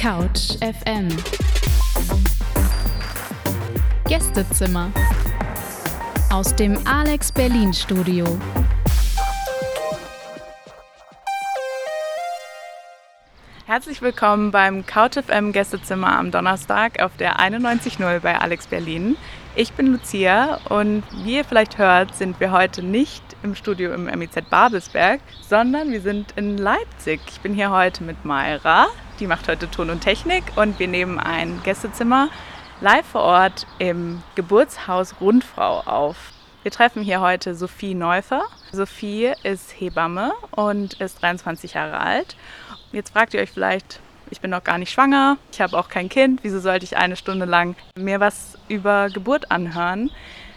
Couch 0.00 0.56
FM 0.62 1.08
Gästezimmer 4.08 4.90
aus 6.32 6.56
dem 6.56 6.78
Alex 6.86 7.30
Berlin 7.30 7.74
Studio. 7.74 8.24
Herzlich 13.66 14.00
willkommen 14.00 14.50
beim 14.50 14.86
Couch 14.86 15.18
FM 15.18 15.52
Gästezimmer 15.52 16.18
am 16.18 16.30
Donnerstag 16.30 17.02
auf 17.02 17.14
der 17.18 17.38
91.0 17.38 18.20
bei 18.20 18.40
Alex 18.40 18.68
Berlin. 18.68 19.18
Ich 19.54 19.74
bin 19.74 19.88
Lucia 19.88 20.60
und 20.70 21.02
wie 21.24 21.36
ihr 21.36 21.44
vielleicht 21.44 21.76
hört, 21.76 22.14
sind 22.14 22.40
wir 22.40 22.52
heute 22.52 22.82
nicht 22.82 23.22
im 23.42 23.54
Studio 23.54 23.92
im 23.92 24.04
MIZ 24.04 24.42
Babelsberg, 24.50 25.20
sondern 25.48 25.90
wir 25.92 26.00
sind 26.00 26.32
in 26.36 26.58
Leipzig. 26.58 27.20
Ich 27.28 27.40
bin 27.40 27.54
hier 27.54 27.70
heute 27.70 28.04
mit 28.04 28.24
Mayra, 28.24 28.88
die 29.18 29.26
macht 29.26 29.48
heute 29.48 29.70
Ton 29.70 29.90
und 29.90 30.00
Technik 30.00 30.44
und 30.56 30.78
wir 30.78 30.88
nehmen 30.88 31.18
ein 31.18 31.60
Gästezimmer 31.62 32.28
live 32.80 33.06
vor 33.06 33.22
Ort 33.22 33.66
im 33.78 34.22
Geburtshaus 34.34 35.20
Rundfrau 35.20 35.80
auf. 35.80 36.32
Wir 36.62 36.70
treffen 36.70 37.02
hier 37.02 37.20
heute 37.20 37.54
Sophie 37.54 37.94
Neufer. 37.94 38.42
Sophie 38.72 39.32
ist 39.42 39.72
Hebamme 39.78 40.32
und 40.50 40.94
ist 41.00 41.22
23 41.22 41.74
Jahre 41.74 41.98
alt. 41.98 42.36
Jetzt 42.92 43.12
fragt 43.12 43.34
ihr 43.34 43.40
euch 43.40 43.50
vielleicht, 43.50 44.00
ich 44.30 44.40
bin 44.40 44.50
noch 44.50 44.64
gar 44.64 44.78
nicht 44.78 44.92
schwanger, 44.92 45.36
ich 45.52 45.60
habe 45.60 45.78
auch 45.78 45.88
kein 45.88 46.08
Kind, 46.08 46.40
wieso 46.42 46.60
sollte 46.60 46.84
ich 46.84 46.96
eine 46.96 47.16
Stunde 47.16 47.46
lang 47.46 47.76
mir 47.96 48.20
was 48.20 48.58
über 48.68 49.08
Geburt 49.10 49.50
anhören? 49.50 50.10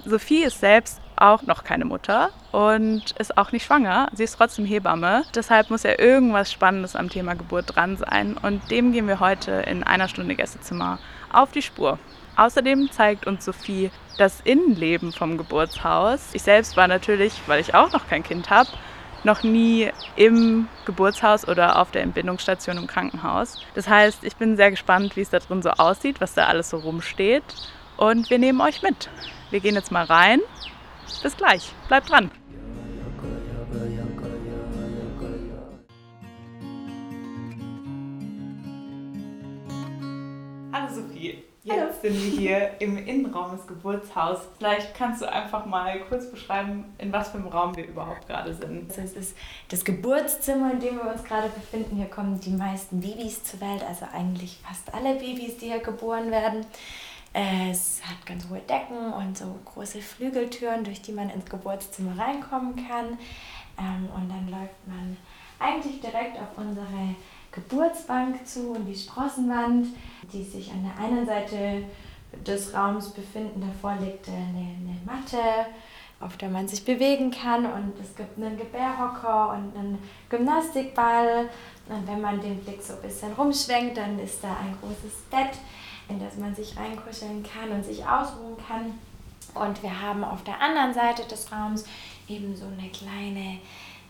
Sophie 0.05 0.43
ist 0.43 0.59
selbst 0.59 0.99
auch 1.23 1.43
noch 1.43 1.63
keine 1.63 1.85
Mutter 1.85 2.31
und 2.51 3.11
ist 3.17 3.37
auch 3.37 3.53
nicht 3.53 3.65
schwanger. 3.65 4.09
Sie 4.13 4.25
ist 4.25 4.35
trotzdem 4.35 4.65
Hebamme. 4.65 5.23
Deshalb 5.33 5.69
muss 5.69 5.83
ja 5.83 5.97
irgendwas 5.97 6.51
Spannendes 6.51 6.95
am 6.95 7.09
Thema 7.09 7.33
Geburt 7.33 7.75
dran 7.75 7.95
sein. 7.95 8.35
Und 8.41 8.69
dem 8.69 8.91
gehen 8.91 9.07
wir 9.07 9.21
heute 9.21 9.51
in 9.51 9.83
einer 9.83 10.09
Stunde 10.09 10.35
Gästezimmer 10.35 10.99
auf 11.31 11.51
die 11.51 11.61
Spur. 11.61 11.97
Außerdem 12.35 12.91
zeigt 12.91 13.25
uns 13.25 13.45
Sophie 13.45 13.89
das 14.17 14.41
Innenleben 14.41 15.13
vom 15.13 15.37
Geburtshaus. 15.37 16.29
Ich 16.33 16.43
selbst 16.43 16.75
war 16.75 16.87
natürlich, 16.87 17.33
weil 17.47 17.61
ich 17.61 17.73
auch 17.73 17.91
noch 17.93 18.07
kein 18.09 18.23
Kind 18.23 18.49
habe, 18.49 18.69
noch 19.23 19.43
nie 19.43 19.91
im 20.17 20.67
Geburtshaus 20.85 21.47
oder 21.47 21.79
auf 21.79 21.91
der 21.91 22.01
Entbindungsstation 22.01 22.77
im 22.77 22.87
Krankenhaus. 22.87 23.61
Das 23.75 23.87
heißt, 23.87 24.25
ich 24.25 24.35
bin 24.35 24.57
sehr 24.57 24.71
gespannt, 24.71 25.15
wie 25.15 25.21
es 25.21 25.29
da 25.29 25.39
drin 25.39 25.61
so 25.61 25.69
aussieht, 25.69 26.19
was 26.19 26.33
da 26.33 26.47
alles 26.47 26.69
so 26.69 26.77
rumsteht. 26.77 27.43
Und 27.95 28.29
wir 28.29 28.39
nehmen 28.39 28.59
euch 28.59 28.81
mit. 28.81 29.09
Wir 29.51 29.61
gehen 29.61 29.75
jetzt 29.75 29.91
mal 29.91 30.03
rein 30.03 30.41
bis 31.21 31.37
gleich. 31.37 31.71
Bleibt 31.87 32.09
dran. 32.09 32.31
Hallo 40.71 40.87
Sophie. 40.93 41.43
Jetzt 41.65 41.77
Hallo. 41.79 41.91
sind 42.01 42.13
wir 42.21 42.39
hier 42.39 42.71
im 42.79 42.97
Innenraum 42.97 43.55
des 43.55 43.65
Geburtshauses. 43.65 44.43
Vielleicht 44.57 44.93
kannst 44.95 45.21
du 45.21 45.31
einfach 45.31 45.65
mal 45.65 45.97
kurz 46.09 46.29
beschreiben, 46.29 46.83
in 46.97 47.13
was 47.13 47.29
für 47.29 47.37
einem 47.37 47.47
Raum 47.47 47.73
wir 47.77 47.87
überhaupt 47.87 48.27
gerade 48.27 48.53
sind. 48.53 48.89
Also 48.89 49.01
es 49.01 49.13
ist 49.13 49.37
das 49.69 49.85
Geburtszimmer, 49.85 50.73
in 50.73 50.81
dem 50.81 50.97
wir 50.97 51.09
uns 51.09 51.23
gerade 51.23 51.47
befinden. 51.47 51.95
Hier 51.95 52.07
kommen 52.07 52.37
die 52.41 52.49
meisten 52.49 52.99
Babys 52.99 53.45
zur 53.45 53.61
Welt, 53.61 53.81
also 53.87 54.05
eigentlich 54.13 54.59
fast 54.67 54.93
alle 54.93 55.15
Babys, 55.15 55.57
die 55.57 55.67
hier 55.67 55.79
geboren 55.79 56.31
werden. 56.31 56.65
Es 57.33 58.01
hat 58.05 58.23
ganz 58.27 58.47
hohe 58.47 58.59
Decken 58.59 59.11
und 59.11 59.35
so 59.35 59.59
große 59.65 59.99
Flügeltüren, 60.01 60.83
durch 60.83 61.01
die 61.01 61.11
man 61.11 61.31
ins 61.31 61.45
Geburtszimmer 61.45 62.17
reinkommen 62.17 62.75
kann. 62.75 63.17
Ähm, 63.79 64.07
Und 64.15 64.29
dann 64.29 64.47
läuft 64.49 64.87
man 64.87 65.17
eigentlich 65.59 65.99
direkt 65.99 66.37
auf 66.37 66.57
unsere 66.57 67.15
Geburtsbank 67.51 68.45
zu 68.45 68.71
und 68.71 68.85
die 68.85 68.95
Sprossenwand, 68.95 69.87
die 70.31 70.43
sich 70.43 70.71
an 70.71 70.83
der 70.83 71.03
einen 71.03 71.25
Seite 71.25 71.83
des 72.45 72.73
Raums 72.73 73.09
befinden. 73.09 73.61
Davor 73.61 73.97
liegt 73.99 74.27
eine, 74.27 74.37
eine 74.37 74.99
Matte, 75.05 75.37
auf 76.19 76.37
der 76.37 76.49
man 76.49 76.67
sich 76.67 76.85
bewegen 76.85 77.31
kann 77.31 77.65
und 77.65 77.93
es 78.01 78.15
gibt 78.15 78.37
einen 78.37 78.57
Gebärhocker 78.57 79.49
und 79.49 79.75
einen 79.77 79.99
Gymnastikball. 80.29 81.49
Und 81.89 82.07
wenn 82.07 82.21
man 82.21 82.41
den 82.41 82.59
Blick 82.59 82.81
so 82.81 82.93
ein 82.93 83.01
bisschen 83.01 83.33
rumschwenkt, 83.33 83.97
dann 83.97 84.19
ist 84.19 84.43
da 84.43 84.49
ein 84.49 84.77
großes 84.81 85.21
Bett, 85.29 85.59
in 86.13 86.19
das 86.19 86.37
man 86.37 86.53
sich 86.55 86.75
reinkuscheln 86.77 87.43
kann 87.43 87.71
und 87.71 87.83
sich 87.83 88.05
ausruhen 88.05 88.55
kann. 88.67 88.99
Und 89.55 89.83
wir 89.83 90.01
haben 90.01 90.23
auf 90.23 90.43
der 90.43 90.59
anderen 90.61 90.93
Seite 90.93 91.27
des 91.27 91.51
Raums 91.51 91.85
eben 92.27 92.55
so 92.55 92.65
eine 92.65 92.89
kleine, 92.89 93.59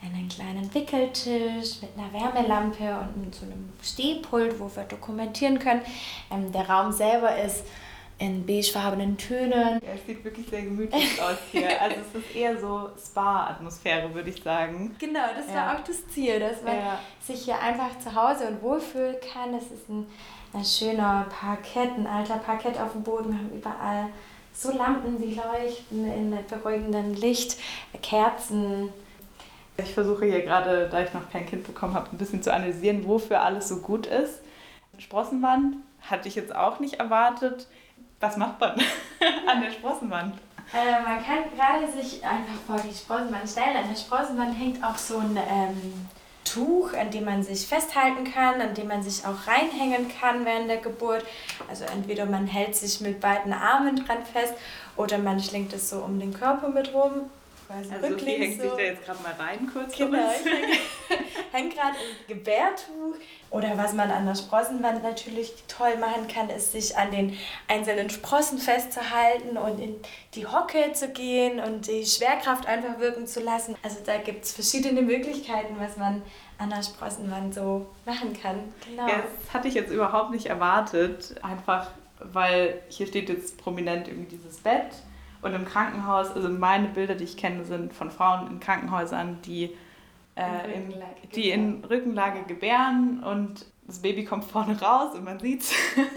einen 0.01 0.29
kleinen 0.29 0.73
Wickeltisch 0.73 1.81
mit 1.81 1.89
einer 1.97 2.13
Wärmelampe 2.13 2.97
und 3.15 3.33
so 3.33 3.45
einem 3.45 3.71
Stehpult, 3.81 4.59
wo 4.59 4.69
wir 4.73 4.83
dokumentieren 4.83 5.59
können. 5.59 5.81
Ähm, 6.31 6.51
der 6.51 6.69
Raum 6.69 6.91
selber 6.91 7.35
ist 7.37 7.65
in 8.19 8.45
beigefarbenen 8.45 9.17
Tönen. 9.17 9.81
Ja, 9.83 9.93
es 9.95 10.05
sieht 10.05 10.23
wirklich 10.23 10.47
sehr 10.47 10.61
gemütlich 10.61 11.21
aus 11.21 11.37
hier. 11.51 11.81
Also 11.81 11.97
es 12.01 12.21
ist 12.23 12.35
eher 12.35 12.57
so 12.59 12.89
Spa-Atmosphäre, 12.97 14.13
würde 14.13 14.29
ich 14.29 14.41
sagen. 14.41 14.95
Genau, 14.99 15.25
das 15.35 15.47
Ja. 15.47 15.55
war 15.67 15.75
auch 15.79 15.83
das 15.83 16.07
Ziel, 16.09 16.39
dass 16.39 16.61
man 16.61 16.75
Ja. 16.75 16.99
sich 17.19 17.43
hier 17.45 17.59
einfach 17.59 17.97
zu 17.99 18.13
Hause 18.15 18.47
und 18.47 18.61
wohlfühlen 18.61 19.15
kann. 19.33 19.53
Es 19.55 19.71
ist 19.71 19.89
ein, 19.89 20.05
ein 20.53 20.65
schöner 20.65 21.25
Parkett, 21.29 21.97
ein 21.97 22.07
alter 22.07 22.37
Parkett 22.37 22.79
auf 22.79 22.91
dem 22.93 23.03
Boden. 23.03 23.31
Wir 23.31 23.37
haben 23.39 23.51
überall 23.51 24.09
so 24.53 24.71
Lampen, 24.71 25.19
die 25.19 25.33
leuchten 25.35 26.05
in 26.05 26.37
beruhigendem 26.47 27.13
Licht, 27.15 27.57
Kerzen. 28.01 28.89
Ich 29.77 29.93
versuche 29.93 30.25
hier 30.25 30.43
gerade, 30.43 30.87
da 30.89 31.01
ich 31.01 31.13
noch 31.13 31.29
kein 31.31 31.47
Kind 31.47 31.65
bekommen 31.65 31.95
habe, 31.95 32.09
ein 32.11 32.17
bisschen 32.17 32.43
zu 32.43 32.53
analysieren, 32.53 33.07
wofür 33.07 33.41
alles 33.41 33.67
so 33.67 33.77
gut 33.77 34.05
ist. 34.05 34.41
Sprossenwand 34.99 35.77
hatte 36.01 36.27
ich 36.27 36.35
jetzt 36.35 36.55
auch 36.55 36.79
nicht 36.79 36.95
erwartet. 36.95 37.67
Was 38.19 38.37
macht 38.37 38.59
man 38.59 38.71
an 39.47 39.61
der 39.61 39.71
Sprossenwand? 39.71 40.35
Äh, 40.71 41.01
man 41.01 41.23
kann 41.23 41.43
gerade 41.55 41.91
sich 41.91 42.23
einfach 42.23 42.53
vor 42.67 42.77
die 42.77 42.93
Sprossenwand 42.93 43.49
stellen. 43.49 43.75
An 43.75 43.89
der 43.89 43.99
Sprossenwand 43.99 44.57
hängt 44.57 44.83
auch 44.83 44.97
so 44.97 45.17
ein 45.17 45.35
ähm, 45.35 46.07
Tuch, 46.53 46.93
an 46.93 47.09
dem 47.09 47.25
man 47.25 47.43
sich 47.43 47.65
festhalten 47.65 48.31
kann, 48.31 48.61
an 48.61 48.75
dem 48.75 48.87
man 48.87 49.01
sich 49.01 49.25
auch 49.25 49.47
reinhängen 49.47 50.11
kann 50.19 50.45
während 50.45 50.69
der 50.69 50.77
Geburt. 50.77 51.25
Also 51.67 51.85
entweder 51.85 52.25
man 52.25 52.45
hält 52.45 52.75
sich 52.75 53.01
mit 53.01 53.19
beiden 53.19 53.53
Armen 53.53 53.95
dran 53.95 54.23
fest 54.31 54.53
oder 54.95 55.17
man 55.17 55.39
schlingt 55.39 55.73
es 55.73 55.89
so 55.89 55.99
um 55.99 56.19
den 56.19 56.33
Körper 56.33 56.69
mit 56.69 56.93
rum. 56.93 57.29
Quasi 57.67 57.93
Also 57.93 58.07
Sophie 58.07 58.13
rücklings 58.13 58.39
hängt 58.39 58.61
sich 58.61 58.69
so. 58.69 58.75
da 58.75 58.83
jetzt 58.83 59.05
gerade 59.05 59.23
mal 59.23 59.33
rein 59.33 59.69
kurz. 59.71 59.95
Genau, 59.97 60.31
ich 60.31 60.45
hänge 60.51 60.77
häng 61.51 61.69
gerade 61.69 61.95
im 62.27 62.35
Gebärtuch. 62.35 63.15
Oder 63.49 63.77
was 63.77 63.93
man 63.93 64.09
an 64.09 64.25
der 64.25 64.35
Sprossenwand 64.35 65.03
natürlich 65.03 65.53
toll 65.67 65.95
machen 65.97 66.27
kann, 66.27 66.49
ist 66.49 66.71
sich 66.71 66.97
an 66.97 67.11
den 67.11 67.37
einzelnen 67.67 68.09
Sprossen 68.09 68.57
festzuhalten 68.57 69.57
und 69.57 69.79
in 69.79 69.95
die 70.33 70.47
Hocke 70.47 70.91
zu 70.93 71.09
gehen 71.09 71.59
und 71.59 71.87
die 71.87 72.05
Schwerkraft 72.05 72.65
einfach 72.65 72.99
wirken 72.99 73.27
zu 73.27 73.41
lassen. 73.41 73.75
Also 73.83 73.97
da 74.03 74.17
gibt 74.17 74.45
es 74.45 74.53
verschiedene 74.53 75.01
Möglichkeiten, 75.01 75.75
was 75.77 75.97
man 75.97 76.23
an 76.57 76.69
der 76.71 76.81
Sprossenwand 76.81 77.53
so 77.53 77.85
machen 78.05 78.33
kann. 78.39 78.73
Genau. 78.89 79.07
Ja, 79.07 79.23
das 79.23 79.53
hatte 79.53 79.67
ich 79.67 79.75
jetzt 79.75 79.91
überhaupt 79.91 80.31
nicht 80.31 80.47
erwartet. 80.47 81.35
Einfach, 81.43 81.91
weil 82.19 82.81
hier 82.89 83.05
steht 83.05 83.29
jetzt 83.29 83.57
prominent 83.57 84.07
irgendwie 84.07 84.35
dieses 84.37 84.57
Bett. 84.57 84.87
Und 85.43 85.53
im 85.53 85.65
Krankenhaus, 85.65 86.31
also 86.31 86.49
meine 86.49 86.87
Bilder, 86.87 87.15
die 87.15 87.25
ich 87.25 87.37
kenne, 87.37 87.65
sind 87.65 87.93
von 87.93 88.11
Frauen 88.11 88.47
in 88.47 88.59
Krankenhäusern, 88.59 89.39
die, 89.45 89.71
äh, 90.35 90.73
In 90.73 90.73
in, 90.73 90.87
Rückenlage 90.87 91.27
die 91.35 91.49
in 91.49 91.83
Rückenlage 91.85 92.43
gebären 92.43 93.23
und 93.23 93.65
das 93.85 93.99
Baby 93.99 94.23
kommt 94.23 94.45
vorne 94.45 94.79
raus 94.79 95.13
und 95.15 95.25
man 95.25 95.39
sieht's. 95.39 95.73
Ja. 95.95 96.03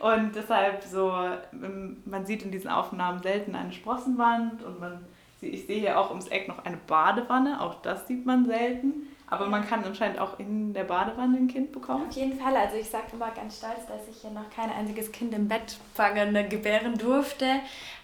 Und 0.00 0.34
deshalb 0.34 0.82
so, 0.82 1.12
ähm, 1.52 2.02
man 2.04 2.26
sieht 2.26 2.42
in 2.42 2.50
diesen 2.50 2.68
Aufnahmen 2.68 3.22
selten 3.22 3.54
eine 3.54 3.72
Sprossenwand 3.72 4.62
und 4.62 4.78
man, 4.78 5.02
ich 5.40 5.66
sehe 5.66 5.80
hier 5.80 5.98
auch 5.98 6.10
ums 6.10 6.28
Eck 6.28 6.46
noch 6.46 6.62
eine 6.64 6.76
Badewanne, 6.76 7.58
auch 7.60 7.80
das 7.80 8.06
sieht 8.06 8.26
man 8.26 8.44
selten. 8.44 9.08
Aber 9.26 9.46
man 9.46 9.66
kann 9.66 9.82
anscheinend 9.82 10.18
auch 10.18 10.38
in 10.38 10.74
der 10.74 10.84
Badewanne 10.84 11.38
ein 11.38 11.48
Kind 11.48 11.72
bekommen. 11.72 12.06
Auf 12.08 12.14
jeden 12.14 12.38
Fall. 12.38 12.54
Also 12.54 12.76
ich 12.76 12.88
sage 12.88 13.06
immer 13.14 13.30
ganz 13.30 13.58
stolz, 13.58 13.86
dass 13.86 14.06
ich 14.08 14.20
hier 14.20 14.30
noch 14.30 14.50
kein 14.50 14.70
einziges 14.70 15.10
Kind 15.10 15.34
im 15.34 15.48
Bett 15.48 15.78
fangen, 15.94 16.48
gebären 16.50 16.98
durfte. 16.98 17.46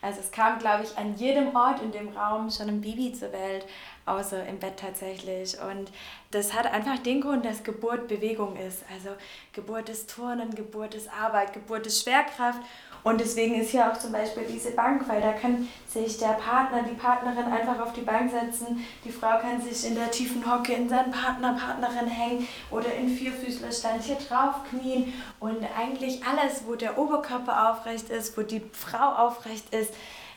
Also 0.03 0.21
es 0.21 0.31
kam, 0.31 0.59
glaube 0.59 0.85
ich, 0.85 0.97
an 0.97 1.15
jedem 1.17 1.55
Ort 1.55 1.83
in 1.83 1.93
dem 1.93 2.09
Raum 2.09 2.51
schon 2.51 2.69
ein 2.69 2.81
Baby 2.81 3.13
zur 3.13 3.33
Welt, 3.33 3.67
außer 4.07 4.47
im 4.47 4.59
Bett 4.59 4.79
tatsächlich. 4.79 5.57
Und 5.61 5.91
das 6.31 6.55
hat 6.55 6.67
einfach 6.73 6.99
den 6.99 7.21
Grund, 7.21 7.45
dass 7.45 7.63
Geburt 7.63 8.09
Bewegung 8.09 8.57
ist. 8.57 8.83
Also 8.93 9.11
Geburt 9.53 9.89
ist 9.89 10.11
Turnen, 10.11 10.55
Geburt 10.55 10.95
ist 10.95 11.11
Arbeit, 11.13 11.53
Geburt 11.53 11.87
ist 11.87 12.03
Schwerkraft. 12.03 12.61
Und 13.03 13.21
deswegen 13.21 13.55
ist 13.55 13.71
hier 13.71 13.91
auch 13.91 13.97
zum 13.97 14.13
Beispiel 14.13 14.45
diese 14.45 14.73
Bank, 14.73 15.09
weil 15.09 15.23
da 15.23 15.33
kann 15.33 15.67
sich 15.89 16.19
der 16.19 16.35
Partner, 16.35 16.83
die 16.83 16.95
Partnerin 16.95 17.47
einfach 17.47 17.81
auf 17.81 17.93
die 17.95 18.03
Bank 18.03 18.31
setzen. 18.31 18.85
Die 19.05 19.11
Frau 19.11 19.39
kann 19.39 19.61
sich 19.61 19.87
in 19.87 19.95
der 19.95 20.11
tiefen 20.11 20.45
Hocke 20.45 20.75
in 20.75 20.89
seinen 20.89 21.11
Partner, 21.11 21.55
Partnerin 21.55 22.09
hängen 22.09 22.47
oder 22.71 22.93
in 22.95 23.09
Vierfüßlerstand 23.09 24.03
hier 24.03 24.17
drauf 24.17 24.57
knien. 24.69 25.15
Und 25.39 25.65
eigentlich 25.79 26.21
alles, 26.25 26.65
wo 26.67 26.75
der 26.75 26.99
Oberkörper 26.99 27.71
aufrecht 27.71 28.11
ist, 28.11 28.37
wo 28.37 28.43
die 28.43 28.63
Frau 28.73 29.15
aufrecht 29.15 29.75
ist, 29.75 29.90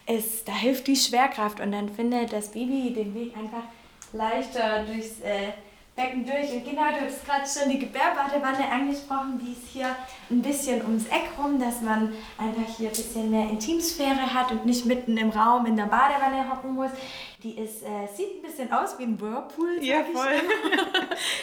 ist 0.08 0.48
da 0.48 0.54
hilft 0.54 0.88
die 0.88 0.96
Schwerkraft. 0.96 1.60
Und 1.60 1.72
dann 1.72 1.90
findet 1.90 2.34
das 2.34 2.52
Baby 2.52 2.94
den 2.94 3.14
Weg 3.14 3.36
einfach 3.38 3.64
leichter 4.12 4.84
durchs 4.84 5.20
äh, 5.22 5.54
Becken 5.96 6.26
durch. 6.26 6.52
Und 6.52 6.66
genau, 6.66 6.90
du 6.90 7.06
hast 7.06 7.26
gerade 7.26 7.46
schon 7.48 7.72
die 7.72 7.80
Gebärbadewanne 7.80 8.68
angesprochen, 8.72 9.40
die 9.40 9.52
ist 9.52 9.72
hier 9.72 9.96
ein 10.32 10.42
bisschen 10.42 10.82
ums 10.82 11.06
Eck 11.08 11.30
rum, 11.38 11.60
dass 11.60 11.82
man 11.82 12.14
einfach 12.38 12.76
hier 12.78 12.90
ein 12.90 12.96
bisschen 12.96 13.30
mehr 13.30 13.50
Intimsphäre 13.50 14.34
hat 14.34 14.52
und 14.52 14.66
nicht 14.66 14.86
mitten 14.86 15.18
im 15.18 15.30
Raum 15.30 15.68
in 15.68 15.78
der 15.78 15.86
Badewanne 15.86 16.50
hocken 16.50 16.74
muss. 16.74 16.90
Die 17.44 17.58
ist, 17.60 17.84
äh, 17.84 18.08
sieht 18.16 18.38
ein 18.38 18.42
bisschen 18.42 18.72
aus 18.72 18.98
wie 18.98 19.04
ein 19.04 19.20
Whirlpool. 19.20 19.78
Ja, 19.82 20.04
voll. 20.04 20.32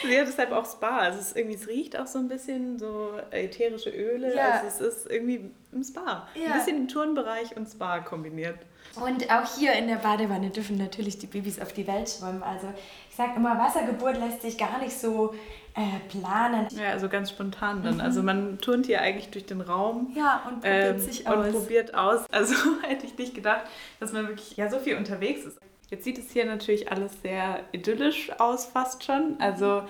Sie 0.03 0.19
hat 0.19 0.27
deshalb 0.27 0.53
auch 0.53 0.65
Spa. 0.65 0.99
Also 0.99 1.19
es, 1.19 1.37
irgendwie, 1.37 1.57
es 1.57 1.69
riecht 1.69 1.99
auch 1.99 2.07
so 2.07 2.19
ein 2.19 2.29
bisschen 2.29 2.79
so 2.79 3.13
ätherische 3.31 3.91
Öle. 3.91 4.35
Ja. 4.35 4.63
Also 4.63 4.87
es 4.87 4.95
ist 4.95 5.11
irgendwie 5.11 5.51
im 5.73 5.85
Spa. 5.85 6.27
Ja. 6.35 6.53
Ein 6.53 6.59
bisschen 6.59 6.77
im 6.79 6.89
Turnbereich 6.89 7.55
und 7.55 7.69
Spa 7.69 8.01
kombiniert. 8.01 8.59
Und 8.97 9.31
auch 9.31 9.57
hier 9.57 9.75
in 9.75 9.89
der 9.89 9.97
Badewanne 9.97 10.51
dürfen 10.51 10.79
natürlich 10.79 11.19
die 11.19 11.27
Babys 11.27 11.61
auf 11.61 11.73
die 11.73 11.87
Welt 11.87 12.09
schwimmen. 12.09 12.43
Also 12.43 12.73
ich 13.09 13.17
sage 13.17 13.33
immer, 13.37 13.59
Wassergeburt 13.59 14.19
lässt 14.19 14.43
sich 14.43 14.57
gar 14.57 14.79
nicht 14.81 14.99
so 14.99 15.35
äh, 15.75 16.09
planen. 16.09 16.67
Ja, 16.71 16.91
also 16.91 17.09
ganz 17.09 17.31
spontan 17.31 17.83
dann. 17.83 17.95
Mhm. 17.97 18.01
Also 18.01 18.23
man 18.23 18.59
turnt 18.59 18.87
hier 18.87 19.01
eigentlich 19.01 19.29
durch 19.31 19.47
den 19.47 19.61
Raum. 19.61 20.13
Ja, 20.17 20.43
und 20.49 20.61
probiert 20.61 20.95
ähm, 20.95 21.01
sich 21.01 21.29
aus. 21.29 21.47
Und 21.47 21.53
probiert 21.53 21.95
aus. 21.95 22.21
Also 22.33 22.55
hätte 22.83 23.07
ich 23.07 23.19
nicht 23.19 23.35
gedacht, 23.35 23.65
dass 24.01 24.13
man 24.13 24.27
wirklich 24.27 24.57
ja, 24.57 24.71
so 24.71 24.79
viel 24.79 24.97
unterwegs 24.97 25.45
ist. 25.45 25.59
Jetzt 25.91 26.05
sieht 26.05 26.19
es 26.19 26.31
hier 26.31 26.45
natürlich 26.45 26.91
alles 26.91 27.21
sehr 27.21 27.65
idyllisch 27.73 28.31
aus, 28.39 28.67
fast 28.67 29.05
schon. 29.05 29.37
Also 29.41 29.83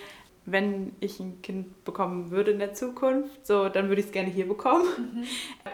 wenn 0.47 0.93
ich 1.01 1.21
ein 1.21 1.43
Kind 1.43 1.85
bekommen 1.85 2.31
würde 2.31 2.53
in 2.53 2.59
der 2.59 2.73
Zukunft, 2.73 3.47
so 3.47 3.69
dann 3.69 3.89
würde 3.89 4.01
ich 4.01 4.07
es 4.07 4.13
gerne 4.13 4.31
hier 4.31 4.49
bekommen 4.49 4.85
mhm. 4.97 5.25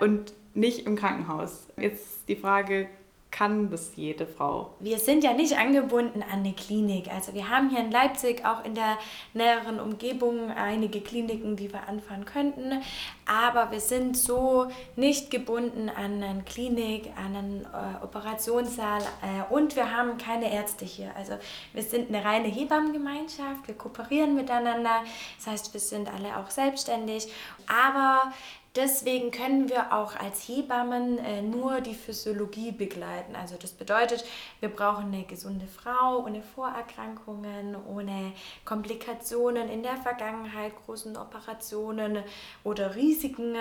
und 0.01 0.33
nicht 0.55 0.87
im 0.87 0.97
Krankenhaus. 0.97 1.69
Jetzt 1.77 2.29
die 2.29 2.37
Frage, 2.37 2.89
kann 3.37 3.71
das 3.71 3.93
jede 3.97 4.27
Frau? 4.27 4.71
Wir 4.81 4.99
sind 4.99 5.23
ja 5.23 5.35
nicht 5.35 5.59
angebunden 5.59 6.23
an 6.23 6.41
eine 6.41 6.55
Klinik. 6.55 7.13
Also 7.13 7.35
wir 7.35 7.51
haben 7.51 7.69
hier 7.69 7.81
in 7.81 7.91
Leipzig 7.91 8.47
auch 8.47 8.65
in 8.65 8.75
der 8.75 8.97
näheren 9.35 9.79
Umgebung 9.79 10.51
einige 10.51 11.03
Kliniken, 11.03 11.55
die 11.55 11.71
wir 11.71 11.87
anfahren 11.87 12.25
könnten. 12.25 12.83
Aber 13.27 13.71
wir 13.71 13.81
sind 13.81 14.17
so 14.17 14.69
nicht 14.95 15.31
gebunden 15.31 15.91
an 15.91 16.23
eine 16.23 16.45
Klinik, 16.45 17.11
an 17.17 17.37
einen 17.37 17.65
äh, 17.65 18.05
Operationssaal 18.05 19.03
äh, 19.03 19.53
und 19.53 19.77
wir 19.77 19.95
haben 19.95 20.17
keine 20.17 20.51
Ärzte 20.51 20.87
hier. 20.87 21.15
Also 21.15 21.35
wir 21.75 21.83
sind 21.83 22.09
eine 22.09 22.25
reine 22.25 22.49
Hebammengemeinschaft, 22.49 23.67
wir 23.67 23.75
kooperieren 23.75 24.35
miteinander. 24.35 25.03
Das 25.37 25.47
heißt, 25.47 25.75
wir 25.75 25.81
sind 25.81 26.09
alle 26.11 26.39
auch 26.39 26.49
selbstständig. 26.49 27.29
Aber 27.67 28.33
Deswegen 28.77 29.31
können 29.31 29.71
wir 29.71 29.95
auch 29.95 30.15
als 30.17 30.47
Hebammen 30.47 31.17
äh, 31.19 31.41
nur 31.41 31.81
die 31.81 31.95
Physiologie 31.95 32.73
begleiten. 32.73 33.35
Also 33.35 33.57
das 33.59 33.73
bedeutet, 33.73 34.23
wir 34.61 34.69
brauchen 34.69 35.07
eine 35.07 35.25
gesunde 35.25 35.67
Frau 35.67 36.23
ohne 36.25 36.43
Vorerkrankungen, 36.43 37.75
ohne 37.89 38.33
Komplikationen 38.67 39.71
in 39.71 39.83
der 39.83 39.97
Vergangenheit, 39.97 40.73
großen 40.85 41.17
Operationen 41.17 42.19
oder 42.65 42.95
Risiken. 42.95 43.57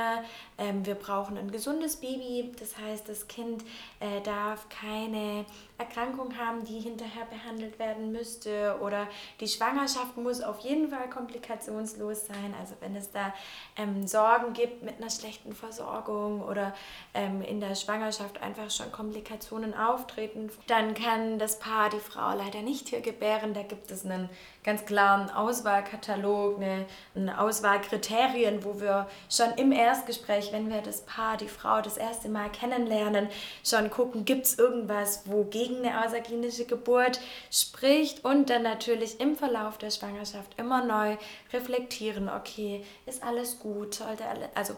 Ähm, 0.57 0.85
wir 0.85 0.95
brauchen 0.95 1.37
ein 1.37 1.49
gesundes 1.49 1.95
Baby, 1.95 2.51
das 2.59 2.77
heißt, 2.77 3.07
das 3.07 3.29
Kind 3.29 3.63
äh, 4.01 4.19
darf 4.21 4.67
keine 4.67 5.45
Erkrankung 5.77 6.37
haben, 6.37 6.63
die 6.63 6.79
hinterher 6.79 7.25
behandelt 7.25 7.77
werden 7.79 8.11
müsste 8.11 8.77
oder 8.81 9.07
die 9.41 9.47
Schwangerschaft 9.47 10.15
muss 10.15 10.41
auf 10.41 10.59
jeden 10.59 10.89
Fall 10.89 11.09
komplikationslos 11.09 12.27
sein. 12.27 12.53
Also 12.59 12.75
wenn 12.79 12.95
es 12.95 13.11
da 13.11 13.33
ähm, 13.75 14.07
Sorgen 14.07 14.53
gibt 14.53 14.83
mit 14.83 14.97
einer 14.97 15.09
schlechten 15.09 15.53
Versorgung 15.53 16.41
oder 16.41 16.73
ähm, 17.13 17.41
in 17.41 17.59
der 17.59 17.75
Schwangerschaft 17.75 18.41
einfach 18.41 18.71
schon 18.71 18.91
Komplikationen 18.91 19.73
auftreten, 19.73 20.49
dann 20.67 20.93
kann 20.93 21.39
das 21.39 21.59
Paar 21.59 21.89
die 21.89 21.99
Frau 21.99 22.35
leider 22.37 22.61
nicht 22.61 22.89
hier 22.89 23.01
gebären. 23.01 23.53
Da 23.53 23.63
gibt 23.63 23.91
es 23.91 24.05
einen 24.05 24.29
ganz 24.65 24.83
klaren 24.85 25.29
Auswahlkatalog, 25.29 26.57
eine, 26.57 26.85
eine 27.15 27.39
Auswahlkriterien, 27.39 28.65
wo 28.65 28.81
wir 28.81 29.07
schon 29.29 29.51
im 29.57 29.71
Erstgespräch, 29.71 30.51
wenn 30.51 30.69
wir 30.71 30.81
das 30.81 31.01
Paar, 31.01 31.37
die 31.37 31.47
Frau 31.47 31.81
das 31.81 31.97
erste 31.97 32.29
Mal 32.29 32.49
kennenlernen, 32.49 33.29
schon 33.63 33.91
gucken, 33.91 34.25
gibt 34.25 34.47
es 34.47 34.57
irgendwas, 34.57 35.21
wo 35.25 35.43
gegen 35.43 35.85
eine 35.85 36.03
außerklinische 36.03 36.65
Geburt 36.65 37.21
spricht 37.51 38.25
und 38.25 38.49
dann 38.49 38.63
natürlich 38.63 39.19
im 39.19 39.35
Verlauf 39.35 39.77
der 39.77 39.91
Schwangerschaft 39.91 40.57
immer 40.57 40.83
neu 40.83 41.15
reflektieren, 41.53 42.27
okay, 42.27 42.83
ist 43.05 43.23
alles 43.23 43.59
gut, 43.59 43.93
sollte 43.93 44.25
alle, 44.25 44.49
also 44.55 44.75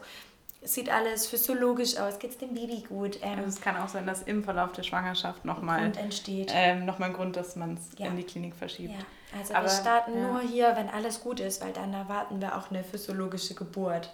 sieht 0.62 0.90
alles 0.90 1.26
physiologisch 1.26 1.96
aus, 1.96 2.18
geht 2.18 2.32
es 2.32 2.38
dem 2.38 2.54
Baby 2.54 2.84
gut. 2.88 3.18
Ähm, 3.22 3.38
also 3.38 3.48
es 3.48 3.60
kann 3.60 3.76
auch 3.76 3.88
sein, 3.88 4.06
dass 4.06 4.22
im 4.22 4.42
Verlauf 4.42 4.72
der 4.72 4.82
Schwangerschaft 4.82 5.44
nochmal 5.44 5.80
ein 5.80 5.94
entsteht. 5.94 6.50
Ähm, 6.54 6.84
nochmal 6.84 7.10
ein 7.10 7.14
Grund, 7.14 7.36
dass 7.36 7.56
man 7.56 7.74
es 7.74 7.90
ja. 7.98 8.06
in 8.06 8.16
die 8.16 8.24
Klinik 8.24 8.54
verschiebt. 8.54 8.94
Ja. 8.94 9.38
Also 9.38 9.54
Aber, 9.54 9.64
wir 9.64 9.70
starten 9.70 10.14
ja. 10.14 10.28
nur 10.28 10.40
hier, 10.40 10.74
wenn 10.76 10.88
alles 10.88 11.20
gut 11.20 11.40
ist, 11.40 11.62
weil 11.62 11.72
dann 11.72 11.92
erwarten 11.92 12.40
wir 12.40 12.56
auch 12.56 12.70
eine 12.70 12.82
physiologische 12.82 13.54
Geburt. 13.54 14.12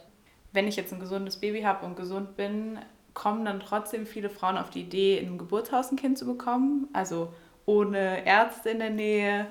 Wenn 0.53 0.69
ich 0.69 0.77
jetzt 0.77 0.93
ein 0.93 1.01
gesundes 1.01 1.37
Baby 1.37 1.63
habe 1.63 1.87
und 1.87 1.97
gesund 1.97 2.37
bin, 2.37 2.79
kommen 3.15 3.45
dann 3.45 3.61
trotzdem 3.61 4.07
viele 4.07 4.29
Frauen 4.29 4.59
auf 4.59 4.71
die 4.71 4.83
Idee, 4.83 5.19
in 5.19 5.29
einem 5.29 5.39
Geburtshaus 5.39 5.91
ein 5.91 5.97
Kind 5.97 6.19
zu 6.19 6.27
bekommen, 6.27 6.89
also 6.93 7.33
ohne 7.65 8.27
Ärzte 8.27 8.71
in 8.71 8.81
der 8.81 8.91
Nähe. 8.91 9.47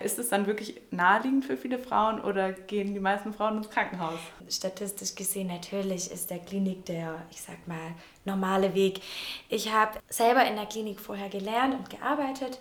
Ist 0.00 0.18
es 0.18 0.30
dann 0.30 0.46
wirklich 0.46 0.80
naheliegend 0.90 1.44
für 1.44 1.56
viele 1.56 1.78
Frauen 1.78 2.20
oder 2.20 2.52
gehen 2.52 2.94
die 2.94 3.00
meisten 3.00 3.34
Frauen 3.34 3.58
ins 3.58 3.68
Krankenhaus? 3.68 4.18
Statistisch 4.48 5.14
gesehen 5.14 5.48
natürlich 5.48 6.10
ist 6.10 6.30
der 6.30 6.38
Klinik 6.38 6.86
der, 6.86 7.26
ich 7.30 7.42
sag 7.42 7.68
mal, 7.68 7.94
normale 8.24 8.74
Weg. 8.74 9.00
Ich 9.48 9.72
habe 9.72 9.98
selber 10.08 10.46
in 10.46 10.56
der 10.56 10.66
Klinik 10.66 11.00
vorher 11.00 11.28
gelernt 11.28 11.74
und 11.74 11.90
gearbeitet 11.90 12.58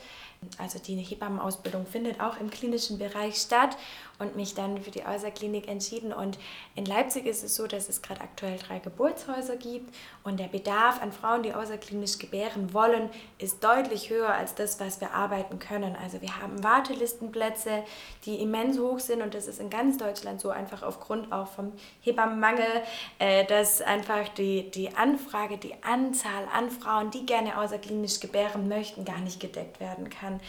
also 0.58 0.80
die 0.80 0.96
Hebammenausbildung 0.96 1.86
findet 1.86 2.22
auch 2.22 2.40
im 2.40 2.50
klinischen 2.50 2.98
Bereich 2.98 3.36
statt 3.36 3.76
und 4.20 4.36
mich 4.36 4.54
dann 4.54 4.82
für 4.82 4.92
die 4.92 5.06
Außerklinik 5.06 5.68
entschieden. 5.68 6.14
Und 6.14 6.38
in 6.76 6.86
Leipzig 6.86 7.26
ist 7.26 7.44
es 7.44 7.56
so, 7.56 7.68
dass 7.68 7.90
es 7.90 8.02
gerade 8.02 8.22
aktuell 8.22 8.58
drei 8.58 8.80
Geburtshäuser 8.80 9.56
gibt 9.56 9.96
und 10.24 10.40
der 10.40 10.48
Bedarf 10.48 11.02
an 11.02 11.12
Frauen, 11.12 11.44
die 11.44 11.54
außerklinisch 11.54 12.20
gebären 12.20 12.74
wollen, 12.74 13.10
ist 13.38 13.64
deutlich 13.64 14.10
höher 14.10 14.34
als 14.34 14.56
das, 14.56 14.80
was 14.80 15.00
wir 15.00 15.14
arbeiten 15.14 15.60
können. 15.60 15.96
Also 15.96 16.22
wir 16.22 16.40
haben 16.42 16.64
Wartelistenplätze, 16.64 17.84
die 18.26 18.42
immens 18.42 18.78
hoch 18.78 19.00
sind 19.00 19.22
und 19.22 19.34
das 19.34 19.48
ist 19.48 19.60
in 19.60 19.70
ganz 19.70 19.98
Deutschland 19.98 20.42
so 20.42 20.50
einfach 20.50 20.84
aufgrund 20.84 21.32
auch 21.32 21.48
vom 21.48 21.72
Hebammenmangel, 22.02 22.84
äh, 23.20 23.46
dass 23.46 23.82
einfach 23.82 24.28
die, 24.30 24.70
die 24.70 24.96
Anfrage, 24.96 25.58
die 25.58 25.82
Anzahl 25.84 26.48
an 26.54 26.70
Frauen, 26.70 27.10
die 27.12 27.26
gerne 27.26 27.58
außerklinisch 27.58 28.20
gebären 28.20 28.68
möchten, 28.68 29.06
gar 29.06 29.20
nicht 29.20 29.40
gedeckt 29.40 29.80
werden 29.80 30.10
kann. 30.10 30.42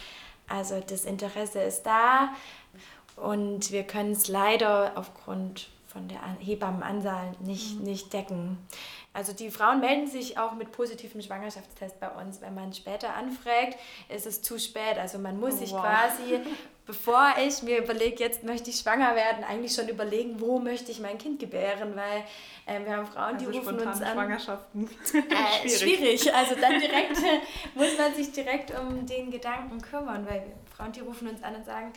Also 0.51 0.81
das 0.85 1.05
Interesse 1.05 1.61
ist 1.61 1.83
da 1.83 2.33
und 3.21 3.71
wir 3.71 3.83
können 3.83 4.11
es 4.11 4.27
leider 4.27 4.93
aufgrund 4.95 5.69
von 5.85 6.07
der 6.07 6.19
Hebammenanzahl 6.39 7.33
nicht, 7.39 7.77
mhm. 7.77 7.83
nicht 7.83 8.13
decken. 8.13 8.57
Also 9.13 9.33
die 9.33 9.51
Frauen 9.51 9.81
melden 9.81 10.07
sich 10.07 10.37
auch 10.37 10.53
mit 10.53 10.71
positivem 10.71 11.21
Schwangerschaftstest 11.21 11.99
bei 11.99 12.09
uns. 12.09 12.41
Wenn 12.41 12.55
man 12.55 12.73
später 12.73 13.13
anfragt, 13.13 13.77
ist 14.07 14.25
es 14.25 14.41
zu 14.41 14.57
spät. 14.57 14.97
Also 14.97 15.19
man 15.19 15.39
muss 15.39 15.55
oh, 15.55 15.57
sich 15.57 15.71
wow. 15.73 15.81
quasi, 15.81 16.39
bevor 16.85 17.33
ich 17.45 17.61
mir 17.61 17.79
überlege, 17.79 18.23
jetzt 18.23 18.43
möchte 18.43 18.69
ich 18.69 18.77
schwanger 18.77 19.15
werden, 19.15 19.43
eigentlich 19.43 19.75
schon 19.75 19.89
überlegen, 19.89 20.39
wo 20.39 20.59
möchte 20.59 20.91
ich 20.91 21.01
mein 21.01 21.17
Kind 21.17 21.39
gebären, 21.39 21.93
weil 21.95 22.23
äh, 22.65 22.83
wir 22.85 22.95
haben 22.95 23.05
Frauen, 23.05 23.35
also 23.35 23.51
die 23.51 23.57
rufen 23.57 23.79
uns 23.79 24.01
an. 24.01 24.13
Schwangerschaften. 24.13 24.89
Äh, 25.13 25.69
schwierig. 25.69 26.21
schwierig. 26.21 26.33
Also 26.33 26.55
dann 26.55 26.79
direkt 26.79 27.17
muss 27.75 27.97
man 27.97 28.15
sich 28.15 28.31
direkt 28.31 28.71
um 28.79 29.05
den 29.05 29.29
Gedanken 29.29 29.79
kümmern, 29.81 30.25
weil 30.27 30.53
Frauen, 30.75 30.93
die 30.93 31.01
rufen 31.01 31.27
uns 31.27 31.43
an 31.43 31.55
und 31.55 31.65
sagen, 31.65 31.91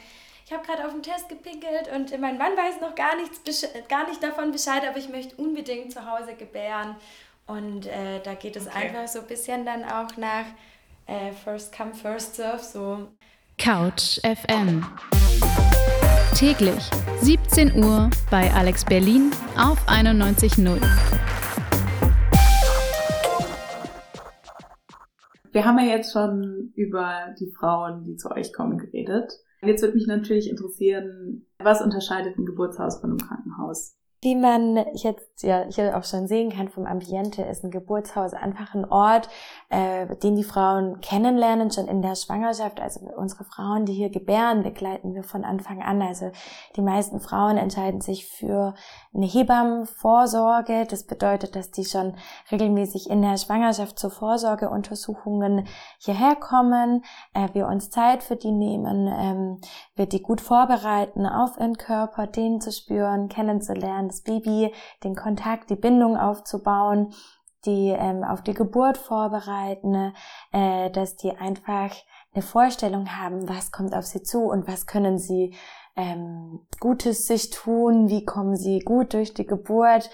ich 0.46 0.52
habe 0.52 0.64
gerade 0.66 0.84
auf 0.84 0.92
den 0.92 1.02
Test 1.02 1.28
gepinkelt 1.30 1.88
und 1.94 2.10
mein 2.20 2.36
Mann 2.36 2.52
weiß 2.54 2.80
noch 2.82 2.94
gar, 2.94 3.16
nichts, 3.16 3.40
gar 3.88 4.06
nicht 4.06 4.22
davon 4.22 4.52
Bescheid, 4.52 4.82
aber 4.86 4.98
ich 4.98 5.08
möchte 5.08 5.36
unbedingt 5.36 5.92
zu 5.92 6.04
Hause 6.04 6.34
gebären. 6.34 6.96
Und 7.46 7.86
äh, 7.86 8.20
da 8.22 8.34
geht 8.34 8.56
es 8.56 8.66
okay. 8.66 8.86
einfach 8.86 9.08
so 9.08 9.20
ein 9.20 9.26
bisschen 9.26 9.64
dann 9.64 9.84
auch 9.84 10.16
nach 10.18 10.44
äh, 11.06 11.32
First 11.32 11.74
Come, 11.74 11.94
First 11.94 12.36
Serve. 12.36 12.62
So. 12.62 13.08
Couch 13.56 14.20
FM. 14.20 14.84
Täglich 16.36 16.90
17 17.22 17.82
Uhr 17.82 18.10
bei 18.30 18.52
Alex 18.52 18.84
Berlin 18.84 19.30
auf 19.56 19.78
91.0. 19.88 20.78
Wir 25.52 25.64
haben 25.64 25.78
ja 25.78 25.96
jetzt 25.96 26.12
schon 26.12 26.72
über 26.74 27.34
die 27.38 27.50
Frauen, 27.50 28.04
die 28.04 28.16
zu 28.16 28.30
euch 28.30 28.52
kommen, 28.52 28.76
geredet. 28.76 29.32
Jetzt 29.66 29.82
würde 29.82 29.94
mich 29.94 30.06
natürlich 30.06 30.48
interessieren, 30.48 31.46
was 31.58 31.80
unterscheidet 31.80 32.38
ein 32.38 32.46
Geburtshaus 32.46 33.00
von 33.00 33.10
einem 33.10 33.18
Krankenhaus? 33.18 33.96
Wie 34.24 34.36
man 34.36 34.82
jetzt 34.94 35.42
ja 35.42 35.66
hier 35.68 35.98
auch 35.98 36.04
schon 36.04 36.26
sehen 36.26 36.50
kann 36.50 36.70
vom 36.70 36.86
Ambiente, 36.86 37.42
ist 37.42 37.62
ein 37.62 37.70
Geburtshaus 37.70 38.32
einfach 38.32 38.74
ein 38.74 38.90
Ort, 38.90 39.28
äh, 39.68 40.16
den 40.16 40.34
die 40.34 40.44
Frauen 40.44 41.02
kennenlernen, 41.02 41.70
schon 41.70 41.88
in 41.88 42.00
der 42.00 42.14
Schwangerschaft. 42.14 42.80
Also 42.80 43.00
unsere 43.16 43.44
Frauen, 43.44 43.84
die 43.84 43.92
hier 43.92 44.08
gebären, 44.08 44.62
begleiten 44.62 45.14
wir 45.14 45.24
von 45.24 45.44
Anfang 45.44 45.82
an. 45.82 46.00
Also 46.00 46.30
die 46.74 46.80
meisten 46.80 47.20
Frauen 47.20 47.58
entscheiden 47.58 48.00
sich 48.00 48.26
für 48.26 48.72
eine 49.12 49.26
Hebammenvorsorge. 49.26 50.86
Das 50.88 51.02
bedeutet, 51.02 51.54
dass 51.54 51.70
die 51.70 51.84
schon 51.84 52.14
regelmäßig 52.50 53.10
in 53.10 53.20
der 53.20 53.36
Schwangerschaft 53.36 53.98
zu 53.98 54.08
Vorsorgeuntersuchungen 54.08 55.66
hierher 55.98 56.34
kommen, 56.34 57.04
äh, 57.34 57.48
wir 57.52 57.66
uns 57.66 57.90
Zeit 57.90 58.22
für 58.22 58.36
die 58.36 58.52
nehmen, 58.52 59.06
ähm, 59.06 59.60
wir 59.96 60.06
die 60.06 60.22
gut 60.22 60.40
vorbereiten 60.40 61.26
auf 61.26 61.58
ihren 61.58 61.76
Körper, 61.76 62.26
den 62.26 62.62
zu 62.62 62.72
spüren, 62.72 63.28
kennenzulernen, 63.28 64.13
das 64.14 64.22
Baby, 64.22 64.72
den 65.02 65.14
Kontakt, 65.14 65.70
die 65.70 65.76
Bindung 65.76 66.16
aufzubauen, 66.16 67.12
die 67.66 67.94
ähm, 67.96 68.24
auf 68.24 68.42
die 68.42 68.54
Geburt 68.54 68.98
vorbereiten, 68.98 70.12
äh, 70.52 70.90
dass 70.90 71.16
die 71.16 71.32
einfach 71.36 71.94
eine 72.34 72.42
Vorstellung 72.42 73.16
haben, 73.16 73.48
was 73.48 73.72
kommt 73.72 73.94
auf 73.94 74.04
sie 74.04 74.22
zu 74.22 74.40
und 74.40 74.66
was 74.68 74.86
können 74.86 75.18
sie 75.18 75.54
ähm, 75.96 76.60
Gutes 76.80 77.26
sich 77.26 77.50
tun, 77.50 78.08
wie 78.08 78.24
kommen 78.24 78.56
sie 78.56 78.80
gut 78.80 79.14
durch 79.14 79.32
die 79.32 79.46
Geburt. 79.46 80.10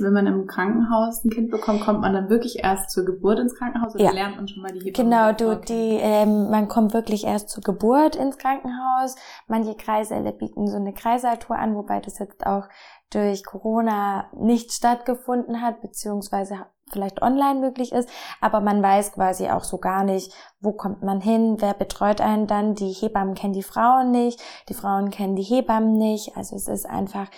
Wenn 0.00 0.12
man 0.12 0.26
im 0.26 0.46
Krankenhaus 0.46 1.24
ein 1.24 1.30
Kind 1.30 1.50
bekommt, 1.50 1.80
kommt 1.80 2.00
man 2.00 2.14
dann 2.14 2.30
wirklich 2.30 2.60
erst 2.62 2.90
zur 2.90 3.04
Geburt 3.04 3.38
ins 3.38 3.54
Krankenhaus 3.54 3.94
oder 3.94 4.04
ja. 4.04 4.12
lernt 4.12 4.36
man 4.36 4.48
schon 4.48 4.62
mal 4.62 4.72
die 4.72 4.78
Hebamme? 4.78 4.92
Genau, 4.92 5.32
du, 5.32 5.60
die, 5.60 5.98
ähm, 6.00 6.50
man 6.50 6.68
kommt 6.68 6.94
wirklich 6.94 7.24
erst 7.24 7.50
zur 7.50 7.62
Geburt 7.62 8.16
ins 8.16 8.38
Krankenhaus. 8.38 9.16
Manche 9.48 9.74
Kreisäle 9.74 10.32
bieten 10.32 10.66
so 10.68 10.76
eine 10.76 10.94
Kreisaltour 10.94 11.58
an, 11.58 11.74
wobei 11.74 12.00
das 12.00 12.18
jetzt 12.18 12.46
auch 12.46 12.68
durch 13.10 13.44
Corona 13.44 14.30
nicht 14.34 14.72
stattgefunden 14.72 15.62
hat, 15.62 15.80
beziehungsweise 15.80 16.66
vielleicht 16.90 17.22
online 17.22 17.60
möglich 17.60 17.92
ist, 17.92 18.08
aber 18.40 18.60
man 18.60 18.82
weiß 18.82 19.12
quasi 19.12 19.48
auch 19.48 19.64
so 19.64 19.78
gar 19.78 20.04
nicht, 20.04 20.32
wo 20.60 20.72
kommt 20.72 21.02
man 21.02 21.20
hin, 21.20 21.56
wer 21.58 21.74
betreut 21.74 22.20
einen 22.20 22.46
dann, 22.46 22.74
die 22.74 22.90
Hebammen 22.90 23.34
kennen 23.34 23.52
die 23.52 23.62
Frauen 23.62 24.10
nicht, 24.10 24.40
die 24.68 24.74
Frauen 24.74 25.10
kennen 25.10 25.36
die 25.36 25.42
Hebammen 25.42 25.98
nicht, 25.98 26.36
also 26.36 26.56
es 26.56 26.66
ist 26.66 26.88
einfach, 26.88 27.28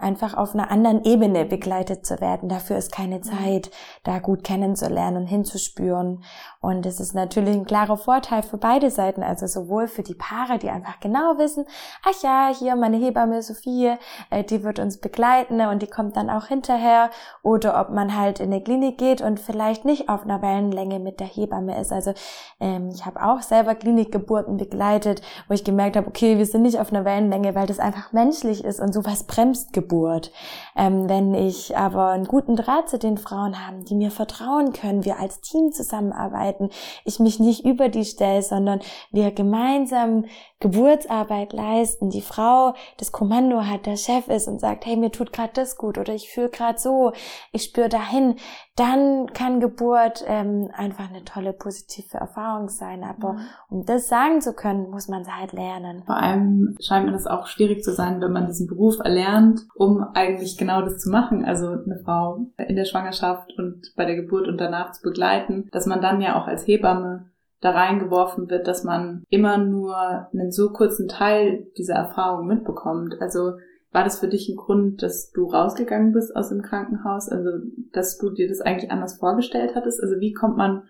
einfach 0.00 0.36
auf 0.36 0.54
einer 0.54 0.70
anderen 0.70 1.04
Ebene 1.04 1.44
begleitet 1.44 2.04
zu 2.04 2.20
werden, 2.20 2.48
dafür 2.48 2.76
ist 2.76 2.92
keine 2.92 3.18
mhm. 3.18 3.22
Zeit, 3.22 3.70
da 4.02 4.18
gut 4.18 4.44
kennenzulernen 4.44 5.18
und 5.18 5.26
hinzuspüren 5.26 6.24
und 6.60 6.84
es 6.84 7.00
ist 7.00 7.14
natürlich 7.14 7.54
ein 7.54 7.64
klarer 7.64 7.96
Vorteil 7.96 8.42
für 8.42 8.58
beide 8.58 8.90
Seiten, 8.90 9.22
also 9.22 9.46
sowohl 9.46 9.86
für 9.86 10.02
die 10.02 10.14
Paare, 10.14 10.58
die 10.58 10.70
einfach 10.70 11.00
genau 11.00 11.38
wissen, 11.38 11.64
ach 12.04 12.22
ja, 12.22 12.50
hier 12.52 12.76
meine 12.76 12.96
Hebamme 12.96 13.40
Sophie, 13.42 13.94
äh, 14.30 14.44
die 14.44 14.64
wird 14.64 14.78
uns 14.80 14.98
begleiten 14.98 15.60
und 15.60 15.80
die 15.80 15.86
kommt 15.86 16.16
dann 16.16 16.28
auch 16.28 16.46
hinterher 16.46 17.10
oder 17.42 17.80
ob 17.80 17.90
man 17.90 18.16
halt 18.16 18.40
in 18.40 18.52
eine 18.52 18.62
Klinik 18.62 18.80
Klinik 18.80 18.98
geht 18.98 19.20
und 19.20 19.38
vielleicht 19.38 19.84
nicht 19.84 20.08
auf 20.08 20.22
einer 20.22 20.42
Wellenlänge 20.42 20.98
mit 20.98 21.20
der 21.20 21.26
Hebamme 21.26 21.78
ist. 21.80 21.92
Also 21.92 22.12
ähm, 22.60 22.90
ich 22.94 23.06
habe 23.06 23.22
auch 23.22 23.40
selber 23.40 23.74
Klinikgeburten 23.74 24.58
begleitet, 24.58 25.22
wo 25.48 25.54
ich 25.54 25.64
gemerkt 25.64 25.96
habe, 25.96 26.06
okay, 26.06 26.38
wir 26.38 26.46
sind 26.46 26.62
nicht 26.62 26.78
auf 26.78 26.92
einer 26.92 27.04
Wellenlänge, 27.04 27.54
weil 27.54 27.66
das 27.66 27.78
einfach 27.78 28.12
menschlich 28.12 28.62
ist 28.64 28.80
und 28.80 28.92
sowas 28.92 29.24
bremst 29.24 29.72
Geburt. 29.72 30.30
Ähm, 30.76 31.08
wenn 31.08 31.34
ich 31.34 31.76
aber 31.76 32.08
einen 32.08 32.26
guten 32.26 32.56
Draht 32.56 32.88
zu 32.88 32.98
den 32.98 33.18
Frauen 33.18 33.66
habe, 33.66 33.82
die 33.84 33.94
mir 33.94 34.10
vertrauen 34.10 34.72
können, 34.72 35.04
wir 35.04 35.18
als 35.18 35.40
Team 35.40 35.72
zusammenarbeiten, 35.72 36.70
ich 37.04 37.18
mich 37.18 37.40
nicht 37.40 37.64
über 37.64 37.88
die 37.88 38.04
stelle, 38.04 38.42
sondern 38.42 38.80
wir 39.10 39.30
gemeinsam 39.32 40.26
Geburtsarbeit 40.60 41.54
leisten, 41.54 42.10
die 42.10 42.20
Frau 42.20 42.74
das 42.98 43.12
Kommando 43.12 43.64
hat, 43.64 43.86
der 43.86 43.96
Chef 43.96 44.28
ist 44.28 44.46
und 44.46 44.60
sagt, 44.60 44.84
hey, 44.84 44.96
mir 44.96 45.10
tut 45.10 45.32
gerade 45.32 45.52
das 45.54 45.76
gut 45.76 45.96
oder 45.96 46.14
ich 46.14 46.30
fühle 46.30 46.50
gerade 46.50 46.78
so, 46.78 47.12
ich 47.50 47.64
spüre 47.64 47.88
dahin, 47.88 48.36
dann 48.76 49.32
kann 49.32 49.60
Geburt 49.60 50.22
ähm, 50.26 50.70
einfach 50.74 51.08
eine 51.08 51.24
tolle 51.24 51.54
positive 51.54 52.18
Erfahrung 52.18 52.68
sein. 52.68 53.04
Aber 53.04 53.34
mhm. 53.34 53.40
um 53.70 53.86
das 53.86 54.08
sagen 54.08 54.42
zu 54.42 54.52
können, 54.52 54.90
muss 54.90 55.08
man 55.08 55.22
es 55.22 55.28
halt 55.28 55.52
lernen. 55.52 56.02
Vor 56.04 56.16
allem 56.16 56.76
scheint 56.78 57.06
mir 57.06 57.12
das 57.12 57.26
auch 57.26 57.46
schwierig 57.46 57.82
zu 57.82 57.94
sein, 57.94 58.20
wenn 58.20 58.32
man 58.32 58.46
diesen 58.46 58.66
Beruf 58.66 58.98
erlernt, 58.98 59.66
um 59.74 60.02
eigentlich 60.14 60.58
genau 60.58 60.82
das 60.82 60.98
zu 60.98 61.10
machen, 61.10 61.44
also 61.44 61.68
eine 61.68 62.00
Frau 62.04 62.46
in 62.58 62.76
der 62.76 62.84
Schwangerschaft 62.84 63.52
und 63.56 63.94
bei 63.96 64.04
der 64.04 64.16
Geburt 64.16 64.46
und 64.46 64.58
danach 64.58 64.92
zu 64.92 65.02
begleiten, 65.02 65.68
dass 65.72 65.86
man 65.86 66.02
dann 66.02 66.20
ja 66.20 66.38
auch 66.40 66.46
als 66.46 66.66
Hebamme 66.66 67.30
da 67.60 67.70
reingeworfen 67.72 68.48
wird, 68.48 68.66
dass 68.66 68.84
man 68.84 69.24
immer 69.28 69.58
nur 69.58 69.96
einen 70.32 70.50
so 70.50 70.70
kurzen 70.70 71.08
Teil 71.08 71.66
dieser 71.76 71.94
Erfahrung 71.94 72.46
mitbekommt. 72.46 73.20
Also 73.20 73.52
war 73.92 74.04
das 74.04 74.20
für 74.20 74.28
dich 74.28 74.48
ein 74.48 74.56
Grund, 74.56 75.02
dass 75.02 75.30
du 75.32 75.46
rausgegangen 75.46 76.12
bist 76.12 76.34
aus 76.36 76.48
dem 76.48 76.62
Krankenhaus? 76.62 77.28
Also, 77.28 77.50
dass 77.92 78.18
du 78.18 78.30
dir 78.30 78.48
das 78.48 78.60
eigentlich 78.60 78.90
anders 78.90 79.18
vorgestellt 79.18 79.74
hattest? 79.74 80.00
Also, 80.00 80.20
wie 80.20 80.32
kommt 80.32 80.56
man, 80.56 80.84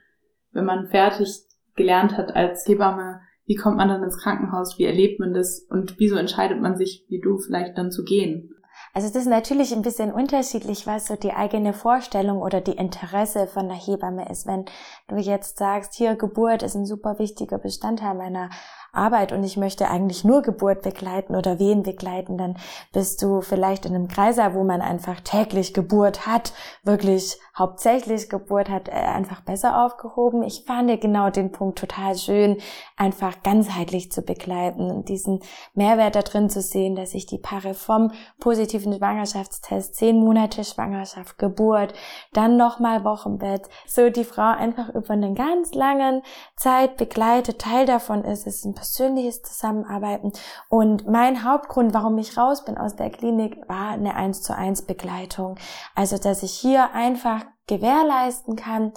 wenn 0.52 0.66
man 0.66 0.88
fertig 0.88 1.44
gelernt 1.76 2.18
hat 2.18 2.36
als 2.36 2.68
Hebamme, 2.68 3.20
wie 3.46 3.56
kommt 3.56 3.78
man 3.78 3.88
dann 3.88 4.02
ins 4.02 4.18
Krankenhaus? 4.18 4.78
Wie 4.78 4.84
erlebt 4.84 5.18
man 5.18 5.32
das? 5.32 5.66
Und 5.70 5.98
wieso 5.98 6.16
entscheidet 6.16 6.60
man 6.60 6.76
sich, 6.76 7.06
wie 7.08 7.20
du 7.20 7.38
vielleicht 7.38 7.76
dann 7.78 7.90
zu 7.90 8.04
gehen? 8.04 8.54
Also 8.92 9.08
das 9.08 9.22
ist 9.22 9.28
natürlich 9.28 9.72
ein 9.72 9.82
bisschen 9.82 10.12
unterschiedlich, 10.12 10.86
was 10.86 11.06
so 11.06 11.14
die 11.14 11.32
eigene 11.32 11.72
Vorstellung 11.72 12.42
oder 12.42 12.60
die 12.60 12.72
Interesse 12.72 13.46
von 13.46 13.68
der 13.68 13.76
Hebamme 13.76 14.28
ist. 14.28 14.46
Wenn 14.46 14.64
du 15.06 15.16
jetzt 15.16 15.58
sagst, 15.58 15.94
hier 15.94 16.16
Geburt 16.16 16.64
ist 16.64 16.74
ein 16.74 16.86
super 16.86 17.18
wichtiger 17.20 17.58
Bestandteil 17.58 18.14
meiner 18.14 18.50
Arbeit 18.92 19.32
und 19.32 19.44
ich 19.44 19.56
möchte 19.56 19.88
eigentlich 19.88 20.24
nur 20.24 20.42
Geburt 20.42 20.82
begleiten 20.82 21.36
oder 21.36 21.58
Wehen 21.58 21.82
begleiten, 21.82 22.38
dann 22.38 22.56
bist 22.92 23.22
du 23.22 23.40
vielleicht 23.40 23.86
in 23.86 23.94
einem 23.94 24.08
Kreiser, 24.08 24.54
wo 24.54 24.64
man 24.64 24.80
einfach 24.80 25.20
täglich 25.20 25.74
Geburt 25.74 26.26
hat, 26.26 26.52
wirklich 26.82 27.38
hauptsächlich 27.56 28.28
Geburt 28.28 28.68
hat, 28.68 28.88
äh, 28.88 28.92
einfach 28.92 29.42
besser 29.42 29.84
aufgehoben. 29.84 30.42
Ich 30.42 30.64
fand 30.66 31.00
genau 31.00 31.30
den 31.30 31.52
Punkt 31.52 31.78
total 31.78 32.16
schön, 32.16 32.56
einfach 32.96 33.42
ganzheitlich 33.42 34.10
zu 34.10 34.22
begleiten 34.22 34.90
und 34.90 35.08
diesen 35.08 35.40
Mehrwert 35.74 36.16
da 36.16 36.22
drin 36.22 36.48
zu 36.48 36.62
sehen, 36.62 36.96
dass 36.96 37.14
ich 37.14 37.26
die 37.26 37.38
Paare 37.38 37.74
vom 37.74 38.12
positiven 38.40 38.94
Schwangerschaftstest, 38.94 39.94
zehn 39.94 40.18
Monate 40.18 40.64
Schwangerschaft, 40.64 41.38
Geburt, 41.38 41.92
dann 42.32 42.56
nochmal 42.56 43.04
Wochenbett, 43.04 43.68
so 43.86 44.08
die 44.08 44.24
Frau 44.24 44.50
einfach 44.56 44.88
über 44.94 45.10
einen 45.10 45.34
ganz 45.34 45.74
langen 45.74 46.22
Zeit 46.56 46.96
begleitet. 46.96 47.60
Teil 47.60 47.86
davon 47.86 48.24
ist, 48.24 48.46
es 48.46 48.56
ist 48.56 48.64
ein 48.64 48.74
persönliches 48.80 49.42
Zusammenarbeiten. 49.42 50.32
Und 50.70 51.06
mein 51.06 51.44
Hauptgrund, 51.44 51.92
warum 51.92 52.16
ich 52.16 52.38
raus 52.38 52.64
bin 52.64 52.78
aus 52.78 52.96
der 52.96 53.10
Klinik, 53.10 53.58
war 53.68 53.90
eine 53.90 54.14
1 54.14 54.40
zu 54.40 54.56
1 54.56 54.86
Begleitung. 54.86 55.56
Also, 55.94 56.16
dass 56.16 56.42
ich 56.42 56.52
hier 56.52 56.94
einfach 56.94 57.44
gewährleisten 57.66 58.56
kann, 58.56 58.92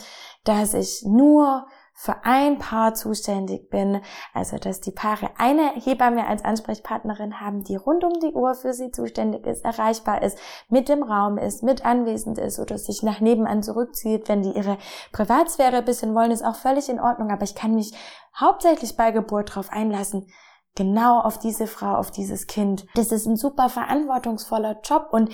dass 0.45 0.73
ich 0.73 1.03
nur 1.05 1.67
für 2.03 2.25
ein 2.25 2.59
Paar 2.59 2.95
zuständig 2.95 3.69
bin, 3.69 4.01
also 4.33 4.57
dass 4.57 4.81
die 4.81 4.91
Paare 4.91 5.29
eine 5.37 5.71
Hebamme 5.75 6.27
als 6.27 6.43
Ansprechpartnerin 6.43 7.39
haben, 7.39 7.63
die 7.63 7.77
rund 7.77 8.03
um 8.03 8.11
die 8.19 8.33
Uhr 8.33 8.55
für 8.55 8.73
sie 8.73 8.91
zuständig 8.91 9.47
ist, 9.47 9.63
erreichbar 9.63 10.21
ist, 10.21 10.37
mit 10.67 10.89
dem 10.89 11.01
Raum 11.01 11.37
ist, 11.37 11.63
mit 11.63 11.85
anwesend 11.85 12.39
ist 12.39 12.59
oder 12.59 12.77
sich 12.77 13.03
nach 13.03 13.21
nebenan 13.21 13.63
zurückzieht, 13.63 14.27
wenn 14.27 14.43
die 14.43 14.51
ihre 14.51 14.77
Privatsphäre 15.13 15.77
ein 15.77 15.85
bisschen 15.85 16.13
wollen, 16.13 16.31
ist 16.31 16.43
auch 16.43 16.57
völlig 16.57 16.89
in 16.89 16.99
Ordnung, 16.99 17.31
aber 17.31 17.43
ich 17.43 17.55
kann 17.55 17.73
mich 17.73 17.93
hauptsächlich 18.37 18.97
bei 18.97 19.11
Geburt 19.11 19.51
darauf 19.51 19.71
einlassen, 19.71 20.27
genau 20.75 21.21
auf 21.21 21.37
diese 21.39 21.67
Frau, 21.67 21.95
auf 21.95 22.11
dieses 22.11 22.47
Kind. 22.47 22.85
Das 22.95 23.13
ist 23.13 23.27
ein 23.27 23.37
super 23.37 23.69
verantwortungsvoller 23.69 24.81
Job 24.83 25.07
und 25.11 25.29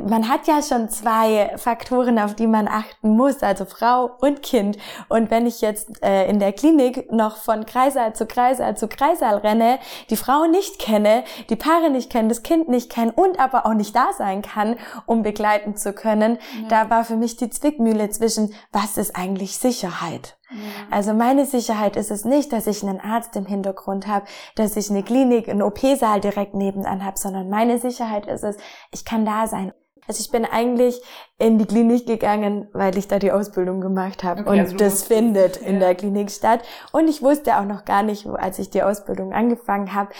man 0.00 0.28
hat 0.28 0.46
ja 0.46 0.62
schon 0.62 0.88
zwei 0.88 1.52
Faktoren, 1.56 2.18
auf 2.18 2.34
die 2.34 2.46
man 2.46 2.68
achten 2.68 3.16
muss, 3.16 3.42
also 3.42 3.64
Frau 3.64 4.10
und 4.20 4.42
Kind. 4.42 4.78
Und 5.08 5.30
wenn 5.30 5.46
ich 5.46 5.60
jetzt 5.60 6.02
äh, 6.02 6.28
in 6.28 6.38
der 6.38 6.52
Klinik 6.52 7.10
noch 7.12 7.36
von 7.36 7.66
Kreissaal 7.66 8.14
zu 8.14 8.26
Kreissaal 8.26 8.76
zu 8.76 8.88
Kreissaal 8.88 9.38
renne, 9.38 9.78
die 10.10 10.16
Frau 10.16 10.46
nicht 10.46 10.78
kenne, 10.78 11.24
die 11.50 11.56
Paare 11.56 11.90
nicht 11.90 12.10
kenne, 12.10 12.28
das 12.28 12.42
Kind 12.42 12.68
nicht 12.68 12.90
kenne 12.90 13.12
und 13.12 13.38
aber 13.38 13.66
auch 13.66 13.74
nicht 13.74 13.94
da 13.94 14.12
sein 14.16 14.42
kann, 14.42 14.76
um 15.06 15.22
begleiten 15.22 15.76
zu 15.76 15.92
können, 15.92 16.38
ja. 16.62 16.68
da 16.68 16.90
war 16.90 17.04
für 17.04 17.16
mich 17.16 17.36
die 17.36 17.50
Zwickmühle 17.50 18.10
zwischen, 18.10 18.54
was 18.72 18.96
ist 18.96 19.16
eigentlich 19.16 19.58
Sicherheit? 19.58 20.36
Also 20.90 21.14
meine 21.14 21.46
Sicherheit 21.46 21.96
ist 21.96 22.10
es 22.10 22.24
nicht, 22.24 22.52
dass 22.52 22.66
ich 22.66 22.82
einen 22.82 23.00
Arzt 23.00 23.36
im 23.36 23.46
Hintergrund 23.46 24.06
habe, 24.06 24.26
dass 24.54 24.76
ich 24.76 24.90
eine 24.90 25.02
Klinik, 25.02 25.48
einen 25.48 25.62
OP-Saal 25.62 26.20
direkt 26.20 26.54
nebenan 26.54 27.04
habe, 27.04 27.18
sondern 27.18 27.48
meine 27.48 27.78
Sicherheit 27.78 28.26
ist 28.26 28.44
es, 28.44 28.56
ich 28.90 29.04
kann 29.04 29.24
da 29.24 29.46
sein. 29.46 29.72
Also 30.06 30.20
ich 30.20 30.30
bin 30.30 30.44
eigentlich 30.44 31.00
in 31.38 31.58
die 31.58 31.66
Klinik 31.66 32.06
gegangen, 32.06 32.68
weil 32.72 32.96
ich 32.96 33.08
da 33.08 33.18
die 33.18 33.32
Ausbildung 33.32 33.80
gemacht 33.80 34.22
habe. 34.22 34.42
Okay, 34.42 34.50
und 34.50 34.60
also 34.60 34.76
das 34.76 35.02
findet 35.04 35.56
in 35.56 35.74
ja. 35.74 35.80
der 35.80 35.94
Klinik 35.96 36.30
statt. 36.30 36.60
Und 36.92 37.08
ich 37.08 37.20
wusste 37.20 37.56
auch 37.58 37.64
noch 37.64 37.84
gar 37.84 38.02
nicht, 38.02 38.26
als 38.26 38.58
ich 38.60 38.70
die 38.70 38.82
Ausbildung 38.82 39.32
angefangen 39.32 39.92
habe, 39.92 40.10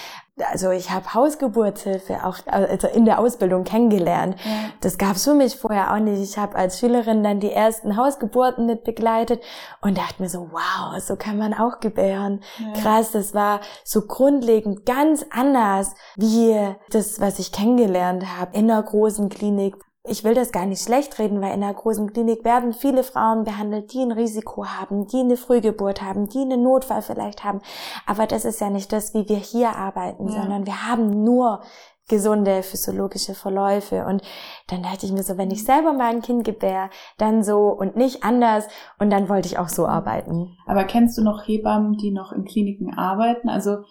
also 0.50 0.70
ich 0.70 0.90
habe 0.90 1.12
Hausgeburtshilfe 1.12 2.24
auch 2.24 2.38
also 2.46 2.88
in 2.88 3.04
der 3.04 3.18
Ausbildung 3.18 3.64
kennengelernt. 3.64 4.36
Ja. 4.44 4.70
Das 4.80 4.96
gab's 4.96 5.24
für 5.24 5.34
mich 5.34 5.56
vorher 5.56 5.92
auch 5.92 5.98
nicht. 5.98 6.22
Ich 6.22 6.38
habe 6.38 6.56
als 6.56 6.78
Schülerin 6.78 7.22
dann 7.22 7.38
die 7.38 7.52
ersten 7.52 7.96
Hausgeburten 7.96 8.66
mit 8.66 8.82
begleitet 8.82 9.42
und 9.82 9.98
dachte 9.98 10.22
mir 10.22 10.28
so, 10.28 10.50
wow, 10.50 10.98
so 11.00 11.16
kann 11.16 11.36
man 11.36 11.52
auch 11.54 11.80
gebären. 11.80 12.40
Ja. 12.58 12.80
Krass, 12.80 13.12
das 13.12 13.34
war 13.34 13.60
so 13.84 14.06
grundlegend 14.06 14.86
ganz 14.86 15.24
anders 15.30 15.94
wie 16.16 16.56
das, 16.90 17.20
was 17.20 17.38
ich 17.38 17.52
kennengelernt 17.52 18.24
habe 18.38 18.56
in 18.56 18.70
einer 18.70 18.82
großen 18.82 19.28
Klinik 19.28 19.76
ich 20.04 20.24
will 20.24 20.34
das 20.34 20.50
gar 20.50 20.66
nicht 20.66 20.82
schlecht 20.82 21.18
reden, 21.18 21.40
weil 21.40 21.54
in 21.54 21.62
einer 21.62 21.74
großen 21.74 22.12
Klinik 22.12 22.44
werden 22.44 22.72
viele 22.72 23.04
Frauen 23.04 23.44
behandelt, 23.44 23.92
die 23.92 24.00
ein 24.00 24.10
Risiko 24.10 24.66
haben, 24.66 25.06
die 25.06 25.20
eine 25.20 25.36
Frühgeburt 25.36 26.02
haben, 26.02 26.28
die 26.28 26.40
einen 26.40 26.62
Notfall 26.62 27.02
vielleicht 27.02 27.44
haben. 27.44 27.60
Aber 28.04 28.26
das 28.26 28.44
ist 28.44 28.60
ja 28.60 28.68
nicht 28.68 28.92
das, 28.92 29.14
wie 29.14 29.28
wir 29.28 29.36
hier 29.36 29.76
arbeiten, 29.76 30.28
ja. 30.28 30.40
sondern 30.40 30.66
wir 30.66 30.88
haben 30.88 31.22
nur 31.22 31.60
gesunde 32.08 32.64
physiologische 32.64 33.34
Verläufe. 33.34 34.04
Und 34.04 34.22
dann 34.68 34.82
dachte 34.82 35.06
ich 35.06 35.12
mir 35.12 35.22
so, 35.22 35.38
wenn 35.38 35.52
ich 35.52 35.64
selber 35.64 35.92
mal 35.92 36.10
ein 36.10 36.20
Kind 36.20 36.44
gebär, 36.44 36.90
dann 37.16 37.44
so 37.44 37.68
und 37.68 37.96
nicht 37.96 38.24
anders. 38.24 38.66
Und 38.98 39.10
dann 39.10 39.28
wollte 39.28 39.46
ich 39.46 39.58
auch 39.58 39.68
so 39.68 39.86
arbeiten. 39.86 40.56
Aber 40.66 40.82
kennst 40.82 41.16
du 41.16 41.22
noch 41.22 41.46
Hebammen, 41.46 41.96
die 41.96 42.10
noch 42.10 42.32
in 42.32 42.44
Kliniken 42.44 42.92
arbeiten? 42.92 43.48
Also 43.48 43.84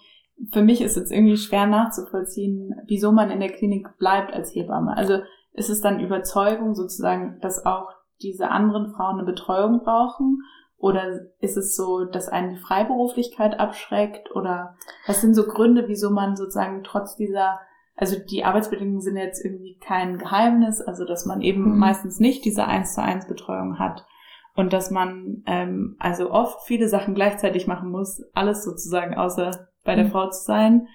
für 0.52 0.62
mich 0.62 0.82
ist 0.82 0.98
es 0.98 1.10
irgendwie 1.10 1.38
schwer 1.38 1.66
nachzuvollziehen, 1.66 2.74
wieso 2.86 3.12
man 3.12 3.30
in 3.30 3.40
der 3.40 3.50
Klinik 3.50 3.96
bleibt 3.98 4.34
als 4.34 4.54
Hebamme. 4.54 4.94
Also 4.94 5.20
ist 5.52 5.70
es 5.70 5.80
dann 5.80 6.00
Überzeugung 6.00 6.74
sozusagen, 6.74 7.38
dass 7.40 7.64
auch 7.64 7.90
diese 8.22 8.50
anderen 8.50 8.92
Frauen 8.92 9.18
eine 9.18 9.24
Betreuung 9.24 9.80
brauchen? 9.82 10.42
Oder 10.76 11.20
ist 11.40 11.56
es 11.56 11.76
so, 11.76 12.04
dass 12.04 12.28
einen 12.28 12.54
die 12.54 12.60
Freiberuflichkeit 12.60 13.60
abschreckt? 13.60 14.34
Oder 14.34 14.76
was 15.06 15.20
sind 15.20 15.34
so 15.34 15.44
Gründe, 15.44 15.86
wieso 15.86 16.10
man 16.10 16.36
sozusagen 16.36 16.82
trotz 16.82 17.16
dieser, 17.16 17.60
also 17.94 18.16
die 18.18 18.44
Arbeitsbedingungen 18.44 19.00
sind 19.00 19.16
jetzt 19.16 19.44
irgendwie 19.44 19.78
kein 19.78 20.18
Geheimnis, 20.18 20.80
also 20.80 21.04
dass 21.04 21.26
man 21.26 21.40
eben 21.40 21.72
mhm. 21.72 21.78
meistens 21.78 22.18
nicht 22.18 22.44
diese 22.44 22.66
eins 22.66 22.94
zu 22.94 23.02
eins 23.02 23.28
Betreuung 23.28 23.78
hat 23.78 24.04
und 24.54 24.72
dass 24.72 24.90
man 24.90 25.42
ähm, 25.46 25.96
also 26.00 26.30
oft 26.30 26.66
viele 26.66 26.88
Sachen 26.88 27.14
gleichzeitig 27.14 27.66
machen 27.66 27.90
muss, 27.90 28.22
alles 28.34 28.64
sozusagen 28.64 29.14
außer 29.14 29.68
bei 29.84 29.94
der 29.94 30.06
mhm. 30.06 30.10
Frau 30.10 30.30
zu 30.30 30.42
sein 30.44 30.88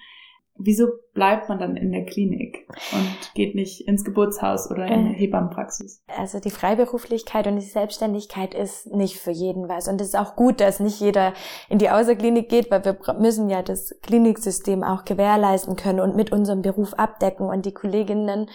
wieso 0.58 0.88
bleibt 1.18 1.48
man 1.48 1.60
dann 1.60 1.76
in 1.76 1.92
der 1.92 2.04
Klinik 2.04 2.66
und 2.92 3.34
geht 3.34 3.54
nicht 3.54 3.86
ins 3.86 4.04
Geburtshaus 4.04 4.70
oder 4.70 4.86
in 4.86 4.92
eine 4.92 5.10
äh. 5.10 5.18
Hebammenpraxis? 5.18 6.02
Also 6.16 6.40
die 6.40 6.50
Freiberuflichkeit 6.50 7.46
und 7.46 7.56
die 7.56 7.62
Selbstständigkeit 7.62 8.54
ist 8.54 8.86
nicht 8.92 9.18
für 9.18 9.30
jeden 9.30 9.68
was. 9.68 9.88
Und 9.88 10.00
es 10.00 10.08
ist 10.08 10.18
auch 10.18 10.34
gut, 10.34 10.60
dass 10.60 10.80
nicht 10.80 11.00
jeder 11.00 11.34
in 11.68 11.78
die 11.78 11.90
Außerklinik 11.90 12.48
geht, 12.48 12.70
weil 12.70 12.84
wir 12.84 12.96
müssen 13.18 13.48
ja 13.48 13.62
das 13.62 13.94
Kliniksystem 14.02 14.82
auch 14.82 15.04
gewährleisten 15.04 15.76
können 15.76 16.00
und 16.00 16.16
mit 16.16 16.32
unserem 16.32 16.62
Beruf 16.62 16.94
abdecken. 16.94 17.48
Und 17.48 17.64
die 17.64 17.74
Kolleginnen, 17.74 18.48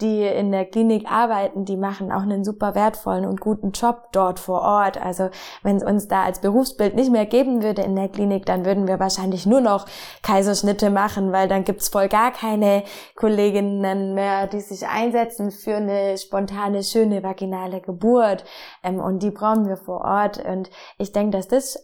die 0.00 0.22
in 0.22 0.50
der 0.50 0.64
Klinik 0.64 1.10
arbeiten, 1.10 1.64
die 1.64 1.76
machen 1.76 2.10
auch 2.10 2.22
einen 2.22 2.44
super 2.44 2.74
wertvollen 2.74 3.26
und 3.26 3.40
guten 3.40 3.72
Job 3.72 4.08
dort 4.12 4.40
vor 4.40 4.62
Ort. 4.62 5.00
Also 5.00 5.30
wenn 5.62 5.76
es 5.76 5.84
uns 5.84 6.08
da 6.08 6.24
als 6.24 6.40
Berufsbild 6.40 6.94
nicht 6.94 7.12
mehr 7.12 7.26
geben 7.26 7.62
würde 7.62 7.82
in 7.82 7.94
der 7.94 8.08
Klinik, 8.08 8.46
dann 8.46 8.64
würden 8.64 8.88
wir 8.88 8.98
wahrscheinlich 8.98 9.46
nur 9.46 9.60
noch 9.60 9.86
Kaiserschnitte 10.22 10.90
machen, 10.90 11.30
weil 11.32 11.44
weil 11.44 11.48
dann 11.48 11.64
gibt's 11.64 11.88
voll 11.88 12.03
gar 12.08 12.32
keine 12.32 12.84
Kolleginnen 13.16 14.14
mehr, 14.14 14.46
die 14.46 14.60
sich 14.60 14.86
einsetzen 14.86 15.50
für 15.50 15.76
eine 15.76 16.18
spontane, 16.18 16.82
schöne 16.82 17.22
vaginale 17.22 17.80
Geburt. 17.80 18.44
Ähm, 18.82 19.00
und 19.00 19.22
die 19.22 19.30
brauchen 19.30 19.68
wir 19.68 19.76
vor 19.76 20.00
Ort. 20.02 20.44
Und 20.44 20.70
ich 20.98 21.12
denke, 21.12 21.36
dass 21.36 21.48
das 21.48 21.82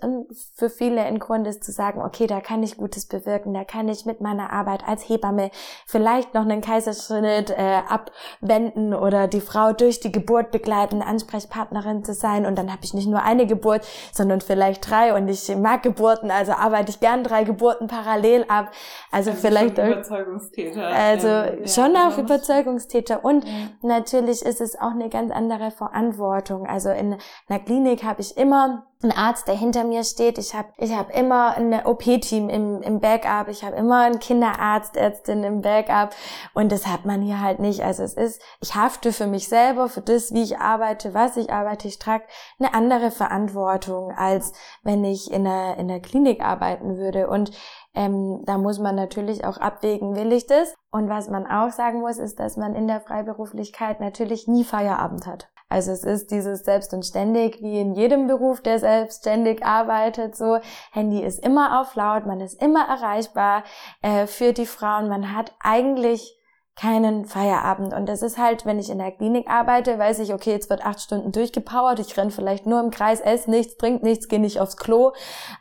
für 0.54 0.70
viele 0.70 1.02
ein 1.02 1.18
Grund 1.18 1.46
ist 1.46 1.64
zu 1.64 1.72
sagen, 1.72 2.02
okay, 2.02 2.26
da 2.26 2.40
kann 2.40 2.62
ich 2.62 2.76
Gutes 2.76 3.06
bewirken, 3.06 3.54
da 3.54 3.64
kann 3.64 3.88
ich 3.88 4.06
mit 4.06 4.20
meiner 4.20 4.52
Arbeit 4.52 4.86
als 4.86 5.08
Hebamme 5.08 5.50
vielleicht 5.86 6.34
noch 6.34 6.42
einen 6.42 6.60
Kaiserschnitt 6.60 7.50
äh, 7.50 7.80
abwenden 7.88 8.94
oder 8.94 9.28
die 9.28 9.40
Frau 9.40 9.72
durch 9.72 10.00
die 10.00 10.12
Geburt 10.12 10.50
begleiten, 10.50 11.02
Ansprechpartnerin 11.02 12.04
zu 12.04 12.14
sein. 12.14 12.46
Und 12.46 12.56
dann 12.56 12.70
habe 12.70 12.84
ich 12.84 12.94
nicht 12.94 13.08
nur 13.08 13.22
eine 13.22 13.46
Geburt, 13.46 13.86
sondern 14.12 14.40
vielleicht 14.40 14.88
drei. 14.90 15.14
Und 15.14 15.28
ich 15.28 15.54
mag 15.56 15.82
Geburten, 15.82 16.30
also 16.30 16.52
arbeite 16.52 16.90
ich 16.90 17.00
gern 17.00 17.24
drei 17.24 17.44
Geburten 17.44 17.86
parallel 17.86 18.44
ab. 18.48 18.70
Also, 19.10 19.32
vielleicht 19.32 19.78
Überzeugungstäter. 20.00 20.86
Also 20.86 21.28
ähm, 21.28 21.66
schon 21.66 21.94
ja, 21.94 22.08
auch 22.08 22.18
Überzeugungstäter 22.18 23.24
und 23.24 23.44
ja. 23.44 23.52
natürlich 23.82 24.42
ist 24.42 24.60
es 24.60 24.78
auch 24.78 24.90
eine 24.90 25.08
ganz 25.08 25.32
andere 25.32 25.70
Verantwortung. 25.70 26.66
Also 26.66 26.90
in 26.90 27.16
einer 27.48 27.60
Klinik 27.60 28.04
habe 28.04 28.20
ich 28.20 28.36
immer 28.36 28.86
einen 29.02 29.12
Arzt, 29.12 29.48
der 29.48 29.56
hinter 29.56 29.84
mir 29.84 30.04
steht. 30.04 30.36
Ich 30.36 30.54
habe 30.54 30.68
ich 30.76 30.94
hab 30.94 31.14
immer 31.16 31.56
ein 31.56 31.86
OP-Team 31.86 32.50
im, 32.50 32.82
im 32.82 33.00
Backup. 33.00 33.48
Ich 33.48 33.64
habe 33.64 33.76
immer 33.76 34.00
einen 34.00 34.18
Kinderarzt, 34.18 34.96
Ärztin 34.96 35.42
im 35.42 35.62
Backup. 35.62 36.10
Und 36.52 36.70
das 36.70 36.86
hat 36.86 37.06
man 37.06 37.22
hier 37.22 37.40
halt 37.40 37.60
nicht. 37.60 37.82
Also 37.82 38.02
es 38.02 38.14
ist, 38.14 38.42
ich 38.60 38.74
hafte 38.74 39.12
für 39.12 39.26
mich 39.26 39.48
selber, 39.48 39.88
für 39.88 40.02
das, 40.02 40.34
wie 40.34 40.42
ich 40.42 40.58
arbeite, 40.58 41.14
was 41.14 41.38
ich 41.38 41.50
arbeite. 41.50 41.88
Ich 41.88 41.98
trage 41.98 42.24
eine 42.58 42.74
andere 42.74 43.10
Verantwortung, 43.10 44.12
als 44.12 44.52
wenn 44.82 45.02
ich 45.04 45.32
in 45.32 45.46
einer, 45.46 45.78
in 45.78 45.90
einer 45.90 46.00
Klinik 46.00 46.42
arbeiten 46.42 46.98
würde. 46.98 47.28
Und 47.28 47.52
ähm, 47.94 48.42
da 48.44 48.58
muss 48.58 48.78
man 48.78 48.94
natürlich 48.94 49.44
auch 49.44 49.58
abwägen, 49.58 50.16
will 50.16 50.32
ich 50.32 50.46
das? 50.46 50.74
Und 50.90 51.08
was 51.08 51.28
man 51.28 51.46
auch 51.46 51.70
sagen 51.70 52.00
muss, 52.00 52.18
ist, 52.18 52.38
dass 52.38 52.56
man 52.56 52.74
in 52.74 52.86
der 52.86 53.00
Freiberuflichkeit 53.00 54.00
natürlich 54.00 54.46
nie 54.46 54.64
Feierabend 54.64 55.26
hat. 55.26 55.48
Also 55.68 55.92
es 55.92 56.02
ist 56.02 56.32
dieses 56.32 56.64
selbst 56.64 56.92
und 56.92 57.04
ständig, 57.04 57.62
wie 57.62 57.80
in 57.80 57.94
jedem 57.94 58.26
Beruf, 58.26 58.60
der 58.60 58.80
selbstständig 58.80 59.64
arbeitet, 59.64 60.36
so. 60.36 60.58
Handy 60.90 61.22
ist 61.22 61.44
immer 61.44 61.80
auf 61.80 61.94
laut, 61.94 62.26
man 62.26 62.40
ist 62.40 62.60
immer 62.60 62.88
erreichbar 62.88 63.62
äh, 64.02 64.26
für 64.26 64.52
die 64.52 64.66
Frauen. 64.66 65.08
Man 65.08 65.34
hat 65.34 65.54
eigentlich 65.60 66.39
keinen 66.76 67.26
Feierabend. 67.26 67.92
Und 67.92 68.08
das 68.08 68.22
ist 68.22 68.38
halt, 68.38 68.64
wenn 68.64 68.78
ich 68.78 68.90
in 68.90 68.98
der 68.98 69.10
Klinik 69.10 69.48
arbeite, 69.50 69.98
weiß 69.98 70.18
ich, 70.20 70.32
okay, 70.32 70.52
jetzt 70.52 70.70
wird 70.70 70.84
acht 70.84 71.00
Stunden 71.00 71.30
durchgepowert, 71.32 71.98
ich 71.98 72.16
renn 72.16 72.30
vielleicht 72.30 72.66
nur 72.66 72.80
im 72.80 72.90
Kreis, 72.90 73.20
esse 73.20 73.50
nichts, 73.50 73.76
trink 73.76 74.02
nichts, 74.02 74.28
gehe 74.28 74.40
nicht 74.40 74.60
aufs 74.60 74.76
Klo. 74.76 75.12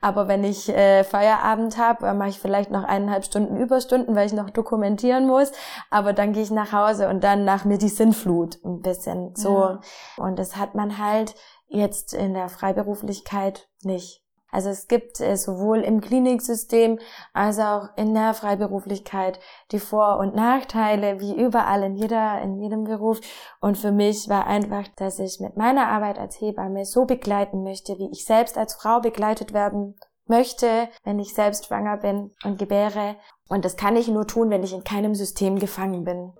Aber 0.02 0.28
wenn 0.28 0.44
ich 0.44 0.70
äh, 0.70 1.04
Feierabend 1.04 1.78
habe, 1.78 2.14
mache 2.14 2.30
ich 2.30 2.40
vielleicht 2.40 2.72
noch 2.72 2.84
eineinhalb 2.84 3.26
Stunden 3.26 3.58
Überstunden, 3.58 4.16
weil 4.16 4.28
ich 4.28 4.34
noch 4.34 4.50
dokumentieren 4.50 5.28
muss. 5.28 5.52
Aber 5.90 6.14
dann 6.14 6.34
gehe 6.34 6.44
ich 6.44 6.52
nach 6.52 6.72
Hause 6.72 7.10
und 7.10 7.24
dann 7.24 7.44
nach 7.44 7.66
mir 7.66 7.78
die 7.78 7.90
Sinnflut 7.90 8.64
ein 8.64 8.82
bisschen 8.82 9.36
so. 9.36 9.60
Ja. 9.60 9.82
Und 10.18 10.40
das 10.40 10.56
hat 10.56 10.76
man 10.76 10.98
halt 10.98 11.36
jetzt 11.68 12.14
in 12.14 12.34
der 12.34 12.50
Freiberuflichkeit 12.50 13.68
nicht. 13.84 14.24
Also 14.52 14.70
es 14.70 14.88
gibt 14.88 15.20
äh, 15.20 15.36
sowohl 15.36 15.80
im 15.82 16.02
Kliniksystem 16.02 17.00
als 17.34 17.60
auch 17.60 17.90
in 17.98 18.14
der 18.14 18.34
Freiberuflichkeit 18.34 19.40
die 19.72 19.80
Vor- 19.80 20.18
und 20.18 20.36
Nachteile, 20.36 21.20
wie 21.20 21.36
überall 21.36 21.84
in 21.84 21.96
jeder, 21.96 22.42
in 22.42 22.60
jedem 22.60 22.84
Beruf. 22.84 23.20
Und 23.62 23.78
für 23.78 23.92
mich 23.92 24.30
war 24.30 24.48
einfach, 24.48 24.88
dass 24.96 25.20
ich 25.20 25.40
mit 25.40 25.58
meiner 25.58 25.88
Arbeit 25.88 26.18
als 26.18 26.40
Hebamme 26.42 26.86
so 26.86 27.06
begleiten 27.06 27.64
möchte, 27.64 27.98
wie 27.98 28.10
ich 28.12 28.26
selbst 28.26 28.58
als 28.58 28.74
Frau 28.74 29.00
begleitet 29.00 29.54
werden 29.54 29.96
möchte, 30.26 30.90
wenn 31.04 31.20
ich 31.20 31.34
selbst 31.34 31.66
schwanger 31.66 31.98
bin 31.98 32.32
und 32.44 32.60
gebäre. 32.60 33.16
Und 33.50 33.66
das 33.66 33.76
kann 33.76 33.96
ich 33.96 34.08
nur 34.08 34.28
tun, 34.28 34.50
wenn 34.50 34.64
ich 34.64 34.74
in 34.74 34.84
keinem 34.84 35.16
System 35.16 35.60
gefangen 35.60 36.04
bin. 36.04 36.34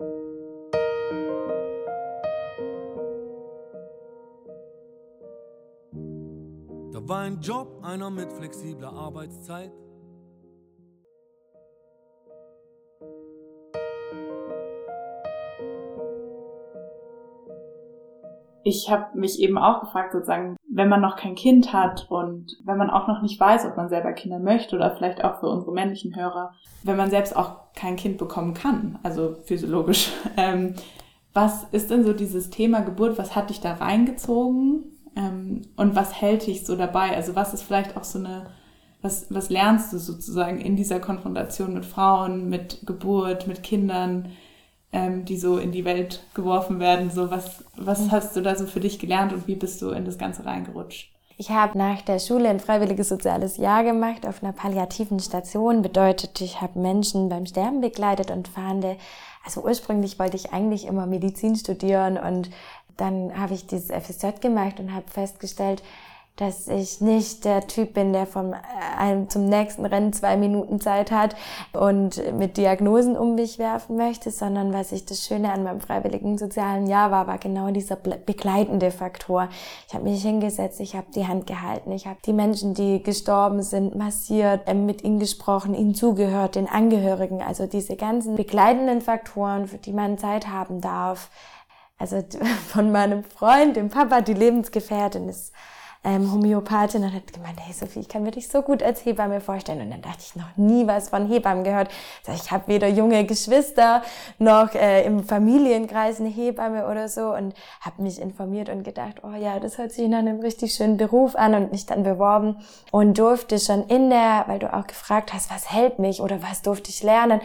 War 7.10 7.22
ein 7.22 7.42
Job, 7.42 7.82
einer 7.82 8.12
mit 8.12 8.32
flexibler 8.32 8.94
Arbeitszeit. 8.94 9.72
Ich 18.64 18.92
habe 18.92 19.18
mich 19.18 19.40
eben 19.40 19.58
auch 19.58 19.80
gefragt, 19.82 20.12
sozusagen, 20.12 20.56
wenn 20.72 20.88
man 20.88 21.02
noch 21.02 21.16
kein 21.16 21.34
Kind 21.34 21.74
hat 21.74 22.06
und 22.12 22.56
wenn 22.64 22.78
man 22.78 22.92
auch 22.92 23.08
noch 23.08 23.24
nicht 23.24 23.40
weiß, 23.40 23.66
ob 23.66 23.76
man 23.76 23.90
selber 23.90 24.14
Kinder 24.14 24.38
möchte 24.38 24.76
oder 24.76 24.96
vielleicht 24.96 25.24
auch 25.24 25.40
für 25.40 25.48
unsere 25.48 25.72
männlichen 25.72 26.16
Hörer, 26.16 26.54
wenn 26.84 26.98
man 26.98 27.10
selbst 27.10 27.36
auch 27.36 27.74
kein 27.74 27.96
Kind 27.96 28.20
bekommen 28.20 28.54
kann, 28.54 29.00
also 29.02 29.36
physiologisch. 29.44 30.12
Ähm, 30.38 30.76
was 31.34 31.64
ist 31.72 31.92
denn 31.92 32.04
so 32.04 32.14
dieses 32.14 32.50
Thema 32.50 32.82
Geburt? 32.82 33.18
Was 33.18 33.36
hat 33.36 33.50
dich 33.50 33.62
da 33.62 33.74
reingezogen? 33.74 34.99
Ähm, 35.16 35.64
und 35.76 35.96
was 35.96 36.22
hält 36.22 36.48
dich 36.48 36.66
so 36.66 36.76
dabei? 36.76 37.16
Also 37.16 37.36
was 37.36 37.54
ist 37.54 37.64
vielleicht 37.64 37.98
auch 37.98 38.04
so 38.04 38.20
eine, 38.20 38.48
was, 39.02 39.28
was 39.30 39.50
lernst 39.50 39.94
du 39.94 39.98
sozusagen 39.98 40.60
in 40.60 40.76
dieser 40.76 41.00
Konfrontation 41.00 41.74
mit 41.74 41.86
Frauen, 41.86 42.50
mit 42.50 42.86
Geburt, 42.86 43.48
mit 43.48 43.64
Kindern, 43.64 44.32
ähm, 44.92 45.26
die 45.26 45.38
so 45.38 45.58
in 45.58 45.72
die 45.72 45.86
Welt 45.86 46.24
geworfen 46.34 46.80
werden? 46.80 47.10
So 47.12 47.32
was, 47.32 47.64
was 47.76 48.02
mhm. 48.02 48.12
hast 48.12 48.36
du 48.36 48.42
da 48.42 48.56
so 48.56 48.66
für 48.66 48.80
dich 48.80 49.00
gelernt 49.00 49.34
und 49.34 49.48
wie 49.48 49.56
bist 49.56 49.82
du 49.82 49.90
in 49.92 50.06
das 50.06 50.18
Ganze 50.18 50.46
reingerutscht? 50.46 51.12
Ich 51.42 51.52
habe 51.52 51.78
nach 51.78 52.02
der 52.02 52.20
Schule 52.20 52.50
ein 52.50 52.60
freiwilliges 52.60 53.08
soziales 53.08 53.56
Jahr 53.56 53.86
gemacht 53.86 54.28
auf 54.28 54.44
einer 54.44 54.52
palliativen 54.52 55.22
Station. 55.22 55.82
Bedeutet, 55.82 56.42
ich 56.42 56.60
habe 56.60 56.78
Menschen 56.78 57.30
beim 57.30 57.46
Sterben 57.46 57.80
begleitet 57.80 58.30
und 58.30 58.50
fahnde. 58.50 58.98
Also 59.46 59.64
ursprünglich 59.64 60.20
wollte 60.20 60.36
ich 60.36 60.52
eigentlich 60.52 60.86
immer 60.86 61.06
Medizin 61.06 61.56
studieren 61.56 62.18
und 62.18 62.50
dann 63.00 63.40
habe 63.40 63.54
ich 63.54 63.68
dieses 63.68 63.90
FSJ 63.92 64.40
gemacht 64.42 64.80
und 64.80 64.94
habe 64.94 65.10
festgestellt, 65.10 65.82
dass 66.40 66.70
ich 66.70 67.02
nicht 67.02 67.44
der 67.44 67.68
Typ 67.68 67.94
bin, 67.94 68.14
der 68.14 68.26
vom 68.26 68.54
einem 68.98 69.30
zum 69.30 69.46
nächsten 69.46 69.86
Rennen 69.86 70.14
zwei 70.14 70.38
Minuten 70.38 70.80
Zeit 70.80 71.12
hat 71.12 71.36
und 71.74 72.22
mit 72.38 72.56
Diagnosen 72.56 73.18
um 73.18 73.36
mich 73.36 73.60
werfen 73.60 73.98
möchte, 73.98 74.32
sondern 74.32 74.72
was 74.72 74.94
ich 74.94 75.06
das 75.06 75.26
Schöne 75.26 75.52
an 75.52 75.64
meinem 75.64 75.82
freiwilligen 75.82 76.38
sozialen 76.38 76.88
Jahr 76.88 77.12
war, 77.12 77.28
war 77.28 77.40
genau 77.40 77.70
dieser 77.72 77.98
begleitende 77.98 78.92
Faktor. 78.92 79.50
Ich 79.88 79.94
habe 79.94 80.06
mich 80.06 80.22
hingesetzt, 80.22 80.80
ich 80.80 80.96
habe 80.96 81.08
die 81.14 81.28
Hand 81.28 81.46
gehalten, 81.46 81.92
ich 81.92 82.08
habe 82.08 82.20
die 82.26 82.34
Menschen, 82.34 82.74
die 82.74 83.04
gestorben 83.04 83.62
sind, 83.62 83.96
massiert, 83.96 84.62
äh, 84.66 84.74
mit 84.74 85.04
ihnen 85.04 85.20
gesprochen, 85.20 85.74
ihnen 85.74 85.94
zugehört, 85.94 86.56
den 86.56 86.70
Angehörigen, 86.70 87.42
also 87.42 87.68
diese 87.68 87.98
ganzen 87.98 88.36
begleitenden 88.36 89.02
Faktoren, 89.02 89.68
für 89.68 89.78
die 89.78 89.94
man 89.94 90.18
Zeit 90.18 90.48
haben 90.48 90.80
darf. 90.80 91.30
Also 92.00 92.24
von 92.70 92.92
meinem 92.92 93.24
Freund, 93.24 93.76
dem 93.76 93.90
Papa, 93.90 94.22
die 94.22 94.34
Lebensgefährtin 94.34 95.30
ist 95.30 95.54
ähm, 96.02 96.32
Homöopathin 96.32 97.04
und 97.04 97.14
hat 97.14 97.34
gemeint, 97.34 97.60
hey 97.60 97.74
Sophie, 97.74 98.00
ich 98.00 98.08
kann 98.08 98.24
mir 98.24 98.32
dich 98.32 98.48
so 98.48 98.62
gut 98.62 98.82
als 98.82 99.04
Hebamme 99.04 99.42
vorstellen. 99.42 99.82
Und 99.82 99.92
dann 99.92 100.02
dachte 100.02 100.20
ich 100.22 100.36
noch 100.36 100.56
nie 100.56 100.88
was 100.88 101.10
von 101.10 101.28
Hebammen 101.28 101.66
gehört. 101.66 101.90
Also 102.26 102.42
ich 102.42 102.52
habe 102.52 102.68
weder 102.68 102.88
junge 102.88 103.26
Geschwister 103.26 104.02
noch 104.38 104.74
äh, 104.76 105.04
im 105.04 105.26
Familienkreis 105.26 106.22
eine 106.22 106.30
Hebamme 106.30 106.88
oder 106.90 107.10
so 107.10 107.34
und 107.34 107.54
habe 107.82 108.02
mich 108.02 108.22
informiert 108.22 108.70
und 108.70 108.84
gedacht, 108.84 109.24
oh 109.24 109.36
ja, 109.36 109.60
das 109.60 109.78
hört 109.78 109.92
sich 109.92 110.08
nach 110.08 110.20
einem 110.20 110.40
richtig 110.40 110.74
schönen 110.74 110.96
Beruf 110.96 111.36
an 111.36 111.54
und 111.54 111.72
mich 111.74 111.86
dann 111.86 112.04
beworben 112.04 112.58
und 112.92 113.18
durfte 113.18 113.60
schon 113.60 113.86
in 113.88 114.10
der, 114.10 114.46
weil 114.48 114.60
du 114.60 114.74
auch 114.74 114.88
gefragt 114.88 115.34
hast, 115.34 115.52
was 115.52 115.70
hält 115.70 116.00
mich 116.00 116.22
oder 116.22 116.42
was 116.42 116.62
durfte 116.62 116.92
ich 116.92 117.04
lernen, 117.04 117.42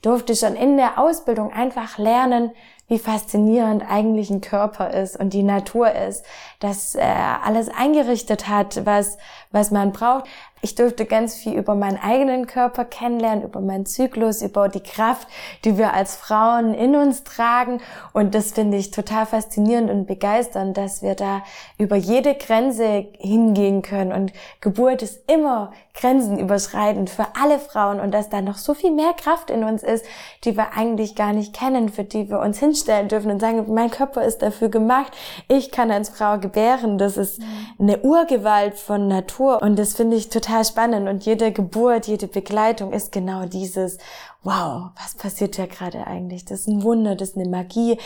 durfte 0.00 0.34
schon 0.34 0.54
in 0.54 0.78
der 0.78 0.98
Ausbildung 0.98 1.52
einfach 1.52 1.98
lernen, 1.98 2.52
wie 2.88 2.98
faszinierend 2.98 3.84
eigentlich 3.88 4.30
ein 4.30 4.40
Körper 4.40 4.90
ist 4.90 5.18
und 5.18 5.32
die 5.32 5.42
Natur 5.42 5.92
ist, 5.92 6.24
dass 6.58 6.94
er 6.94 7.44
alles 7.44 7.68
eingerichtet 7.68 8.48
hat, 8.48 8.84
was, 8.86 9.18
was 9.50 9.70
man 9.70 9.92
braucht. 9.92 10.24
Ich 10.60 10.74
durfte 10.74 11.04
ganz 11.04 11.34
viel 11.34 11.52
über 11.54 11.74
meinen 11.74 11.98
eigenen 11.98 12.46
Körper 12.46 12.84
kennenlernen, 12.84 13.44
über 13.44 13.60
meinen 13.60 13.86
Zyklus, 13.86 14.42
über 14.42 14.68
die 14.68 14.82
Kraft, 14.82 15.28
die 15.64 15.78
wir 15.78 15.94
als 15.94 16.16
Frauen 16.16 16.74
in 16.74 16.96
uns 16.96 17.22
tragen. 17.24 17.80
Und 18.12 18.34
das 18.34 18.52
finde 18.52 18.76
ich 18.76 18.90
total 18.90 19.26
faszinierend 19.26 19.90
und 19.90 20.06
begeisternd, 20.06 20.76
dass 20.76 21.02
wir 21.02 21.14
da 21.14 21.42
über 21.78 21.96
jede 21.96 22.34
Grenze 22.34 23.06
hingehen 23.18 23.82
können. 23.82 24.12
Und 24.12 24.32
Geburt 24.60 25.02
ist 25.02 25.30
immer 25.30 25.72
grenzenüberschreitend 25.94 27.10
für 27.10 27.26
alle 27.40 27.58
Frauen 27.58 28.00
und 28.00 28.12
dass 28.12 28.28
da 28.28 28.40
noch 28.40 28.56
so 28.56 28.74
viel 28.74 28.92
mehr 28.92 29.12
Kraft 29.14 29.50
in 29.50 29.64
uns 29.64 29.82
ist, 29.82 30.04
die 30.44 30.56
wir 30.56 30.76
eigentlich 30.76 31.14
gar 31.16 31.32
nicht 31.32 31.54
kennen, 31.54 31.88
für 31.88 32.04
die 32.04 32.30
wir 32.30 32.38
uns 32.40 32.58
hinstellen 32.58 33.08
dürfen 33.08 33.30
und 33.30 33.40
sagen, 33.40 33.64
mein 33.72 33.90
Körper 33.90 34.22
ist 34.24 34.42
dafür 34.42 34.68
gemacht. 34.68 35.12
Ich 35.48 35.70
kann 35.70 35.90
als 35.90 36.08
Frau 36.08 36.38
gebären. 36.38 36.98
Das 36.98 37.16
ist 37.16 37.40
eine 37.78 37.98
Urgewalt 37.98 38.74
von 38.74 39.08
Natur. 39.08 39.60
Und 39.62 39.78
das 39.78 39.94
finde 39.94 40.16
ich 40.16 40.28
total 40.28 40.47
total 40.48 40.64
spannend 40.64 41.08
und 41.08 41.24
jede 41.24 41.52
Geburt, 41.52 42.06
jede 42.06 42.26
Begleitung 42.26 42.92
ist 42.92 43.12
genau 43.12 43.44
dieses, 43.44 43.98
wow, 44.42 44.90
was 45.00 45.14
passiert 45.14 45.58
ja 45.58 45.66
gerade 45.66 46.06
eigentlich? 46.06 46.44
Das 46.44 46.60
ist 46.60 46.68
ein 46.68 46.82
Wunder, 46.82 47.14
das 47.16 47.30
ist 47.30 47.36
eine 47.36 47.48
Magie. 47.48 47.98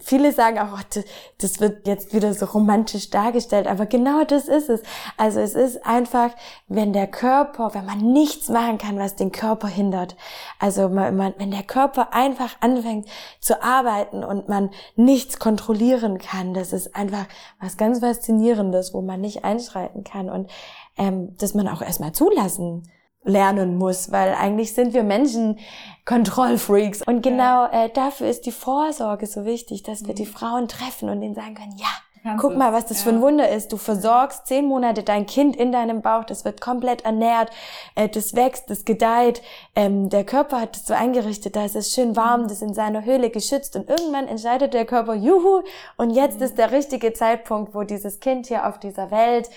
Viele 0.00 0.32
sagen 0.32 0.58
auch, 0.58 0.78
oh, 0.78 1.00
das 1.38 1.60
wird 1.60 1.86
jetzt 1.86 2.12
wieder 2.12 2.34
so 2.34 2.44
romantisch 2.44 3.08
dargestellt, 3.08 3.66
aber 3.66 3.86
genau 3.86 4.22
das 4.22 4.46
ist 4.46 4.68
es. 4.68 4.82
Also 5.16 5.40
es 5.40 5.54
ist 5.54 5.86
einfach, 5.86 6.30
wenn 6.68 6.92
der 6.92 7.06
Körper, 7.06 7.72
wenn 7.72 7.86
man 7.86 8.12
nichts 8.12 8.50
machen 8.50 8.76
kann, 8.76 8.98
was 8.98 9.16
den 9.16 9.32
Körper 9.32 9.68
hindert. 9.68 10.14
Also 10.58 10.90
man, 10.90 11.34
wenn 11.38 11.50
der 11.50 11.62
Körper 11.62 12.12
einfach 12.12 12.54
anfängt 12.60 13.08
zu 13.40 13.62
arbeiten 13.62 14.22
und 14.22 14.46
man 14.46 14.70
nichts 14.94 15.38
kontrollieren 15.38 16.18
kann, 16.18 16.52
das 16.52 16.74
ist 16.74 16.94
einfach 16.94 17.24
was 17.58 17.78
ganz 17.78 18.00
Faszinierendes, 18.00 18.92
wo 18.92 19.00
man 19.00 19.22
nicht 19.22 19.42
einschreiten 19.42 20.04
kann. 20.04 20.28
Und 20.28 20.50
ähm, 20.96 21.36
dass 21.38 21.54
man 21.54 21.68
auch 21.68 21.82
erstmal 21.82 22.12
zulassen 22.12 22.88
lernen 23.24 23.78
muss, 23.78 24.10
weil 24.10 24.34
eigentlich 24.34 24.74
sind 24.74 24.94
wir 24.94 25.04
Menschen 25.04 25.58
Kontrollfreaks. 26.04 27.02
Und 27.02 27.22
genau 27.22 27.66
äh, 27.66 27.88
dafür 27.90 28.28
ist 28.28 28.46
die 28.46 28.52
Vorsorge 28.52 29.26
so 29.26 29.44
wichtig, 29.44 29.82
dass 29.82 30.06
wir 30.06 30.14
die 30.14 30.24
mhm. 30.24 30.32
Frauen 30.32 30.68
treffen 30.68 31.08
und 31.08 31.20
denen 31.20 31.34
sagen 31.34 31.54
können, 31.54 31.76
ja, 31.76 31.88
Kannst 32.22 32.40
guck 32.40 32.56
mal, 32.56 32.72
was 32.72 32.86
das 32.86 32.98
ja. 32.98 33.04
für 33.04 33.16
ein 33.16 33.20
Wunder 33.20 33.48
ist. 33.48 33.72
Du 33.72 33.76
versorgst 33.76 34.46
zehn 34.46 34.66
Monate 34.66 35.02
dein 35.02 35.26
Kind 35.26 35.56
in 35.56 35.72
deinem 35.72 36.02
Bauch, 36.02 36.22
das 36.22 36.44
wird 36.44 36.60
komplett 36.60 37.04
ernährt, 37.04 37.50
äh, 37.96 38.08
das 38.08 38.36
wächst, 38.36 38.70
das 38.70 38.84
gedeiht. 38.84 39.42
Ähm, 39.74 40.08
der 40.08 40.24
Körper 40.24 40.60
hat 40.60 40.76
es 40.76 40.86
so 40.86 40.94
eingerichtet, 40.94 41.56
da 41.56 41.64
ist 41.64 41.74
es 41.74 41.92
schön 41.92 42.14
warm, 42.14 42.44
das 42.44 42.52
ist 42.52 42.62
in 42.62 42.74
seiner 42.74 43.04
Höhle 43.04 43.30
geschützt 43.30 43.74
und 43.74 43.88
irgendwann 43.88 44.28
entscheidet 44.28 44.72
der 44.72 44.84
Körper, 44.84 45.14
juhu, 45.14 45.62
und 45.96 46.10
jetzt 46.10 46.38
mhm. 46.38 46.44
ist 46.44 46.58
der 46.58 46.70
richtige 46.70 47.12
Zeitpunkt, 47.12 47.74
wo 47.74 47.82
dieses 47.82 48.20
Kind 48.20 48.46
hier 48.46 48.68
auf 48.68 48.78
dieser 48.78 49.10
Welt 49.10 49.50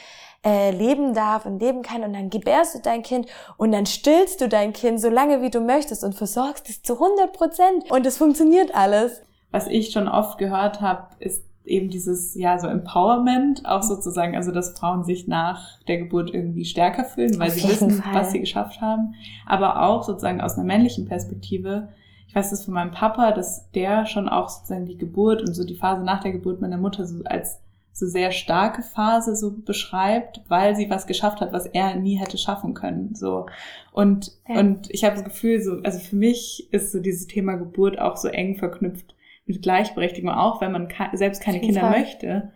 äh, 0.45 0.71
leben 0.71 1.13
darf 1.13 1.45
und 1.45 1.59
leben 1.59 1.81
kann 1.81 2.03
und 2.03 2.13
dann 2.13 2.29
gebärst 2.29 2.75
du 2.75 2.79
dein 2.79 3.01
Kind 3.01 3.27
und 3.57 3.71
dann 3.71 3.85
stillst 3.85 4.39
du 4.39 4.47
dein 4.47 4.73
Kind 4.73 5.01
so 5.01 5.09
lange 5.09 5.41
wie 5.41 5.49
du 5.49 5.59
möchtest 5.59 6.03
und 6.03 6.13
versorgst 6.13 6.69
es 6.69 6.83
zu 6.83 6.93
100 6.93 7.33
Prozent 7.33 7.91
und 7.91 8.05
es 8.05 8.17
funktioniert 8.17 8.75
alles. 8.75 9.21
Was 9.51 9.67
ich 9.67 9.91
schon 9.91 10.07
oft 10.07 10.37
gehört 10.37 10.81
habe, 10.81 11.07
ist 11.19 11.43
eben 11.65 11.89
dieses, 11.89 12.35
ja, 12.35 12.59
so 12.59 12.67
Empowerment, 12.67 13.65
auch 13.65 13.81
sozusagen, 13.81 14.35
also 14.35 14.51
dass 14.51 14.77
Frauen 14.77 15.03
sich 15.03 15.27
nach 15.27 15.81
der 15.87 15.97
Geburt 15.97 16.31
irgendwie 16.31 16.65
stärker 16.65 17.05
fühlen, 17.05 17.39
weil 17.39 17.49
Auf 17.49 17.55
sie 17.55 17.67
wissen, 17.67 17.91
Fall. 17.91 18.13
was 18.13 18.31
sie 18.31 18.39
geschafft 18.39 18.81
haben. 18.81 19.15
Aber 19.47 19.81
auch 19.81 20.03
sozusagen 20.03 20.41
aus 20.41 20.55
einer 20.55 20.65
männlichen 20.65 21.07
Perspektive. 21.07 21.89
Ich 22.27 22.35
weiß 22.35 22.51
das 22.51 22.65
von 22.65 22.73
meinem 22.73 22.91
Papa, 22.91 23.31
dass 23.31 23.71
der 23.71 24.05
schon 24.05 24.29
auch 24.29 24.49
sozusagen 24.49 24.85
die 24.85 24.97
Geburt 24.97 25.41
und 25.41 25.53
so 25.53 25.63
die 25.63 25.75
Phase 25.75 26.03
nach 26.03 26.21
der 26.21 26.33
Geburt 26.33 26.61
meiner 26.61 26.77
Mutter 26.77 27.07
so 27.07 27.23
als 27.23 27.59
so 27.97 28.07
sehr 28.07 28.31
starke 28.31 28.83
Phase 28.83 29.37
so 29.37 29.57
beschreibt, 29.57 30.41
weil 30.49 30.75
sie 30.75 30.89
was 30.89 31.07
geschafft 31.07 31.39
hat, 31.39 31.53
was 31.53 31.65
er 31.65 31.95
nie 31.95 32.15
hätte 32.15 32.37
schaffen 32.37 32.73
können. 32.73 33.15
So 33.15 33.45
und 33.93 34.33
ja. 34.49 34.59
und 34.59 34.89
ich 34.93 35.05
habe 35.05 35.15
das 35.15 35.23
Gefühl, 35.23 35.61
so 35.61 35.79
also 35.81 35.99
für 35.99 36.17
mich 36.17 36.67
ist 36.71 36.91
so 36.91 36.99
dieses 36.99 37.27
Thema 37.27 37.55
Geburt 37.55 37.97
auch 37.97 38.17
so 38.17 38.27
eng 38.27 38.57
verknüpft 38.57 39.15
mit 39.45 39.61
Gleichberechtigung, 39.61 40.29
auch 40.29 40.59
wenn 40.59 40.73
man 40.73 40.89
selbst 41.13 41.41
keine 41.41 41.61
Kinder 41.61 41.89
möchte, 41.89 42.51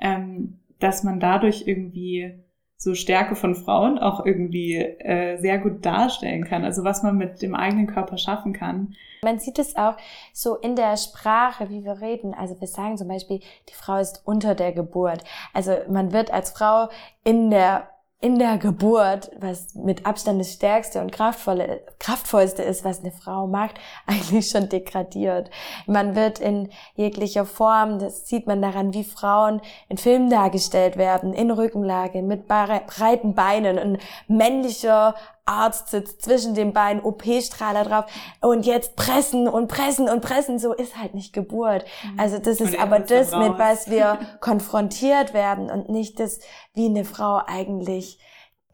ähm, 0.00 0.58
dass 0.78 1.04
man 1.04 1.20
dadurch 1.20 1.64
irgendwie 1.66 2.38
so 2.80 2.94
Stärke 2.94 3.34
von 3.34 3.56
Frauen 3.56 3.98
auch 3.98 4.24
irgendwie 4.24 4.76
äh, 4.76 5.36
sehr 5.38 5.58
gut 5.58 5.84
darstellen 5.84 6.44
kann. 6.44 6.64
Also 6.64 6.84
was 6.84 7.02
man 7.02 7.16
mit 7.16 7.42
dem 7.42 7.56
eigenen 7.56 7.88
Körper 7.88 8.18
schaffen 8.18 8.52
kann. 8.52 8.94
Man 9.24 9.40
sieht 9.40 9.58
es 9.58 9.74
auch 9.74 9.96
so 10.32 10.54
in 10.54 10.76
der 10.76 10.96
Sprache, 10.96 11.70
wie 11.70 11.84
wir 11.84 12.00
reden. 12.00 12.34
Also 12.34 12.60
wir 12.60 12.68
sagen 12.68 12.96
zum 12.96 13.08
Beispiel, 13.08 13.40
die 13.68 13.74
Frau 13.74 13.96
ist 13.96 14.22
unter 14.24 14.54
der 14.54 14.72
Geburt. 14.72 15.24
Also 15.52 15.76
man 15.90 16.12
wird 16.12 16.32
als 16.32 16.52
Frau 16.52 16.88
in 17.24 17.50
der 17.50 17.90
in 18.20 18.40
der 18.40 18.58
Geburt, 18.58 19.30
was 19.38 19.74
mit 19.76 20.04
Abstand 20.04 20.40
das 20.40 20.52
stärkste 20.52 21.00
und 21.00 21.12
kraftvolle, 21.12 21.82
kraftvollste 22.00 22.64
ist, 22.64 22.84
was 22.84 23.00
eine 23.00 23.12
Frau 23.12 23.46
macht, 23.46 23.76
eigentlich 24.06 24.48
schon 24.48 24.68
degradiert. 24.68 25.50
Man 25.86 26.16
wird 26.16 26.40
in 26.40 26.68
jeglicher 26.96 27.46
Form, 27.46 28.00
das 28.00 28.26
sieht 28.26 28.48
man 28.48 28.60
daran, 28.60 28.92
wie 28.92 29.04
Frauen 29.04 29.60
in 29.88 29.98
Filmen 29.98 30.30
dargestellt 30.30 30.96
werden, 30.96 31.32
in 31.32 31.52
Rückenlage, 31.52 32.22
mit 32.22 32.48
breiten 32.48 33.34
Beinen, 33.34 33.78
ein 33.78 33.98
männlicher 34.26 35.14
Arzt 35.48 35.88
sitzt 35.88 36.22
zwischen 36.22 36.54
den 36.54 36.72
Beinen, 36.72 37.02
OP-Strahler 37.02 37.84
drauf 37.84 38.04
und 38.40 38.66
jetzt 38.66 38.96
pressen 38.96 39.48
und 39.48 39.68
pressen 39.68 40.08
und 40.08 40.20
pressen, 40.20 40.58
so 40.58 40.72
ist 40.72 40.96
halt 40.96 41.14
nicht 41.14 41.32
Geburt. 41.32 41.84
Mhm. 42.04 42.20
Also 42.20 42.38
das 42.38 42.60
ist 42.60 42.78
aber 42.78 43.00
das, 43.00 43.32
mit 43.32 43.58
was 43.58 43.90
wir 43.90 44.18
konfrontiert 44.40 45.34
werden 45.34 45.70
und 45.70 45.88
nicht 45.88 46.20
das, 46.20 46.40
wie 46.74 46.86
eine 46.86 47.04
Frau 47.04 47.40
eigentlich 47.46 48.18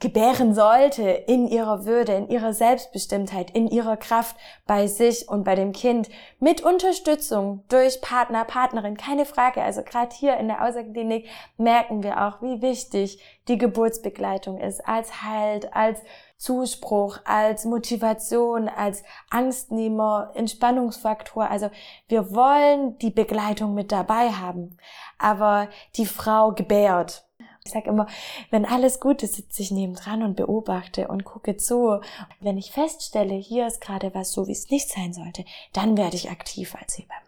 gebären 0.05 0.55
sollte 0.55 1.09
in 1.09 1.49
ihrer 1.49 1.87
Würde, 1.87 2.13
in 2.13 2.29
ihrer 2.29 2.53
Selbstbestimmtheit, 2.53 3.51
in 3.53 3.69
ihrer 3.69 3.97
Kraft 3.97 4.37
bei 4.67 4.87
sich 4.87 5.31
und 5.31 5.45
bei 5.45 5.55
dem 5.55 5.73
Kind 5.73 6.11
mit 6.39 6.61
Unterstützung 6.61 7.65
durch 7.71 8.03
Partner, 8.03 8.45
Partnerin, 8.45 8.99
keine 8.99 9.25
Frage. 9.25 9.63
Also 9.63 9.83
gerade 9.83 10.15
hier 10.15 10.37
in 10.37 10.49
der 10.49 10.63
Außerklinik 10.63 11.27
merken 11.57 12.03
wir 12.03 12.23
auch, 12.23 12.43
wie 12.43 12.61
wichtig 12.61 13.19
die 13.49 13.57
Geburtsbegleitung 13.57 14.59
ist 14.59 14.87
als 14.87 15.23
Halt, 15.23 15.75
als 15.75 16.01
Zuspruch, 16.37 17.21
als 17.25 17.65
Motivation, 17.65 18.69
als 18.69 19.05
Angstnehmer, 19.31 20.33
Entspannungsfaktor. 20.35 21.51
Also 21.51 21.71
wir 22.09 22.35
wollen 22.35 22.99
die 22.99 23.11
Begleitung 23.11 23.73
mit 23.73 23.91
dabei 23.91 24.33
haben, 24.33 24.77
aber 25.19 25.69
die 25.97 26.05
Frau 26.05 26.53
gebärt 26.53 27.25
ich 27.67 27.73
sage 27.73 27.89
immer, 27.89 28.07
wenn 28.51 28.67
alles 28.67 29.01
gut 29.01 29.23
ist, 29.23 29.37
sitze 29.37 29.63
ich 29.63 29.71
nebendran 29.71 30.23
und 30.23 30.37
beobachte 30.37 31.09
und 31.09 31.25
gucke 31.25 31.57
zu. 31.57 31.99
Wenn 32.41 32.59
ich 32.59 32.73
feststelle, 32.73 33.35
hier 33.35 33.67
ist 33.67 33.81
gerade 33.81 34.15
was 34.15 34.33
so, 34.33 34.47
wie 34.47 34.53
es 34.53 34.69
nicht 34.69 34.91
sein 34.91 35.15
sollte, 35.15 35.47
dann 35.73 35.97
werde 35.97 36.15
ich 36.15 36.31
aktiv 36.31 36.75
als 36.79 36.99
Hebamme. 36.99 37.23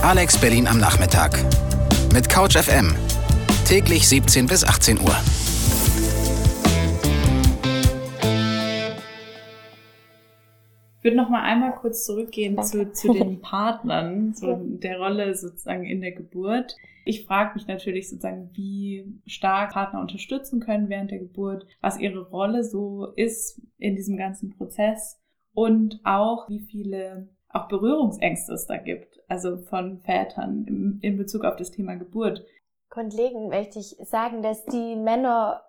Alex 0.00 0.38
Berlin 0.38 0.66
am 0.66 0.78
Nachmittag. 0.78 1.44
Mit 2.14 2.30
Couch 2.30 2.56
FM. 2.56 2.96
Täglich 3.66 4.08
17 4.08 4.46
bis 4.46 4.64
18 4.64 4.98
Uhr. 4.98 5.16
Würde 11.02 11.16
noch 11.16 11.28
mal 11.28 11.42
einmal 11.42 11.74
kurz 11.74 12.04
zurückgehen 12.04 12.60
zu, 12.62 12.92
zu 12.92 13.12
den 13.12 13.40
Partnern, 13.42 14.34
so 14.34 14.56
der 14.60 14.98
Rolle 14.98 15.34
sozusagen 15.34 15.84
in 15.84 16.00
der 16.00 16.12
Geburt. 16.12 16.76
Ich 17.04 17.24
frage 17.24 17.54
mich 17.54 17.66
natürlich 17.66 18.10
sozusagen, 18.10 18.50
wie 18.52 19.20
stark 19.26 19.72
Partner 19.72 20.00
unterstützen 20.00 20.60
können 20.60 20.88
während 20.88 21.10
der 21.10 21.20
Geburt, 21.20 21.66
was 21.80 21.98
ihre 21.98 22.28
Rolle 22.28 22.64
so 22.64 23.06
ist 23.16 23.62
in 23.78 23.96
diesem 23.96 24.16
ganzen 24.16 24.50
Prozess 24.56 25.20
und 25.54 26.00
auch 26.04 26.48
wie 26.48 26.60
viele 26.60 27.28
auch 27.50 27.68
Berührungsängste 27.68 28.52
es 28.52 28.66
da 28.66 28.76
gibt, 28.76 29.20
also 29.26 29.56
von 29.56 30.00
Vätern 30.00 30.66
in, 30.66 30.98
in 31.00 31.16
Bezug 31.16 31.44
auf 31.44 31.56
das 31.56 31.70
Thema 31.70 31.94
Geburt. 31.94 32.44
Grundlegend 32.90 33.48
möchte 33.48 33.78
ich 33.78 33.96
sagen, 34.02 34.42
dass 34.42 34.64
die 34.66 34.96
Männer 34.96 35.62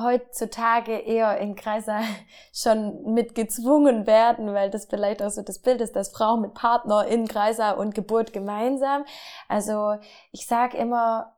heutzutage 0.00 0.98
eher 0.98 1.38
in 1.38 1.54
Kreise 1.54 1.96
schon 2.52 3.12
mit 3.12 3.34
gezwungen 3.34 4.06
werden, 4.06 4.52
weil 4.54 4.70
das 4.70 4.86
vielleicht 4.86 5.22
auch 5.22 5.30
so 5.30 5.42
das 5.42 5.58
Bild 5.60 5.80
ist, 5.80 5.96
dass 5.96 6.12
Frau 6.12 6.36
mit 6.36 6.54
Partner 6.54 7.06
in 7.06 7.28
Kreise 7.28 7.76
und 7.76 7.94
Geburt 7.94 8.32
gemeinsam. 8.32 9.04
Also 9.48 9.96
ich 10.30 10.46
sage 10.46 10.76
immer, 10.76 11.36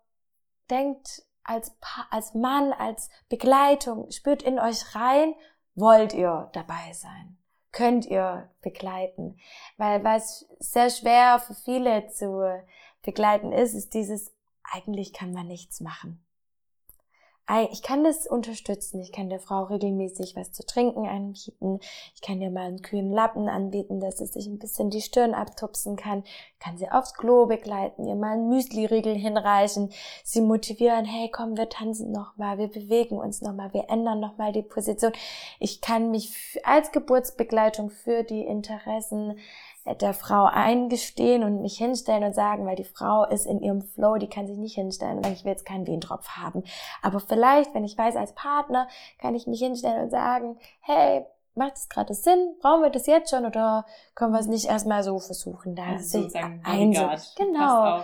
denkt 0.71 1.23
als, 1.43 1.71
pa 1.81 2.07
als 2.11 2.35
Mann, 2.35 2.73
als 2.73 3.11
Begleitung, 3.29 4.11
spürt 4.11 4.43
in 4.43 4.59
euch 4.59 4.95
rein, 4.95 5.35
wollt 5.75 6.15
ihr 6.15 6.51
dabei 6.53 6.93
sein? 6.93 7.37
Könnt 7.73 8.07
ihr 8.07 8.51
begleiten? 8.63 9.39
Weil 9.77 10.05
was 10.05 10.47
sehr 10.59 10.91
schwer 10.91 11.41
für 11.41 11.55
viele 11.55 12.07
zu 12.09 12.63
begleiten 13.03 13.53
ist, 13.53 13.75
ist 13.75 13.95
dieses, 13.95 14.33
eigentlich 14.73 15.13
kann 15.13 15.33
man 15.33 15.49
nichts 15.49 15.81
machen 15.81 16.25
ich 17.71 17.83
kann 17.83 18.05
das 18.05 18.27
unterstützen. 18.27 19.01
Ich 19.01 19.13
kann 19.13 19.29
der 19.29 19.39
Frau 19.39 19.65
regelmäßig 19.65 20.35
was 20.35 20.53
zu 20.53 20.65
trinken 20.65 21.07
anbieten. 21.07 21.79
Ich 22.15 22.23
kann 22.23 22.41
ihr 22.41 22.51
mal 22.51 22.67
einen 22.67 22.81
kühlen 22.81 23.13
Lappen 23.13 23.49
anbieten, 23.49 24.01
dass 24.01 24.19
sie 24.19 24.27
sich 24.27 24.47
ein 24.47 24.59
bisschen 24.59 24.89
die 24.89 25.03
Stirn 25.03 25.35
abtupsen 25.35 25.97
kann. 25.97 26.25
Ich 26.25 26.59
kann 26.59 26.79
sie 26.79 26.91
aufs 26.91 27.13
Klo 27.13 27.45
begleiten, 27.47 28.07
ihr 28.07 28.15
mal 28.15 28.33
einen 28.33 28.49
Müsli-Riegel 28.49 29.15
hinreichen, 29.15 29.93
sie 30.25 30.41
motivieren, 30.41 31.05
hey, 31.05 31.31
komm, 31.31 31.59
wir 31.59 31.69
tanzen 31.69 32.11
nochmal, 32.13 32.57
wir 32.57 32.69
bewegen 32.69 33.19
uns 33.19 33.43
nochmal, 33.43 33.75
wir 33.75 33.91
ändern 33.91 34.21
nochmal 34.21 34.53
die 34.53 34.63
Position. 34.63 35.13
Ich 35.61 35.83
kann 35.83 36.11
mich 36.11 36.61
als 36.65 36.93
Geburtsbegleitung 36.93 37.91
für 37.91 38.23
die 38.25 38.43
Interessen 38.43 39.39
der 40.01 40.15
Frau 40.15 40.45
eingestehen 40.45 41.45
und 41.45 41.61
mich 41.61 41.77
hinstellen 41.77 42.25
und 42.25 42.35
sagen, 42.35 42.67
weil 42.67 42.77
die 42.77 42.85
Frau 42.85 43.25
ist 43.25 43.47
in 43.47 43.61
ihrem 43.61 43.83
Flow, 43.83 44.17
die 44.17 44.29
kann 44.29 44.47
sich 44.47 44.57
nicht 44.57 44.75
hinstellen 44.75 45.19
und 45.19 45.27
ich 45.27 45.45
will 45.45 45.53
jetzt 45.53 45.67
keinen 45.67 45.87
Wehentropf 45.87 46.29
haben. 46.31 46.65
Aber 47.03 47.21
vielleicht, 47.21 47.75
wenn 47.75 47.85
ich 47.85 47.99
weiß, 47.99 48.17
als 48.17 48.35
Partner, 48.35 48.89
kann 49.19 49.35
ich 49.35 49.47
mich 49.47 49.61
hinstellen 49.61 50.05
und 50.05 50.11
sagen, 50.11 50.59
hey, 50.81 51.27
macht 51.55 51.77
es 51.77 51.89
gerade 51.89 52.15
Sinn? 52.15 52.57
Brauchen 52.61 52.83
wir 52.83 52.91
das 52.91 53.07
jetzt 53.07 53.31
schon 53.31 53.47
oder 53.47 53.87
können 54.15 54.33
wir 54.33 54.41
es 54.41 54.47
nicht 54.47 54.67
erstmal 54.67 55.03
so 55.03 55.19
versuchen? 55.19 55.75
Da 55.75 55.85
also 55.85 56.21
sozusagen 56.21 56.63
Genau. 57.37 58.03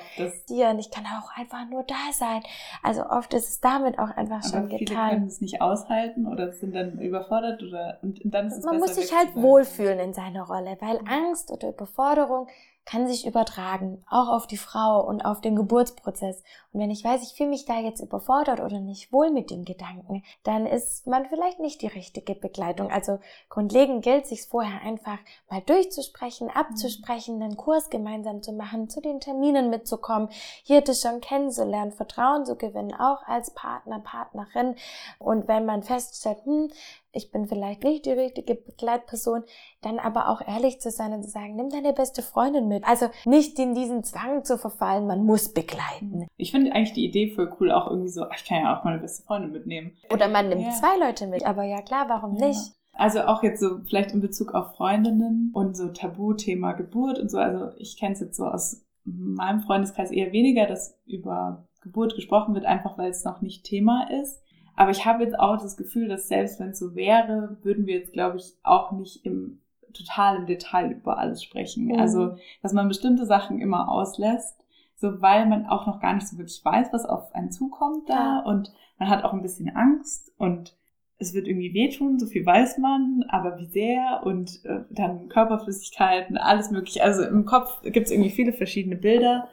Dir 0.48 0.68
und 0.68 0.78
ich 0.78 0.90
kann 0.90 1.04
auch 1.04 1.36
einfach 1.36 1.68
nur 1.68 1.82
da 1.82 2.12
sein. 2.12 2.42
Also 2.82 3.04
oft 3.06 3.34
ist 3.34 3.48
es 3.48 3.60
damit 3.60 3.98
auch 3.98 4.10
einfach 4.10 4.42
schon 4.42 4.68
viele 4.68 4.84
getan. 4.84 5.10
können 5.10 5.26
es 5.26 5.40
nicht 5.40 5.60
aushalten 5.60 6.26
oder 6.26 6.52
sind 6.52 6.74
dann 6.74 6.98
überfordert 6.98 7.62
oder 7.62 7.98
und 8.02 8.20
dann 8.24 8.46
ist 8.46 8.58
es 8.58 8.64
Man 8.64 8.80
besser 8.80 8.86
muss 8.86 8.96
sich 8.96 9.16
halt 9.16 9.34
wohlfühlen 9.34 9.98
in 9.98 10.12
seiner 10.14 10.42
Rolle, 10.42 10.76
weil 10.80 11.00
Angst 11.08 11.50
oder 11.50 11.68
Überforderung 11.70 12.48
kann 12.90 13.06
sich 13.06 13.24
übertragen, 13.24 14.04
auch 14.10 14.28
auf 14.28 14.48
die 14.48 14.56
Frau 14.56 15.06
und 15.06 15.24
auf 15.24 15.40
den 15.40 15.54
Geburtsprozess. 15.54 16.42
Und 16.72 16.80
wenn 16.80 16.90
ich 16.90 17.04
weiß, 17.04 17.22
ich 17.22 17.36
fühle 17.36 17.50
mich 17.50 17.64
da 17.64 17.78
jetzt 17.78 18.00
überfordert 18.00 18.60
oder 18.60 18.80
nicht 18.80 19.12
wohl 19.12 19.30
mit 19.30 19.50
den 19.50 19.64
Gedanken, 19.64 20.24
dann 20.42 20.66
ist 20.66 21.06
man 21.06 21.26
vielleicht 21.26 21.60
nicht 21.60 21.82
die 21.82 21.86
richtige 21.86 22.34
Begleitung. 22.34 22.90
Also 22.90 23.20
grundlegend 23.48 24.02
gilt 24.02 24.26
sich 24.26 24.46
vorher 24.46 24.80
einfach 24.82 25.18
mal 25.48 25.60
durchzusprechen, 25.60 26.50
abzusprechen, 26.50 27.40
einen 27.40 27.56
Kurs 27.56 27.90
gemeinsam 27.90 28.42
zu 28.42 28.52
machen, 28.52 28.88
zu 28.88 29.00
den 29.00 29.20
Terminen 29.20 29.70
mitzukommen, 29.70 30.28
hier 30.64 30.80
das 30.80 31.00
schon 31.00 31.20
kennenzulernen, 31.20 31.92
Vertrauen 31.92 32.44
zu 32.44 32.56
gewinnen, 32.56 32.94
auch 32.94 33.22
als 33.26 33.52
Partner, 33.52 34.00
Partnerin. 34.00 34.74
Und 35.20 35.46
wenn 35.46 35.64
man 35.64 35.84
feststellt, 35.84 36.44
hm, 36.44 36.72
ich 37.12 37.30
bin 37.30 37.46
vielleicht 37.46 37.82
nicht 37.82 38.06
die 38.06 38.12
richtige 38.12 38.54
Begleitperson, 38.54 39.42
dann 39.82 39.98
aber 39.98 40.28
auch 40.28 40.40
ehrlich 40.46 40.80
zu 40.80 40.90
sein 40.90 41.12
und 41.12 41.22
zu 41.24 41.30
sagen, 41.30 41.56
nimm 41.56 41.68
deine 41.70 41.92
beste 41.92 42.22
Freundin 42.22 42.68
mit. 42.68 42.84
Also 42.84 43.06
nicht 43.24 43.58
in 43.58 43.74
diesen 43.74 44.04
Zwang 44.04 44.44
zu 44.44 44.58
verfallen, 44.58 45.06
man 45.06 45.24
muss 45.24 45.52
begleiten. 45.52 46.26
Ich 46.36 46.50
finde 46.52 46.72
eigentlich 46.72 46.92
die 46.92 47.04
Idee 47.04 47.30
voll 47.34 47.52
cool, 47.60 47.72
auch 47.72 47.88
irgendwie 47.88 48.10
so, 48.10 48.26
ich 48.34 48.44
kann 48.44 48.62
ja 48.62 48.78
auch 48.78 48.84
meine 48.84 48.98
beste 49.00 49.24
Freundin 49.24 49.52
mitnehmen. 49.52 49.92
Oder 50.12 50.28
man 50.28 50.48
nimmt 50.48 50.62
Ja. 50.62 50.70
zwei 50.70 50.96
Leute 50.98 51.26
mit. 51.26 51.44
Aber 51.44 51.64
ja 51.64 51.82
klar, 51.82 52.08
warum 52.08 52.36
Ja. 52.36 52.48
nicht? 52.48 52.72
Also 52.92 53.20
auch 53.22 53.42
jetzt 53.42 53.60
so 53.60 53.78
vielleicht 53.88 54.12
in 54.12 54.20
Bezug 54.20 54.54
auf 54.54 54.74
Freundinnen 54.76 55.50
und 55.54 55.76
so 55.76 55.88
Tabuthema 55.88 56.72
Geburt 56.72 57.18
und 57.18 57.30
so. 57.30 57.38
Also 57.38 57.70
ich 57.78 57.96
kenne 57.98 58.14
es 58.14 58.20
jetzt 58.20 58.36
so 58.36 58.44
aus 58.44 58.82
meinem 59.04 59.62
Freundeskreis 59.62 60.10
eher 60.10 60.32
weniger, 60.32 60.66
dass 60.66 60.98
über 61.06 61.66
Geburt 61.80 62.14
gesprochen 62.14 62.54
wird, 62.54 62.66
einfach 62.66 62.98
weil 62.98 63.10
es 63.10 63.24
noch 63.24 63.40
nicht 63.40 63.64
Thema 63.64 64.08
ist. 64.20 64.42
Aber 64.80 64.92
ich 64.92 65.04
habe 65.04 65.22
jetzt 65.22 65.38
auch 65.38 65.60
das 65.60 65.76
Gefühl, 65.76 66.08
dass 66.08 66.28
selbst 66.28 66.58
wenn 66.58 66.70
es 66.70 66.78
so 66.78 66.94
wäre, 66.94 67.58
würden 67.60 67.84
wir 67.84 67.98
jetzt, 67.98 68.14
glaube 68.14 68.38
ich, 68.38 68.54
auch 68.62 68.92
nicht 68.92 69.26
im 69.26 69.60
total 69.92 70.36
im 70.36 70.46
Detail 70.46 70.92
über 70.92 71.18
alles 71.18 71.42
sprechen. 71.42 71.84
Mhm. 71.84 71.98
Also, 72.00 72.36
dass 72.62 72.72
man 72.72 72.88
bestimmte 72.88 73.26
Sachen 73.26 73.60
immer 73.60 73.90
auslässt, 73.90 74.56
so 74.96 75.20
weil 75.20 75.44
man 75.44 75.66
auch 75.66 75.86
noch 75.86 76.00
gar 76.00 76.14
nicht 76.14 76.26
so 76.26 76.38
wirklich 76.38 76.64
weiß, 76.64 76.94
was 76.94 77.04
auf 77.04 77.34
einen 77.34 77.50
zukommt 77.50 78.08
da 78.08 78.14
Ja. 78.14 78.42
und 78.46 78.72
man 78.98 79.10
hat 79.10 79.22
auch 79.22 79.34
ein 79.34 79.42
bisschen 79.42 79.68
Angst 79.76 80.32
und 80.38 80.74
es 81.18 81.34
wird 81.34 81.46
irgendwie 81.46 81.74
wehtun, 81.74 82.18
so 82.18 82.24
viel 82.24 82.46
weiß 82.46 82.78
man, 82.78 83.22
aber 83.28 83.58
wie 83.58 83.66
sehr 83.66 84.22
und 84.24 84.64
äh, 84.64 84.84
dann 84.88 85.28
Körperflüssigkeiten, 85.28 86.38
alles 86.38 86.70
mögliche. 86.70 87.04
Also 87.04 87.22
im 87.24 87.44
Kopf 87.44 87.82
gibt 87.82 88.06
es 88.06 88.12
irgendwie 88.12 88.30
viele 88.30 88.54
verschiedene 88.54 88.96
Bilder 88.96 89.46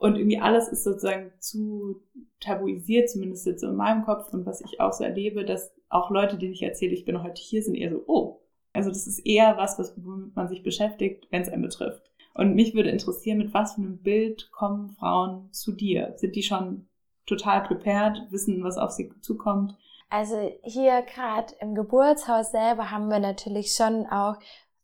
und 0.00 0.16
irgendwie 0.16 0.40
alles 0.40 0.68
ist 0.68 0.82
sozusagen 0.82 1.30
zu 1.40 2.00
tabuisiert, 2.40 3.10
zumindest 3.10 3.44
jetzt 3.44 3.62
in 3.62 3.76
meinem 3.76 4.02
Kopf 4.02 4.32
und 4.32 4.46
was 4.46 4.62
ich 4.62 4.80
auch 4.80 4.94
so 4.94 5.04
erlebe, 5.04 5.44
dass 5.44 5.74
auch 5.90 6.10
Leute, 6.10 6.38
denen 6.38 6.54
ich 6.54 6.62
erzähle, 6.62 6.94
ich 6.94 7.04
bin 7.04 7.22
heute 7.22 7.40
hier, 7.40 7.62
sind 7.62 7.74
eher 7.74 7.92
so, 7.92 8.02
oh. 8.06 8.40
Also 8.72 8.88
das 8.88 9.06
ist 9.06 9.18
eher 9.26 9.58
was, 9.58 9.78
was 9.78 9.94
womit 10.02 10.34
man 10.34 10.48
sich 10.48 10.62
beschäftigt, 10.62 11.26
wenn 11.30 11.42
es 11.42 11.50
einen 11.50 11.62
betrifft. 11.62 12.10
Und 12.32 12.54
mich 12.54 12.74
würde 12.74 12.88
interessieren, 12.88 13.38
mit 13.38 13.52
was 13.52 13.74
für 13.74 13.82
einem 13.82 13.98
Bild 13.98 14.50
kommen 14.52 14.88
Frauen 14.88 15.52
zu 15.52 15.72
dir? 15.72 16.14
Sind 16.16 16.34
die 16.34 16.44
schon 16.44 16.88
total 17.26 17.62
prepared, 17.64 18.22
wissen, 18.30 18.64
was 18.64 18.78
auf 18.78 18.92
sie 18.92 19.12
zukommt? 19.20 19.76
Also 20.08 20.50
hier 20.62 21.02
gerade 21.02 21.54
im 21.60 21.74
Geburtshaus 21.74 22.52
selber 22.52 22.90
haben 22.90 23.10
wir 23.10 23.18
natürlich 23.18 23.74
schon 23.74 24.06
auch 24.06 24.36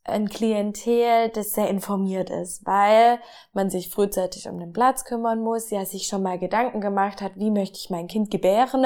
ein 0.07 0.29
Klientel, 0.29 1.29
das 1.29 1.51
sehr 1.51 1.69
informiert 1.69 2.29
ist, 2.29 2.65
weil 2.65 3.19
man 3.53 3.69
sich 3.69 3.89
frühzeitig 3.89 4.47
um 4.49 4.59
den 4.59 4.73
Platz 4.73 5.05
kümmern 5.05 5.41
muss, 5.41 5.69
ja 5.69 5.85
sich 5.85 6.07
schon 6.07 6.23
mal 6.23 6.39
Gedanken 6.39 6.81
gemacht 6.81 7.21
hat, 7.21 7.33
wie 7.35 7.51
möchte 7.51 7.77
ich 7.77 7.89
mein 7.89 8.07
Kind 8.07 8.31
gebären, 8.31 8.85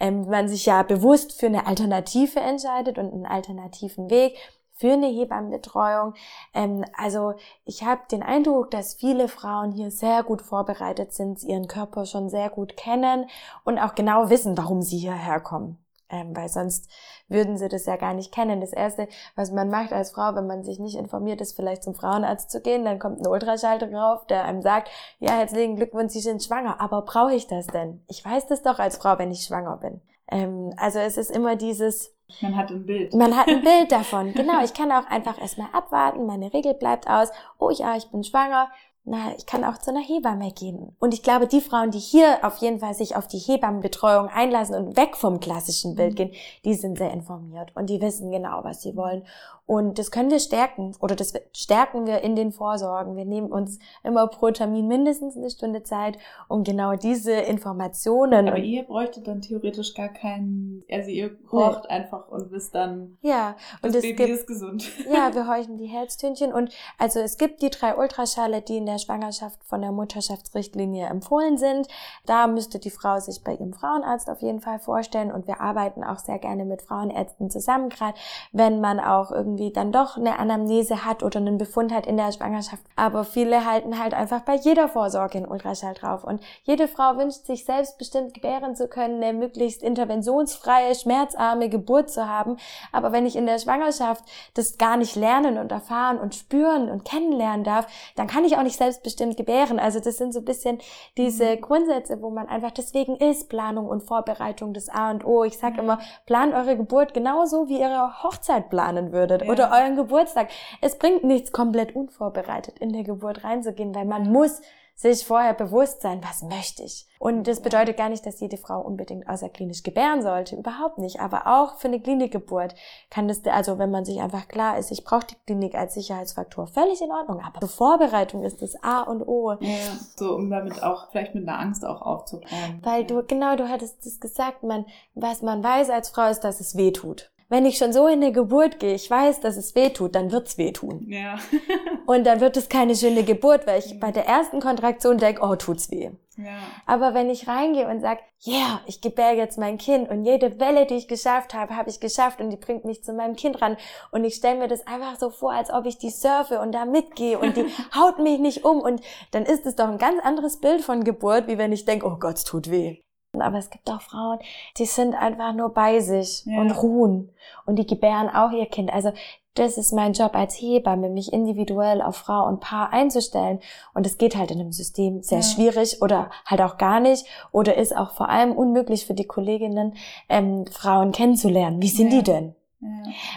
ähm, 0.00 0.28
man 0.28 0.48
sich 0.48 0.66
ja 0.66 0.82
bewusst 0.82 1.38
für 1.38 1.46
eine 1.46 1.66
Alternative 1.66 2.40
entscheidet 2.40 2.98
und 2.98 3.12
einen 3.12 3.26
alternativen 3.26 4.10
Weg 4.10 4.36
für 4.72 4.92
eine 4.92 5.06
Hebammenbetreuung. 5.06 6.14
Ähm, 6.54 6.84
also 6.96 7.34
ich 7.64 7.84
habe 7.84 8.02
den 8.10 8.22
Eindruck, 8.22 8.70
dass 8.70 8.94
viele 8.94 9.28
Frauen 9.28 9.72
hier 9.72 9.90
sehr 9.90 10.22
gut 10.22 10.42
vorbereitet 10.42 11.12
sind, 11.12 11.42
ihren 11.42 11.68
Körper 11.68 12.06
schon 12.06 12.28
sehr 12.30 12.50
gut 12.50 12.76
kennen 12.76 13.26
und 13.64 13.78
auch 13.78 13.94
genau 13.94 14.30
wissen, 14.30 14.56
warum 14.58 14.82
sie 14.82 14.98
hierher 14.98 15.40
kommen. 15.40 15.81
Ähm, 16.12 16.36
weil 16.36 16.48
sonst 16.50 16.88
würden 17.28 17.56
sie 17.56 17.68
das 17.68 17.86
ja 17.86 17.96
gar 17.96 18.12
nicht 18.12 18.32
kennen. 18.32 18.60
Das 18.60 18.72
Erste, 18.74 19.08
was 19.34 19.50
man 19.50 19.70
macht 19.70 19.92
als 19.92 20.10
Frau, 20.12 20.34
wenn 20.34 20.46
man 20.46 20.62
sich 20.62 20.78
nicht 20.78 20.96
informiert, 20.96 21.40
ist 21.40 21.56
vielleicht 21.56 21.82
zum 21.82 21.94
Frauenarzt 21.94 22.50
zu 22.50 22.60
gehen. 22.60 22.84
Dann 22.84 22.98
kommt 22.98 23.20
ein 23.20 23.26
Ultraschall 23.26 23.78
drauf, 23.78 24.26
der 24.26 24.44
einem 24.44 24.60
sagt, 24.60 24.90
ja, 25.20 25.32
herzlichen 25.32 25.76
Glückwunsch, 25.76 26.12
Sie 26.12 26.20
sind 26.20 26.42
schwanger. 26.42 26.80
Aber 26.82 27.02
brauche 27.02 27.34
ich 27.34 27.46
das 27.46 27.66
denn? 27.66 28.04
Ich 28.08 28.22
weiß 28.24 28.46
das 28.46 28.62
doch 28.62 28.78
als 28.78 28.98
Frau, 28.98 29.18
wenn 29.18 29.32
ich 29.32 29.44
schwanger 29.44 29.78
bin. 29.78 30.02
Ähm, 30.30 30.74
also 30.76 30.98
es 30.98 31.16
ist 31.16 31.30
immer 31.30 31.56
dieses, 31.56 32.14
Man 32.42 32.56
hat 32.56 32.70
ein 32.70 32.84
Bild. 32.84 33.14
man 33.14 33.34
hat 33.36 33.48
ein 33.48 33.62
Bild 33.64 33.90
davon. 33.90 34.34
Genau, 34.34 34.62
ich 34.62 34.74
kann 34.74 34.92
auch 34.92 35.06
einfach 35.08 35.40
erstmal 35.40 35.68
abwarten, 35.72 36.26
meine 36.26 36.52
Regel 36.52 36.74
bleibt 36.74 37.08
aus. 37.08 37.30
Oh 37.58 37.70
ja, 37.70 37.96
ich 37.96 38.10
bin 38.10 38.22
schwanger. 38.22 38.68
Na, 39.04 39.34
ich 39.36 39.46
kann 39.46 39.64
auch 39.64 39.78
zu 39.78 39.90
einer 39.90 40.00
Hebamme 40.00 40.52
gehen. 40.52 40.94
Und 41.00 41.12
ich 41.12 41.24
glaube, 41.24 41.48
die 41.48 41.60
Frauen, 41.60 41.90
die 41.90 41.98
hier 41.98 42.38
auf 42.42 42.58
jeden 42.58 42.78
Fall 42.78 42.94
sich 42.94 43.16
auf 43.16 43.26
die 43.26 43.38
Hebammenbetreuung 43.38 44.28
einlassen 44.28 44.76
und 44.76 44.96
weg 44.96 45.16
vom 45.16 45.40
klassischen 45.40 45.96
Bild 45.96 46.14
gehen, 46.14 46.30
die 46.64 46.74
sind 46.74 46.98
sehr 46.98 47.10
informiert 47.10 47.72
und 47.74 47.90
die 47.90 48.00
wissen 48.00 48.30
genau, 48.30 48.62
was 48.62 48.80
sie 48.82 48.94
wollen. 48.94 49.24
Und 49.64 49.98
das 49.98 50.10
können 50.10 50.30
wir 50.30 50.40
stärken 50.40 50.94
oder 51.00 51.14
das 51.14 51.32
stärken 51.52 52.04
wir 52.04 52.22
in 52.22 52.34
den 52.34 52.50
Vorsorgen. 52.50 53.16
Wir 53.16 53.24
nehmen 53.24 53.52
uns 53.52 53.78
immer 54.02 54.26
pro 54.26 54.50
Termin 54.50 54.88
mindestens 54.88 55.36
eine 55.36 55.50
Stunde 55.50 55.84
Zeit, 55.84 56.18
um 56.48 56.64
genau 56.64 56.96
diese 56.96 57.32
Informationen 57.32 58.48
Aber 58.48 58.58
ihr 58.58 58.82
bräuchtet 58.82 59.28
dann 59.28 59.40
theoretisch 59.40 59.94
gar 59.94 60.08
keinen, 60.08 60.82
also 60.90 61.10
ihr 61.10 61.36
horcht 61.50 61.88
einfach 61.88 62.28
und 62.28 62.50
wisst 62.50 62.74
dann, 62.74 63.18
ja, 63.22 63.54
das 63.80 63.90
und 63.90 63.96
es 63.96 64.02
Baby 64.02 64.16
gibt 64.16 64.28
ist 64.30 64.46
gesund. 64.46 64.90
Ja, 65.12 65.34
wir 65.34 65.46
horchen 65.46 65.76
die 65.76 65.86
Herztönchen 65.86 66.52
und 66.52 66.72
also 66.98 67.20
es 67.20 67.36
gibt 67.36 67.62
die 67.62 67.70
drei 67.70 67.96
Ultraschalle, 67.96 68.62
die 68.62 68.78
in 68.78 68.86
der 68.86 68.98
Schwangerschaft 68.98 69.62
von 69.64 69.80
der 69.80 69.92
Mutterschaftsrichtlinie 69.92 71.06
empfohlen 71.06 71.56
sind. 71.58 71.86
Da 72.26 72.46
müsste 72.46 72.78
die 72.78 72.90
Frau 72.90 73.20
sich 73.20 73.44
bei 73.44 73.54
ihrem 73.54 73.74
Frauenarzt 73.74 74.28
auf 74.28 74.42
jeden 74.42 74.60
Fall 74.60 74.78
vorstellen 74.78 75.30
und 75.30 75.46
wir 75.46 75.60
arbeiten 75.60 76.02
auch 76.02 76.18
sehr 76.18 76.38
gerne 76.38 76.64
mit 76.64 76.82
Frauenärzten 76.82 77.50
zusammen, 77.50 77.88
gerade 77.88 78.18
wenn 78.52 78.80
man 78.80 78.98
auch 78.98 79.30
irgendwie 79.30 79.51
irgendwie 79.52 79.72
dann 79.72 79.92
doch 79.92 80.16
eine 80.16 80.38
Anamnese 80.38 81.04
hat 81.04 81.22
oder 81.22 81.38
einen 81.38 81.58
Befund 81.58 81.92
hat 81.92 82.06
in 82.06 82.16
der 82.16 82.32
Schwangerschaft. 82.32 82.82
Aber 82.96 83.24
viele 83.24 83.66
halten 83.66 83.98
halt 83.98 84.14
einfach 84.14 84.40
bei 84.40 84.54
jeder 84.54 84.88
Vorsorge 84.88 85.38
einen 85.38 85.46
Ultraschall 85.46 85.94
drauf. 85.94 86.24
Und 86.24 86.42
jede 86.62 86.88
Frau 86.88 87.16
wünscht 87.16 87.44
sich 87.44 87.64
selbstbestimmt 87.64 88.34
gebären 88.34 88.74
zu 88.74 88.88
können, 88.88 89.22
eine 89.22 89.32
möglichst 89.32 89.82
interventionsfreie, 89.82 90.94
schmerzarme 90.94 91.68
Geburt 91.68 92.10
zu 92.10 92.28
haben. 92.28 92.56
Aber 92.92 93.12
wenn 93.12 93.26
ich 93.26 93.36
in 93.36 93.46
der 93.46 93.58
Schwangerschaft 93.58 94.24
das 94.54 94.78
gar 94.78 94.96
nicht 94.96 95.16
lernen 95.16 95.58
und 95.58 95.70
erfahren 95.70 96.18
und 96.18 96.34
spüren 96.34 96.88
und 96.88 97.04
kennenlernen 97.04 97.64
darf, 97.64 97.86
dann 98.16 98.26
kann 98.26 98.44
ich 98.44 98.56
auch 98.56 98.62
nicht 98.62 98.78
selbstbestimmt 98.78 99.36
gebären. 99.36 99.78
Also 99.78 100.00
das 100.00 100.16
sind 100.16 100.32
so 100.32 100.40
ein 100.40 100.44
bisschen 100.44 100.78
diese 101.18 101.56
mhm. 101.56 101.60
Grundsätze, 101.60 102.22
wo 102.22 102.30
man 102.30 102.48
einfach 102.48 102.70
deswegen 102.70 103.16
ist 103.16 103.48
Planung 103.48 103.88
und 103.88 104.02
Vorbereitung 104.02 104.72
das 104.72 104.88
A 104.88 105.10
und 105.10 105.26
O. 105.26 105.44
Ich 105.44 105.58
sage 105.58 105.80
immer, 105.80 105.98
plant 106.26 106.54
eure 106.54 106.76
Geburt 106.76 107.12
genauso, 107.12 107.68
wie 107.68 107.80
ihr 107.80 107.88
eure 107.88 108.22
Hochzeit 108.22 108.70
planen 108.70 109.12
würdet 109.12 109.41
ja. 109.44 109.50
oder 109.50 109.70
euren 109.72 109.96
Geburtstag. 109.96 110.48
Es 110.80 110.98
bringt 110.98 111.24
nichts, 111.24 111.52
komplett 111.52 111.94
unvorbereitet 111.94 112.78
in 112.78 112.92
der 112.92 113.04
Geburt 113.04 113.44
reinzugehen, 113.44 113.94
weil 113.94 114.04
man 114.04 114.30
muss 114.30 114.60
sich 114.94 115.26
vorher 115.26 115.54
bewusst 115.54 116.00
sein, 116.00 116.20
was 116.22 116.42
möchte 116.42 116.82
ich. 116.82 117.06
Und 117.18 117.46
das 117.46 117.60
bedeutet 117.60 117.96
gar 117.96 118.08
nicht, 118.08 118.24
dass 118.24 118.40
jede 118.40 118.56
Frau 118.56 118.80
unbedingt 118.80 119.28
außerklinisch 119.28 119.82
gebären 119.82 120.22
sollte, 120.22 120.56
überhaupt 120.56 120.98
nicht. 120.98 121.20
Aber 121.20 121.46
auch 121.46 121.76
für 121.78 121.88
eine 121.88 122.00
Klinikgeburt 122.00 122.74
kann 123.10 123.28
das, 123.28 123.44
also 123.44 123.78
wenn 123.78 123.90
man 123.90 124.04
sich 124.04 124.20
einfach 124.20 124.48
klar 124.48 124.78
ist, 124.78 124.90
ich 124.90 125.04
brauche 125.04 125.26
die 125.26 125.36
Klinik 125.46 125.74
als 125.74 125.94
Sicherheitsfaktor, 125.94 126.66
völlig 126.66 127.00
in 127.00 127.10
Ordnung. 127.10 127.40
Aber 127.40 127.60
zur 127.60 127.68
Vorbereitung 127.68 128.44
ist 128.44 128.62
das 128.62 128.76
A 128.82 129.02
und 129.02 129.22
O. 129.22 129.52
Ja, 129.60 129.78
so 130.16 130.34
um 130.34 130.50
damit 130.50 130.82
auch 130.82 131.10
vielleicht 131.10 131.34
mit 131.34 131.48
einer 131.48 131.58
Angst 131.58 131.84
auch 131.84 132.02
aufzubauen. 132.02 132.80
Weil 132.82 133.04
du, 133.04 133.24
genau, 133.24 133.56
du 133.56 133.68
hattest 133.68 134.04
das 134.06 134.20
gesagt, 134.20 134.62
man, 134.62 134.86
was 135.14 135.42
man 135.42 135.62
weiß 135.62 135.90
als 135.90 136.10
Frau 136.10 136.28
ist, 136.28 136.40
dass 136.40 136.60
es 136.60 136.76
weh 136.76 136.92
tut 136.92 137.32
wenn 137.52 137.66
ich 137.66 137.76
schon 137.76 137.92
so 137.92 138.06
in 138.06 138.22
eine 138.22 138.32
Geburt 138.32 138.80
gehe, 138.80 138.94
ich 138.94 139.10
weiß, 139.10 139.40
dass 139.40 139.58
es 139.58 139.74
weh 139.74 139.90
tut, 139.90 140.14
dann 140.14 140.32
wird's 140.32 140.56
weh 140.56 140.72
tun. 140.72 141.04
Ja. 141.06 141.38
und 142.06 142.24
dann 142.24 142.40
wird 142.40 142.56
es 142.56 142.70
keine 142.70 142.96
schöne 142.96 143.24
Geburt, 143.24 143.66
weil 143.66 143.78
ich 143.78 144.00
bei 144.00 144.10
der 144.10 144.26
ersten 144.26 144.58
Kontraktion 144.58 145.18
denke, 145.18 145.42
oh, 145.44 145.54
tut's 145.54 145.90
weh. 145.90 146.12
Ja. 146.38 146.56
Aber 146.86 147.12
wenn 147.12 147.28
ich 147.28 147.48
reingehe 147.48 147.86
und 147.88 148.00
sag, 148.00 148.20
yeah, 148.46 148.80
ich 148.86 149.02
gebär 149.02 149.34
jetzt 149.34 149.58
mein 149.58 149.76
Kind 149.76 150.08
und 150.08 150.24
jede 150.24 150.58
Welle, 150.60 150.86
die 150.86 150.94
ich 150.94 151.08
geschafft 151.08 151.52
habe, 151.52 151.76
habe 151.76 151.90
ich 151.90 152.00
geschafft 152.00 152.40
und 152.40 152.48
die 152.48 152.56
bringt 152.56 152.86
mich 152.86 153.04
zu 153.04 153.12
meinem 153.12 153.36
Kind 153.36 153.60
ran 153.60 153.76
und 154.12 154.24
ich 154.24 154.36
stelle 154.36 154.58
mir 154.58 154.68
das 154.68 154.86
einfach 154.86 155.18
so 155.18 155.28
vor, 155.28 155.52
als 155.52 155.70
ob 155.70 155.84
ich 155.84 155.98
die 155.98 156.08
surfe 156.08 156.58
und 156.58 156.72
da 156.72 156.86
mitgehe 156.86 157.38
und 157.38 157.58
die 157.58 157.66
haut 157.94 158.18
mich 158.18 158.38
nicht 158.38 158.64
um 158.64 158.80
und 158.80 159.02
dann 159.32 159.44
ist 159.44 159.66
es 159.66 159.76
doch 159.76 159.88
ein 159.88 159.98
ganz 159.98 160.24
anderes 160.24 160.58
Bild 160.58 160.80
von 160.80 161.04
Geburt, 161.04 161.48
wie 161.48 161.58
wenn 161.58 161.72
ich 161.72 161.84
denke, 161.84 162.06
oh 162.06 162.16
Gott, 162.18 162.38
es 162.38 162.44
tut 162.44 162.70
weh. 162.70 163.02
Aber 163.38 163.58
es 163.58 163.70
gibt 163.70 163.90
auch 163.90 164.02
Frauen, 164.02 164.38
die 164.76 164.84
sind 164.84 165.14
einfach 165.14 165.54
nur 165.54 165.70
bei 165.70 166.00
sich 166.00 166.44
ja. 166.44 166.60
und 166.60 166.70
ruhen. 166.70 167.30
Und 167.64 167.76
die 167.76 167.86
gebären 167.86 168.28
auch 168.28 168.52
ihr 168.52 168.66
Kind. 168.66 168.92
Also 168.92 169.12
das 169.54 169.76
ist 169.78 169.92
mein 169.92 170.12
Job 170.12 170.34
als 170.34 170.54
Hebamme, 170.54 171.08
mich 171.08 171.32
individuell 171.32 172.02
auf 172.02 172.16
Frau 172.16 172.46
und 172.46 172.60
Paar 172.60 172.92
einzustellen. 172.92 173.60
Und 173.94 174.06
es 174.06 174.18
geht 174.18 174.36
halt 174.36 174.50
in 174.50 174.60
einem 174.60 174.72
System 174.72 175.22
sehr 175.22 175.38
ja. 175.38 175.44
schwierig 175.44 176.02
oder 176.02 176.30
halt 176.44 176.60
auch 176.60 176.78
gar 176.78 177.00
nicht. 177.00 177.26
Oder 177.52 177.76
ist 177.76 177.96
auch 177.96 178.12
vor 178.12 178.28
allem 178.28 178.52
unmöglich 178.52 179.06
für 179.06 179.14
die 179.14 179.26
Kolleginnen, 179.26 179.94
ähm, 180.28 180.66
Frauen 180.66 181.12
kennenzulernen. 181.12 181.80
Wie 181.80 181.88
sind 181.88 182.12
ja. 182.12 182.18
die 182.18 182.24
denn? 182.24 182.54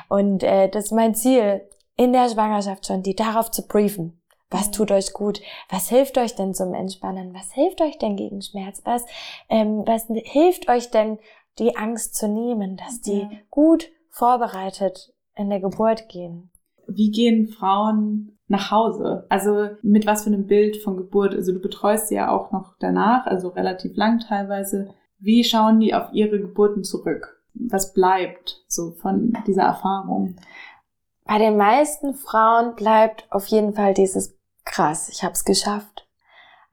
Und 0.09 0.43
äh, 0.43 0.69
das 0.69 0.85
ist 0.85 0.91
mein 0.91 1.15
Ziel, 1.15 1.61
in 1.97 2.11
der 2.11 2.29
Schwangerschaft 2.29 2.87
schon, 2.87 3.03
die 3.03 3.15
darauf 3.15 3.51
zu 3.51 3.67
briefen. 3.67 4.19
Was 4.55 4.71
tut 4.71 4.91
euch 4.91 5.11
gut? 5.11 5.41
Was 5.69 5.89
hilft 5.89 6.17
euch 6.17 6.35
denn 6.35 6.53
zum 6.53 6.73
Entspannen? 6.73 7.33
Was 7.33 7.51
hilft 7.51 7.81
euch 7.81 7.97
denn 7.97 8.15
gegen 8.15 8.41
Schmerz? 8.41 8.81
Was, 8.85 9.05
ähm, 9.49 9.83
was 9.85 10.07
hilft 10.07 10.69
euch 10.69 10.91
denn, 10.91 11.19
die 11.59 11.75
Angst 11.75 12.15
zu 12.15 12.27
nehmen, 12.27 12.77
dass 12.77 13.01
die 13.01 13.27
gut 13.49 13.89
vorbereitet 14.09 15.13
in 15.35 15.49
der 15.49 15.59
Geburt 15.59 16.07
gehen? 16.09 16.51
Wie 16.87 17.11
gehen 17.11 17.47
Frauen 17.47 18.37
nach 18.47 18.71
Hause? 18.71 19.25
Also 19.29 19.69
mit 19.81 20.05
was 20.05 20.23
für 20.23 20.29
einem 20.29 20.47
Bild 20.47 20.77
von 20.77 20.97
Geburt? 20.97 21.33
Also 21.33 21.51
du 21.51 21.59
betreust 21.59 22.07
sie 22.07 22.15
ja 22.15 22.31
auch 22.31 22.51
noch 22.51 22.75
danach, 22.79 23.25
also 23.25 23.49
relativ 23.49 23.95
lang 23.95 24.19
teilweise. 24.19 24.89
Wie 25.19 25.43
schauen 25.43 25.79
die 25.79 25.93
auf 25.93 26.13
ihre 26.13 26.39
Geburten 26.39 26.83
zurück? 26.83 27.41
Was 27.53 27.93
bleibt 27.93 28.63
so 28.67 28.91
von 28.91 29.33
dieser 29.47 29.63
Erfahrung? 29.63 30.35
Bei 31.25 31.39
den 31.39 31.57
meisten 31.57 32.13
Frauen 32.13 32.75
bleibt 32.75 33.25
auf 33.31 33.47
jeden 33.47 33.73
Fall 33.73 33.93
dieses 33.93 34.37
krass, 34.65 35.09
ich 35.09 35.23
habe 35.23 35.33
es 35.33 35.45
geschafft. 35.45 36.07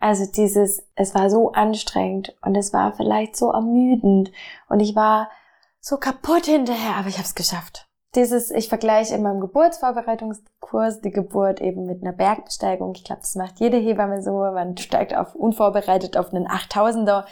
Also 0.01 0.27
dieses, 0.27 0.83
es 0.97 1.15
war 1.15 1.31
so 1.31 1.53
anstrengend 1.53 2.37
und 2.43 2.57
es 2.57 2.73
war 2.73 2.93
vielleicht 2.95 3.37
so 3.37 3.53
ermüdend 3.53 4.33
und 4.69 4.81
ich 4.81 4.97
war 4.97 5.31
so 5.79 5.97
kaputt 5.97 6.47
hinterher, 6.47 6.97
aber 6.97 7.09
ich 7.09 7.19
habe 7.19 7.27
es 7.27 7.37
geschafft. 7.37 7.87
Dieses, 8.15 8.51
ich 8.51 8.69
vergleiche 8.69 9.15
in 9.15 9.23
meinem 9.23 9.41
Geburtsvorbereitungskurs 9.41 11.01
die 11.01 11.13
Geburt 11.13 11.61
eben 11.61 11.87
mit 11.87 12.03
einer 12.03 12.13
Bergbesteigung. 12.13 12.95
Ich 12.95 13.05
glaube, 13.05 13.23
das 13.23 13.37
macht 13.37 13.59
jede 13.59 13.79
Hebamme 13.79 14.23
so. 14.23 14.33
Man 14.33 14.77
steigt 14.77 15.17
auf 15.17 15.35
unvorbereitet 15.35 16.17
auf 16.17 16.35
einen 16.35 16.47
8000er 16.47 17.25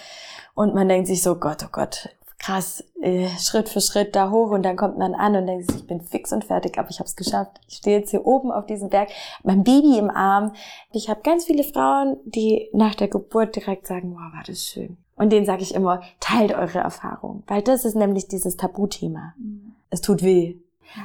und 0.55 0.75
man 0.75 0.89
denkt 0.89 1.09
sich 1.09 1.23
so, 1.23 1.37
Gott, 1.37 1.65
oh 1.65 1.71
Gott, 1.71 2.09
krass, 2.41 2.83
äh, 3.03 3.29
Schritt 3.39 3.69
für 3.69 3.83
Schritt 3.83 4.17
da 4.17 4.31
hoch 4.31 4.51
und 4.51 4.63
dann 4.63 4.77
kommt 4.77 4.99
man 4.99 5.15
an 5.15 5.37
und 5.37 5.47
denkt 5.47 5.71
sich, 5.71 5.83
ich 5.83 5.87
bin 5.87 6.01
fix 6.01 6.33
und 6.33 6.45
fertig, 6.45 6.79
aber 6.79 6.89
ich 6.91 6.99
habe 6.99 7.07
es 7.07 7.15
geschafft. 7.15 7.61
Ich 7.69 7.77
stehe 7.77 7.99
jetzt 7.99 8.11
hier 8.11 8.27
oben 8.27 8.51
auf 8.51 8.67
diesem 8.67 8.89
Berg, 8.89 9.11
mein 9.45 9.63
Baby 9.63 9.99
im 9.99 10.11
Arm. 10.11 10.55
Ich 10.91 11.11
habe 11.11 11.21
ganz 11.23 11.45
viele 11.45 11.63
Frauen, 11.63 12.17
die 12.25 12.71
nach 12.73 12.95
der 12.95 13.09
Geburt 13.09 13.55
direkt 13.55 13.87
sagen, 13.87 14.13
wow, 14.13 14.33
war 14.35 14.43
das 14.47 14.65
schön. 14.65 14.97
Und 15.17 15.31
denen 15.31 15.45
sage 15.45 15.63
ich 15.63 15.75
immer, 15.75 16.01
teilt 16.19 16.55
eure 16.55 16.79
Erfahrung, 16.79 17.43
weil 17.47 17.61
das 17.61 17.85
ist 17.85 17.95
nämlich 17.95 18.27
dieses 18.27 18.57
Tabuthema. 18.57 19.35
Mhm. 19.37 19.75
Es 19.91 20.01
tut 20.01 20.23
weh. 20.23 20.57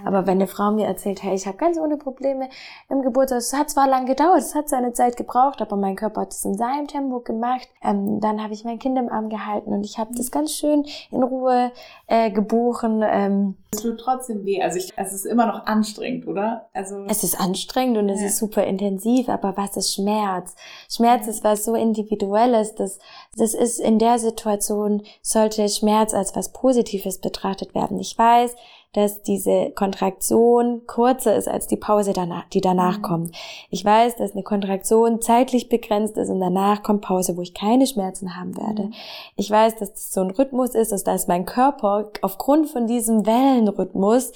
Aber 0.06 0.26
wenn 0.28 0.38
eine 0.38 0.48
Frau 0.48 0.72
mir 0.72 0.88
erzählt, 0.88 1.24
hey, 1.24 1.36
ich 1.36 1.48
habe 1.48 1.58
ganz 1.58 1.78
ohne 1.78 1.98
Probleme 1.98 2.50
im 2.90 3.02
Geburtshaus, 3.02 3.48
es 3.48 3.54
hat 3.54 3.70
zwar 3.70 3.88
lang 3.88 4.06
gedauert, 4.06 4.40
es 4.40 4.56
hat 4.56 4.70
seine 4.70 4.94
Zeit 4.94 5.18
gebraucht, 5.18 5.62
aber 5.62 5.76
mein 5.76 5.96
Körper 5.96 6.22
hat 6.22 6.32
es 6.32 6.46
in 6.46 6.58
seinem 6.58 6.88
Tempo 6.88 7.20
gemacht. 7.20 7.68
Ähm, 7.84 8.20
dann 8.20 8.42
habe 8.42 8.54
ich 8.54 8.64
mein 8.64 8.80
Kind 8.80 8.98
im 8.98 9.10
Arm 9.10 9.30
gehalten 9.30 9.74
und 9.74 9.84
ich 9.86 9.98
habe 9.98 10.14
das 10.16 10.32
ganz 10.32 10.54
schön 10.54 10.86
in 11.12 11.24
Ruhe 11.24 11.72
äh, 12.08 12.32
gebuchen. 12.32 13.04
Ähm, 13.06 13.56
es 13.72 13.82
tut 13.82 14.00
trotzdem 14.00 14.46
weh. 14.46 14.62
Also 14.62 14.78
ich, 14.78 14.94
es 14.96 15.14
ist 15.14 15.26
immer 15.26 15.46
noch 15.46 15.66
anstrengend, 15.66 16.28
oder? 16.28 16.68
Also 16.74 17.06
es 17.08 17.24
ist 17.24 17.40
anstrengend 17.40 17.98
und 17.98 18.10
es 18.10 18.22
ja. 18.22 18.28
ist 18.28 18.38
super 18.38 18.64
intensiv, 18.64 19.30
aber 19.30 19.58
was 19.58 19.76
ist 19.78 19.94
Schmerz? 19.94 20.56
Schmerz 20.90 21.28
ist 21.28 21.44
was 21.44 21.66
so 21.66 21.76
individuelles, 21.76 22.76
dass 22.76 23.00
das 23.38 23.54
ist 23.54 23.80
in 23.80 24.00
der 24.00 24.20
Situation 24.20 25.04
sollte 25.22 25.68
Schmerz 25.68 26.14
als 26.14 26.36
was 26.36 26.52
Positives 26.54 27.20
betrachtet 27.20 27.76
werden. 27.76 28.00
Ich 28.00 28.18
weiß, 28.18 28.56
dass 28.96 29.22
diese 29.22 29.72
Kontraktion 29.72 30.82
kürzer 30.88 31.36
ist 31.36 31.48
als 31.48 31.68
die 31.68 31.78
Pause, 31.78 32.14
danach, 32.14 32.46
die 32.50 32.62
danach 32.62 33.00
mhm. 33.00 33.02
kommt. 33.02 33.36
Ich 33.70 33.84
weiß, 33.84 34.16
dass 34.16 34.32
eine 34.32 34.44
Kontraktion 34.44 35.22
zeitlich 35.22 35.68
begrenzt 35.68 36.18
ist 36.18 36.30
und 36.30 36.40
danach 36.40 36.82
kommt 36.82 37.02
Pause, 37.02 37.36
wo 37.36 37.42
ich 37.42 37.54
keine 37.54 37.88
Schmerzen 37.88 38.38
haben 38.38 38.56
werde. 38.58 38.84
Mhm. 38.84 38.94
Ich 39.36 39.52
weiß, 39.52 39.76
dass 39.76 39.92
das 39.92 40.12
so 40.12 40.22
ein 40.22 40.32
Rhythmus 40.32 40.76
ist, 40.76 40.92
dass 41.08 41.28
mein 41.28 41.46
Körper 41.46 42.10
aufgrund 42.22 42.70
von 42.70 42.88
diesem 42.88 43.26
Wellenrhythmus 43.26 44.32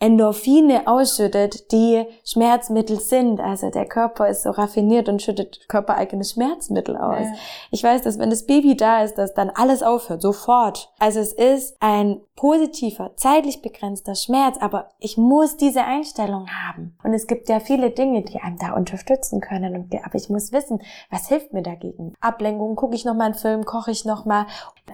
Endorphine 0.00 0.86
ausschüttet, 0.86 1.72
die 1.72 2.04
Schmerzmittel 2.24 3.00
sind. 3.00 3.40
Also 3.40 3.70
der 3.70 3.86
Körper 3.86 4.28
ist 4.28 4.42
so 4.42 4.50
raffiniert 4.50 5.08
und 5.08 5.20
schüttet 5.20 5.68
körpereigene 5.68 6.24
Schmerzmittel 6.24 6.96
aus. 6.96 7.24
Ja. 7.24 7.34
Ich 7.72 7.82
weiß, 7.82 8.02
dass 8.02 8.18
wenn 8.18 8.30
das 8.30 8.46
Baby 8.46 8.76
da 8.76 9.02
ist, 9.02 9.18
dass 9.18 9.34
dann 9.34 9.50
alles 9.50 9.82
aufhört, 9.82 10.22
sofort. 10.22 10.92
Also 11.00 11.18
es 11.18 11.32
ist 11.32 11.76
ein 11.80 12.20
positiver, 12.36 13.10
zeitlich 13.16 13.60
begrenzter 13.60 14.14
Schmerz, 14.14 14.56
aber 14.60 14.90
ich 15.00 15.16
muss 15.16 15.56
diese 15.56 15.82
Einstellung 15.82 16.46
haben. 16.48 16.96
Und 17.02 17.12
es 17.12 17.26
gibt 17.26 17.48
ja 17.48 17.58
viele 17.58 17.90
Dinge, 17.90 18.22
die 18.22 18.38
einem 18.38 18.58
da 18.58 18.74
unterstützen 18.74 19.40
können. 19.40 19.74
Und, 19.74 19.92
aber 20.04 20.14
ich 20.14 20.28
muss 20.28 20.52
wissen, 20.52 20.80
was 21.10 21.26
hilft 21.26 21.52
mir 21.52 21.62
dagegen? 21.62 22.14
Ablenkung, 22.20 22.76
gucke 22.76 22.94
ich 22.94 23.04
noch 23.04 23.14
mal 23.14 23.24
einen 23.24 23.34
Film, 23.34 23.64
koche 23.64 23.90
ich 23.90 24.04
noch 24.04 24.24
mal. 24.24 24.46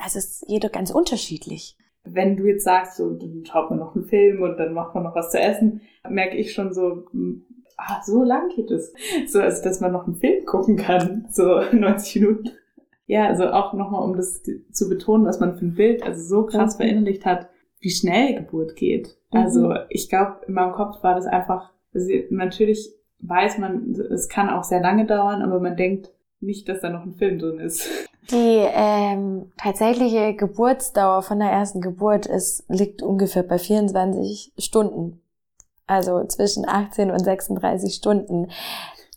Also 0.02 0.18
es 0.18 0.40
ist 0.40 0.44
jeder 0.48 0.70
ganz 0.70 0.90
unterschiedlich 0.90 1.76
wenn 2.04 2.36
du 2.36 2.46
jetzt 2.46 2.64
sagst, 2.64 2.96
so, 2.96 3.10
dann 3.10 3.44
schaut 3.44 3.70
man 3.70 3.78
noch 3.78 3.94
einen 3.94 4.04
Film 4.04 4.42
und 4.42 4.58
dann 4.58 4.74
macht 4.74 4.94
man 4.94 5.04
noch 5.04 5.14
was 5.14 5.30
zu 5.30 5.38
essen, 5.38 5.80
merke 6.08 6.36
ich 6.36 6.52
schon 6.52 6.72
so, 6.72 7.06
hm, 7.10 7.44
ah, 7.76 8.02
so 8.04 8.22
lang 8.22 8.50
geht 8.54 8.70
es. 8.70 8.92
So, 9.26 9.40
also, 9.40 9.62
dass 9.62 9.80
man 9.80 9.92
noch 9.92 10.06
einen 10.06 10.16
Film 10.16 10.44
gucken 10.44 10.76
kann, 10.76 11.26
so 11.30 11.60
90 11.72 12.22
Minuten. 12.22 12.50
Ja, 13.06 13.26
also 13.26 13.48
auch 13.48 13.74
nochmal, 13.74 14.02
um 14.02 14.16
das 14.16 14.42
zu 14.42 14.88
betonen, 14.88 15.26
was 15.26 15.40
man 15.40 15.56
für 15.56 15.66
ein 15.66 15.74
Bild 15.74 16.02
also 16.02 16.22
so 16.22 16.46
krass 16.46 16.74
mhm. 16.74 16.82
verinnerlicht 16.82 17.26
hat, 17.26 17.48
wie 17.80 17.90
schnell 17.90 18.34
Geburt 18.34 18.76
geht. 18.76 19.16
Mhm. 19.32 19.40
Also 19.40 19.74
ich 19.90 20.08
glaube, 20.08 20.40
in 20.46 20.54
meinem 20.54 20.72
Kopf 20.72 21.02
war 21.02 21.14
das 21.14 21.26
einfach, 21.26 21.72
also 21.92 22.10
natürlich 22.30 22.94
weiß 23.20 23.58
man, 23.58 23.92
es 24.10 24.28
kann 24.28 24.50
auch 24.50 24.64
sehr 24.64 24.80
lange 24.80 25.06
dauern, 25.06 25.42
aber 25.42 25.60
man 25.60 25.76
denkt 25.76 26.10
nicht, 26.40 26.68
dass 26.68 26.80
da 26.80 26.90
noch 26.90 27.04
ein 27.04 27.14
Film 27.14 27.38
drin 27.38 27.58
ist. 27.58 27.88
Die 28.30 28.66
ähm, 28.72 29.52
tatsächliche 29.58 30.34
Geburtsdauer 30.34 31.22
von 31.22 31.40
der 31.40 31.50
ersten 31.50 31.80
Geburt 31.80 32.26
ist, 32.26 32.64
liegt 32.68 33.02
ungefähr 33.02 33.42
bei 33.42 33.58
24 33.58 34.52
Stunden. 34.58 35.20
Also 35.86 36.24
zwischen 36.24 36.66
18 36.66 37.10
und 37.10 37.22
36 37.22 37.94
Stunden. 37.94 38.50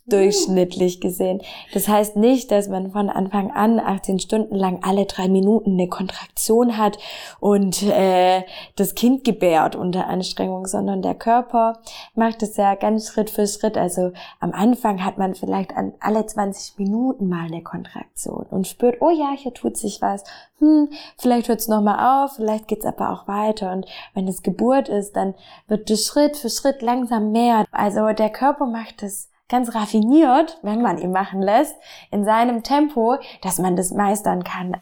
Durchschnittlich 0.08 1.02
gesehen. 1.02 1.42
Das 1.74 1.88
heißt 1.88 2.16
nicht, 2.16 2.52
dass 2.52 2.70
man 2.70 2.92
von 2.92 3.10
Anfang 3.10 3.52
an 3.52 3.80
18 3.80 4.20
Stunden 4.20 4.56
lang 4.56 4.80
alle 4.84 5.06
drei 5.06 5.28
Minuten 5.28 5.74
eine 5.74 5.90
Kontraktion 5.90 6.78
hat 6.78 6.98
und 7.40 7.84
äh, 7.84 8.44
das 8.76 8.96
Kind 8.96 9.24
gebärt 9.24 9.76
unter 9.76 10.08
Anstrengung, 10.08 10.66
sondern 10.66 11.02
der 11.02 11.16
Körper 11.16 11.80
macht 12.16 12.42
es 12.42 12.56
ja 12.58 12.76
ganz 12.76 13.10
Schritt 13.10 13.30
für 13.30 13.48
Schritt. 13.48 13.78
Also 13.78 14.12
am 14.40 14.54
Anfang 14.54 15.04
hat 15.04 15.18
man 15.18 15.36
vielleicht 15.36 15.76
an 15.76 15.94
alle 16.00 16.26
20 16.26 16.78
Minuten 16.78 17.28
mal 17.28 17.48
eine 17.48 17.62
Kontraktion 17.62 18.46
und 18.50 18.68
spürt, 18.68 19.02
oh 19.02 19.12
ja, 19.12 19.32
hier 19.36 19.54
tut 19.54 19.78
sich 19.78 20.02
was. 20.02 20.24
Hm, 20.60 20.90
vielleicht 21.18 21.50
hört 21.50 21.60
es 21.60 21.68
nochmal 21.68 22.24
auf, 22.24 22.36
vielleicht 22.38 22.68
geht's 22.68 22.86
aber 22.86 23.12
auch 23.12 23.28
weiter. 23.28 23.72
Und 23.74 23.86
wenn 24.14 24.28
es 24.28 24.42
Geburt 24.42 24.90
ist, 24.90 25.16
dann 25.16 25.36
wird 25.68 25.90
es 25.90 26.08
Schritt 26.08 26.38
für 26.38 26.50
Schritt 26.50 26.82
langsam 26.82 27.32
mehr. 27.32 27.66
Also 27.72 28.08
der 28.14 28.30
Körper 28.30 28.66
macht 28.66 29.04
es 29.04 29.30
ganz 29.50 29.74
raffiniert, 29.74 30.60
wenn 30.62 30.82
man 30.82 30.98
ihn 30.98 31.12
machen 31.12 31.42
lässt, 31.42 31.76
in 32.12 32.26
seinem 32.26 32.64
Tempo, 32.64 33.18
dass 33.42 33.60
man 33.60 33.76
das 33.76 33.92
meistern 33.92 34.44
kann. 34.44 34.78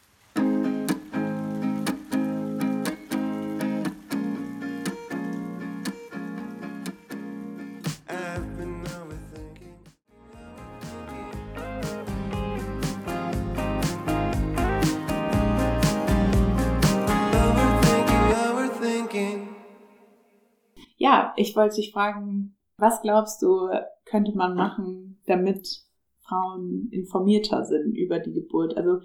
Ja, 20.97 21.33
ich 21.35 21.55
wollte 21.55 21.75
dich 21.75 21.91
fragen, 21.91 22.54
was 22.77 23.01
glaubst 23.01 23.41
du, 23.41 23.69
könnte 24.05 24.35
man 24.35 24.55
machen, 24.55 25.21
damit 25.27 25.83
Frauen 26.27 26.89
informierter 26.91 27.65
sind 27.65 27.95
über 27.95 28.19
die 28.19 28.33
Geburt? 28.33 28.77
Also 28.77 28.99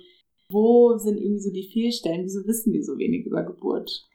wo 0.49 0.97
sind 0.97 1.19
irgendwie 1.19 1.41
so 1.41 1.53
die 1.53 1.71
Fehlstellen? 1.73 2.25
Wieso 2.25 2.47
wissen 2.47 2.73
die 2.73 2.83
so 2.83 2.99
wenig 2.99 3.27
über 3.27 3.45
Geburt? 3.45 4.09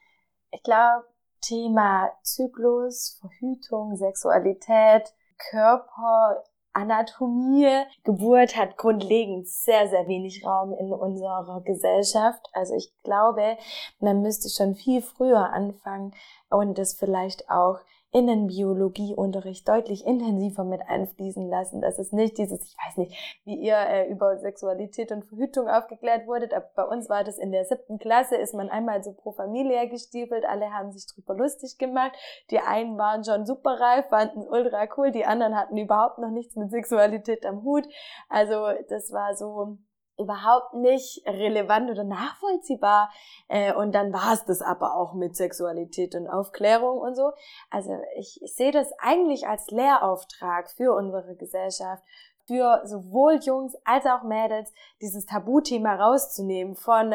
Ich 0.51 0.63
glaube, 0.63 1.05
Thema 1.41 2.11
Zyklus, 2.23 3.19
Verhütung, 3.21 3.95
Sexualität, 3.95 5.13
Körper, 5.49 6.43
Anatomie. 6.73 7.83
Geburt 8.03 8.57
hat 8.57 8.77
grundlegend 8.77 9.47
sehr, 9.47 9.87
sehr 9.87 10.07
wenig 10.07 10.45
Raum 10.45 10.73
in 10.73 10.91
unserer 10.91 11.61
Gesellschaft. 11.61 12.45
Also 12.53 12.75
ich 12.75 12.91
glaube, 13.03 13.57
man 13.99 14.21
müsste 14.21 14.49
schon 14.49 14.75
viel 14.75 15.01
früher 15.01 15.51
anfangen 15.53 16.13
und 16.49 16.77
das 16.77 16.95
vielleicht 16.95 17.49
auch 17.49 17.79
in 18.11 18.27
den 18.27 18.47
Biologieunterricht 18.47 19.67
deutlich 19.67 20.05
intensiver 20.05 20.63
mit 20.63 20.81
einfließen 20.87 21.49
lassen. 21.49 21.81
Das 21.81 21.99
ist 21.99 22.13
nicht 22.13 22.37
dieses, 22.37 22.63
ich 22.63 22.75
weiß 22.85 22.97
nicht, 22.97 23.41
wie 23.43 23.55
ihr 23.55 23.75
äh, 23.77 24.09
über 24.09 24.37
Sexualität 24.37 25.11
und 25.11 25.25
Verhütung 25.25 25.67
aufgeklärt 25.67 26.25
wurdet, 26.25 26.53
aber 26.53 26.69
bei 26.75 26.83
uns 26.83 27.09
war 27.09 27.23
das 27.23 27.37
in 27.37 27.51
der 27.51 27.65
siebten 27.65 27.99
Klasse, 27.99 28.37
ist 28.37 28.53
man 28.53 28.69
einmal 28.69 29.03
so 29.03 29.11
pro 29.11 29.33
Familie 29.33 29.89
gestiefelt, 29.89 30.45
alle 30.45 30.71
haben 30.71 30.91
sich 30.93 31.05
drüber 31.07 31.35
lustig 31.35 31.77
gemacht. 31.77 32.13
Die 32.51 32.59
einen 32.59 32.97
waren 32.97 33.23
schon 33.23 33.45
super 33.45 33.79
reif, 33.79 34.05
fanden 34.07 34.47
ultra 34.47 34.87
cool, 34.95 35.11
die 35.11 35.25
anderen 35.25 35.55
hatten 35.55 35.77
überhaupt 35.77 36.17
noch 36.17 36.31
nichts 36.31 36.55
mit 36.55 36.71
Sexualität 36.71 37.45
am 37.45 37.63
Hut. 37.63 37.85
Also 38.29 38.67
das 38.87 39.11
war 39.11 39.35
so 39.35 39.77
überhaupt 40.17 40.73
nicht 40.73 41.25
relevant 41.25 41.89
oder 41.89 42.03
nachvollziehbar. 42.03 43.11
Äh, 43.47 43.73
und 43.73 43.93
dann 43.93 44.13
war 44.13 44.33
es 44.33 44.45
das 44.45 44.61
aber 44.61 44.95
auch 44.95 45.13
mit 45.13 45.35
Sexualität 45.35 46.15
und 46.15 46.27
Aufklärung 46.27 46.99
und 46.99 47.15
so. 47.15 47.31
Also 47.69 47.97
ich, 48.17 48.39
sehe 48.45 48.71
das 48.71 48.91
eigentlich 48.99 49.47
als 49.47 49.69
Lehrauftrag 49.71 50.69
für 50.71 50.93
unsere 50.93 51.35
Gesellschaft, 51.35 52.03
für 52.47 52.81
sowohl 52.85 53.39
Jungs 53.43 53.75
als 53.83 54.05
auch 54.05 54.23
Mädels, 54.23 54.71
dieses 55.01 55.25
Tabuthema 55.25 55.95
rauszunehmen 55.95 56.75
von 56.75 57.13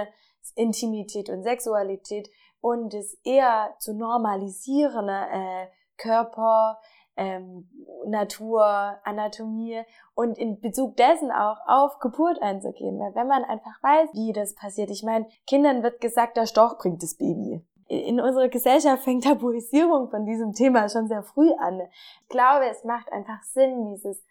Intimität 0.54 1.30
und 1.30 1.42
Sexualität 1.42 2.28
und 2.60 2.92
es 2.94 3.14
eher 3.24 3.74
zu 3.78 3.94
normalisieren, 3.94 5.08
äh, 5.08 5.68
Körper, 5.96 6.78
ähm, 7.20 7.68
Natur, 8.06 8.64
Anatomie 9.04 9.82
und 10.14 10.38
in 10.38 10.58
Bezug 10.60 10.96
dessen 10.96 11.30
auch 11.30 11.58
auf 11.66 11.98
Geburt 12.00 12.40
einzugehen. 12.40 12.98
Weil 12.98 13.14
wenn 13.14 13.28
man 13.28 13.44
einfach 13.44 13.82
weiß, 13.82 14.08
wie 14.14 14.32
das 14.32 14.54
passiert, 14.54 14.90
ich 14.90 15.02
meine, 15.02 15.26
Kindern 15.46 15.82
wird 15.82 16.00
gesagt, 16.00 16.38
der 16.38 16.46
Storch 16.46 16.78
bringt 16.78 17.02
das 17.02 17.16
Baby. 17.16 17.62
In 17.88 18.20
unserer 18.20 18.48
Gesellschaft 18.48 19.02
fängt 19.02 19.24
Tabuisierung 19.24 20.08
von 20.08 20.24
diesem 20.24 20.52
Thema 20.52 20.88
schon 20.88 21.08
sehr 21.08 21.22
früh 21.22 21.50
an. 21.58 21.80
Ich 22.22 22.28
glaube, 22.28 22.66
es 22.70 22.84
macht 22.84 23.12
einfach 23.12 23.42
Sinn, 23.42 23.84
dieses, 23.94 24.24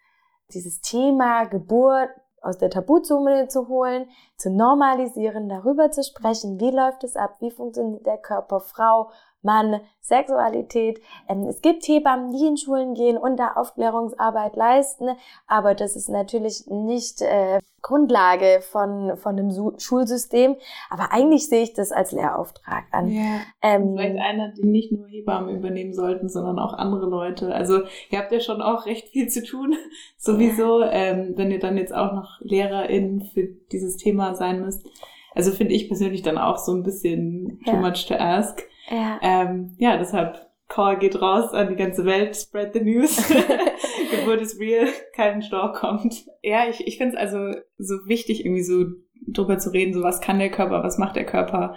dieses 0.52 0.80
Thema 0.80 1.44
Geburt 1.44 2.10
aus 2.42 2.58
der 2.58 2.70
Tabuzone 2.70 3.48
zu 3.48 3.68
holen, 3.68 4.08
zu 4.36 4.50
normalisieren, 4.50 5.48
darüber 5.48 5.90
zu 5.90 6.02
sprechen, 6.02 6.58
wie 6.58 6.70
läuft 6.70 7.04
es 7.04 7.14
ab, 7.14 7.36
wie 7.40 7.50
funktioniert 7.50 8.06
der 8.06 8.16
Körper, 8.16 8.60
Frau, 8.60 9.10
Mann, 9.42 9.80
Sexualität. 10.00 11.00
Ähm, 11.28 11.44
es 11.44 11.62
gibt 11.62 11.86
Hebammen, 11.86 12.32
die 12.32 12.46
in 12.46 12.56
Schulen 12.56 12.94
gehen 12.94 13.16
und 13.16 13.38
da 13.38 13.52
Aufklärungsarbeit 13.54 14.56
leisten, 14.56 15.08
aber 15.46 15.74
das 15.74 15.96
ist 15.96 16.08
natürlich 16.08 16.66
nicht 16.66 17.22
äh, 17.22 17.60
Grundlage 17.82 18.60
von, 18.60 19.16
von 19.16 19.38
einem 19.38 19.50
Su 19.50 19.72
Schulsystem. 19.78 20.56
Aber 20.90 21.12
eigentlich 21.12 21.48
sehe 21.48 21.62
ich 21.62 21.72
das 21.72 21.92
als 21.92 22.12
Lehrauftrag 22.12 22.84
an. 22.90 23.10
Ja. 23.10 23.40
Ähm, 23.62 23.94
Vielleicht 23.96 24.18
einer, 24.18 24.52
den 24.52 24.70
nicht 24.70 24.92
nur 24.92 25.06
Hebammen 25.06 25.56
übernehmen 25.56 25.94
sollten, 25.94 26.28
sondern 26.28 26.58
auch 26.58 26.74
andere 26.74 27.08
Leute. 27.08 27.54
Also 27.54 27.82
ihr 28.10 28.18
habt 28.18 28.32
ja 28.32 28.40
schon 28.40 28.60
auch 28.60 28.86
recht 28.86 29.08
viel 29.08 29.28
zu 29.28 29.42
tun, 29.42 29.74
sowieso, 30.18 30.82
ja. 30.82 30.90
ähm, 30.90 31.32
wenn 31.36 31.50
ihr 31.50 31.60
dann 31.60 31.78
jetzt 31.78 31.94
auch 31.94 32.12
noch 32.12 32.40
LehrerInnen 32.40 33.22
für 33.32 33.44
dieses 33.72 33.96
Thema 33.96 34.34
sein 34.34 34.60
müsst. 34.60 34.86
Also 35.34 35.52
finde 35.52 35.74
ich 35.74 35.88
persönlich 35.88 36.22
dann 36.22 36.38
auch 36.38 36.58
so 36.58 36.72
ein 36.72 36.82
bisschen 36.82 37.60
too 37.64 37.76
much 37.76 38.06
to 38.08 38.14
ask. 38.14 38.62
Ja. 38.90 39.18
Ähm, 39.22 39.76
ja, 39.78 39.96
deshalb 39.96 40.50
Call 40.68 40.98
geht 40.98 41.20
raus 41.20 41.52
an 41.52 41.68
die 41.68 41.76
ganze 41.76 42.04
Welt, 42.04 42.36
spread 42.36 42.72
the 42.74 42.80
news. 42.80 43.16
Geburt 44.10 44.40
ist 44.40 44.58
real, 44.60 44.88
kein 45.14 45.42
Storch 45.42 45.74
kommt. 45.74 46.26
Ja, 46.42 46.68
ich, 46.68 46.86
ich 46.86 46.98
finde 46.98 47.16
es 47.16 47.20
also 47.20 47.60
so 47.78 47.94
wichtig, 48.06 48.44
irgendwie 48.44 48.62
so 48.62 48.84
drüber 49.26 49.58
zu 49.58 49.70
reden, 49.70 49.92
so 49.92 50.02
was 50.02 50.20
kann 50.20 50.38
der 50.38 50.50
Körper, 50.50 50.82
was 50.82 50.98
macht 50.98 51.16
der 51.16 51.26
Körper 51.26 51.76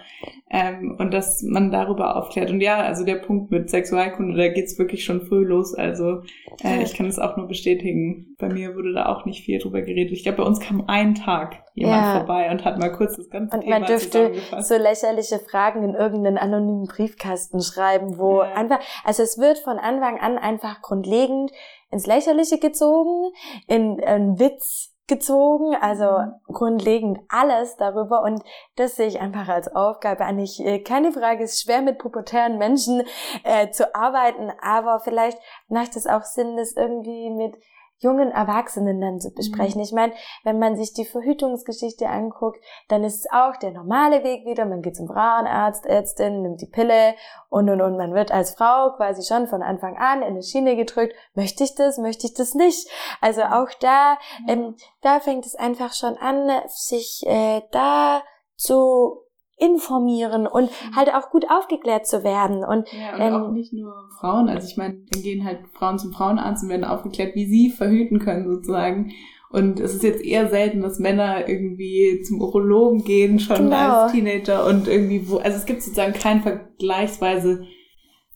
ähm, 0.50 0.96
und 1.00 1.14
dass 1.14 1.42
man 1.44 1.72
darüber 1.72 2.16
aufklärt. 2.16 2.50
Und 2.50 2.62
ja, 2.62 2.78
also 2.78 3.04
der 3.04 3.16
Punkt 3.16 3.52
mit 3.52 3.70
Sexualkunde, 3.70 4.38
da 4.38 4.48
geht's 4.50 4.78
wirklich 4.80 5.04
schon 5.04 5.22
früh 5.22 5.44
los. 5.44 5.74
Also 5.74 6.22
äh, 6.64 6.84
ich 6.84 6.94
kann 6.94 7.08
es 7.08 7.20
auch 7.20 7.38
nur 7.38 7.48
bestätigen. 7.48 8.36
Bei 8.40 8.50
mir 8.50 8.76
wurde 8.76 8.94
da 8.94 9.08
auch 9.08 9.26
nicht 9.26 9.44
viel 9.44 9.60
drüber 9.60 9.82
geredet. 9.82 10.14
Ich 10.14 10.24
glaube, 10.24 10.38
bei 10.38 10.44
uns 10.44 10.60
kam 10.60 10.86
ein 10.88 11.16
Tag 11.16 11.64
jemand 11.74 12.04
ja. 12.04 12.18
vorbei 12.20 12.52
und 12.52 12.66
hat 12.66 12.80
mal 12.80 12.92
kurz 12.92 13.18
das 13.18 13.30
ganze 13.30 13.56
und 13.56 13.64
Thema 13.64 13.80
man 13.80 13.88
dürfte 13.88 14.34
so 14.60 14.76
lächerliche 14.78 15.40
Fragen 15.40 15.84
in 15.84 15.96
irgendeinen 15.96 16.38
anonymen 16.38 16.86
Briefkasten 16.86 17.62
schreiben, 17.62 18.18
wo 18.18 18.42
ja. 18.42 18.54
einfach, 18.54 18.80
also 19.04 19.24
es 19.24 19.38
wird 19.38 19.60
von 19.60 19.80
Anfang 19.80 20.20
an 20.20 20.38
einfach 20.38 20.82
grundlegend 20.82 21.52
ins 21.92 22.06
Lächerliche 22.06 22.60
gezogen, 22.60 23.34
in 23.68 24.04
einen 24.04 24.40
Witz 24.40 24.93
gezogen, 25.08 25.76
also 25.76 26.06
mhm. 26.06 26.34
grundlegend 26.54 27.20
alles 27.30 27.76
darüber 27.76 28.24
und 28.24 28.42
das 28.76 28.96
sehe 28.96 29.08
ich 29.08 29.20
einfach 29.20 29.48
als 29.48 29.74
Aufgabe 29.76 30.26
an. 30.26 30.40
Ich, 30.40 30.64
äh, 30.64 30.80
keine 30.80 31.12
Frage, 31.12 31.44
es 31.44 31.54
ist 31.54 31.64
schwer 31.64 31.82
mit 31.82 31.98
pubertären 31.98 32.58
Menschen 32.58 33.04
äh, 33.44 33.70
zu 33.70 33.94
arbeiten, 33.96 34.52
aber 34.62 35.00
vielleicht 35.00 35.38
macht 35.68 35.96
es 35.96 36.08
auch 36.08 36.24
Sinn, 36.24 36.56
das 36.56 36.74
irgendwie 36.74 37.30
mit 37.30 37.58
jungen 38.04 38.32
Erwachsenen 38.32 39.02
dann 39.02 39.20
zu 39.20 39.34
besprechen. 39.34 39.80
Mhm. 39.80 39.84
Ich 39.84 39.92
meine, 39.92 40.14
wenn 40.44 40.60
man 40.60 40.76
sich 40.76 40.94
die 40.94 41.06
Verhütungsgeschichte 41.06 42.08
anguckt, 42.08 42.64
dann 42.90 43.04
ist 43.04 43.20
es 43.20 43.32
auch 43.32 43.58
der 43.58 43.72
normale 43.72 44.24
Weg 44.24 44.46
wieder. 44.46 44.66
Man 44.66 44.82
geht 44.82 44.96
zum 44.96 45.08
Frauenarzt, 45.08 45.86
Ärztin, 45.86 46.44
nimmt 46.44 46.62
die 46.62 46.68
Pille 46.68 47.16
und 47.50 47.70
und 47.70 47.82
und 47.82 47.98
man 47.98 48.14
wird 48.14 48.32
als 48.32 48.56
Frau 48.56 48.92
quasi 48.96 49.24
schon 49.24 49.48
von 49.48 49.64
Anfang 49.64 49.98
an 49.98 50.22
in 50.22 50.30
eine 50.30 50.44
Schiene 50.44 50.76
gedrückt. 50.76 51.16
Möchte 51.34 51.64
ich 51.64 51.76
das? 51.76 51.98
Möchte 51.98 52.28
ich 52.28 52.34
das 52.34 52.54
nicht? 52.54 52.88
Also 53.22 53.44
auch 53.44 53.70
da, 53.80 54.18
ähm, 54.48 54.76
da 55.02 55.20
fängt 55.20 55.46
es 55.46 55.56
einfach 55.56 55.94
schon 55.94 56.18
an, 56.18 56.50
sich 56.68 57.24
äh, 57.26 57.62
da 57.72 58.22
zu 58.56 59.23
informieren 59.58 60.48
und 60.48 60.66
mhm. 60.66 60.96
halt 60.96 61.14
auch 61.14 61.30
gut 61.30 61.46
aufgeklärt 61.50 62.08
zu 62.08 62.24
werden. 62.24 62.64
Und, 62.64 62.92
ja, 62.92 63.16
und 63.16 63.22
ähm, 63.22 63.34
auch 63.34 63.52
nicht 63.52 63.74
nur 63.74 63.94
Frauen. 64.20 64.50
Also 64.50 64.68
ich 64.68 64.78
meine, 64.78 64.96
dann 65.12 65.22
gehen 65.22 65.46
halt 65.46 65.60
Frauen 65.74 66.00
zum 66.00 66.12
Frauenarzt 66.12 66.64
und 66.64 66.70
werden 66.70 66.86
aufgeklärt, 66.86 67.36
wie 67.36 67.46
sie 67.46 67.70
verhüten 67.70 68.20
können 68.20 68.48
sozusagen. 68.48 69.12
Und 69.50 69.80
es 69.80 69.94
ist 69.94 70.04
jetzt 70.04 70.26
eher 70.26 70.50
selten, 70.50 70.82
dass 70.82 70.98
Männer 70.98 71.48
irgendwie 71.48 72.22
zum 72.26 72.42
Urologen 72.42 73.04
gehen, 73.04 73.40
schon 73.40 73.66
genau. 73.66 74.02
als 74.02 74.12
Teenager 74.12 74.66
und 74.66 74.88
irgendwie 74.88 75.30
wo, 75.30 75.38
also 75.38 75.58
es 75.58 75.66
gibt 75.66 75.84
sozusagen 75.84 76.14
keinen 76.14 76.42
vergleichsweise 76.42 77.64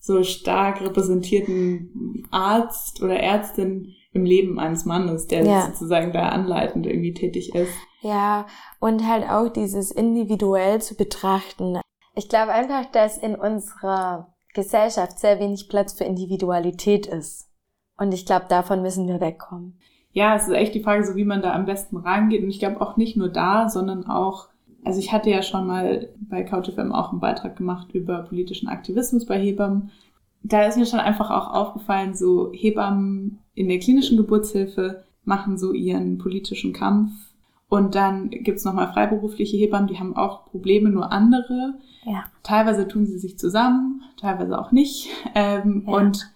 so 0.00 0.22
stark 0.22 0.80
repräsentierten 0.80 2.24
Arzt 2.30 3.02
oder 3.02 3.18
Ärztin 3.18 3.94
im 4.12 4.24
Leben 4.24 4.58
eines 4.58 4.84
Mannes, 4.84 5.26
der 5.26 5.44
ja. 5.44 5.66
sozusagen 5.66 6.12
da 6.12 6.28
anleitend 6.30 6.86
irgendwie 6.86 7.14
tätig 7.14 7.54
ist. 7.54 7.72
Ja, 8.00 8.46
und 8.80 9.06
halt 9.06 9.28
auch 9.28 9.48
dieses 9.48 9.90
individuell 9.90 10.80
zu 10.80 10.96
betrachten. 10.96 11.78
Ich 12.14 12.28
glaube 12.28 12.52
einfach, 12.52 12.86
dass 12.86 13.18
in 13.18 13.34
unserer 13.34 14.34
Gesellschaft 14.54 15.18
sehr 15.18 15.38
wenig 15.40 15.68
Platz 15.68 15.92
für 15.92 16.04
Individualität 16.04 17.06
ist. 17.06 17.48
Und 17.96 18.12
ich 18.14 18.26
glaube, 18.26 18.46
davon 18.48 18.82
müssen 18.82 19.08
wir 19.08 19.20
wegkommen. 19.20 19.78
ja, 20.12 20.34
es 20.34 20.48
ist 20.48 20.54
echt 20.54 20.74
die 20.74 20.82
Frage, 20.82 21.04
so 21.04 21.16
wie 21.16 21.24
man 21.24 21.42
da 21.42 21.52
am 21.52 21.66
besten 21.66 21.96
rangeht. 21.96 22.42
Und 22.42 22.50
ich 22.50 22.58
glaube 22.58 22.80
auch 22.80 22.96
nicht 22.96 23.16
nur 23.16 23.28
da, 23.28 23.68
sondern 23.68 24.06
auch, 24.06 24.48
also 24.84 24.98
ich 24.98 25.12
hatte 25.12 25.30
ja 25.30 25.42
schon 25.42 25.66
mal 25.66 26.08
bei 26.18 26.42
CouchFM 26.42 26.92
auch 26.92 27.10
einen 27.10 27.20
Beitrag 27.20 27.56
gemacht 27.56 27.92
über 27.92 28.22
politischen 28.22 28.68
Aktivismus 28.68 29.26
bei 29.26 29.38
Hebammen. 29.38 29.90
Da 30.48 30.66
ist 30.66 30.78
mir 30.78 30.86
schon 30.86 31.00
einfach 31.00 31.30
auch 31.30 31.52
aufgefallen, 31.52 32.14
so 32.14 32.50
Hebammen 32.52 33.38
in 33.54 33.68
der 33.68 33.78
klinischen 33.78 34.16
Geburtshilfe 34.16 35.04
machen 35.24 35.58
so 35.58 35.72
ihren 35.72 36.18
politischen 36.18 36.72
Kampf. 36.72 37.10
Und 37.68 37.94
dann 37.94 38.30
gibt's 38.30 38.64
nochmal 38.64 38.92
freiberufliche 38.92 39.56
Hebammen, 39.58 39.88
die 39.88 39.98
haben 39.98 40.16
auch 40.16 40.46
Probleme, 40.46 40.88
nur 40.88 41.12
andere. 41.12 41.74
Ja. 42.04 42.24
Teilweise 42.42 42.88
tun 42.88 43.04
sie 43.04 43.18
sich 43.18 43.38
zusammen, 43.38 44.02
teilweise 44.18 44.58
auch 44.58 44.72
nicht. 44.72 45.10
Ähm, 45.34 45.84
ja. 45.86 45.92
Und 45.92 46.32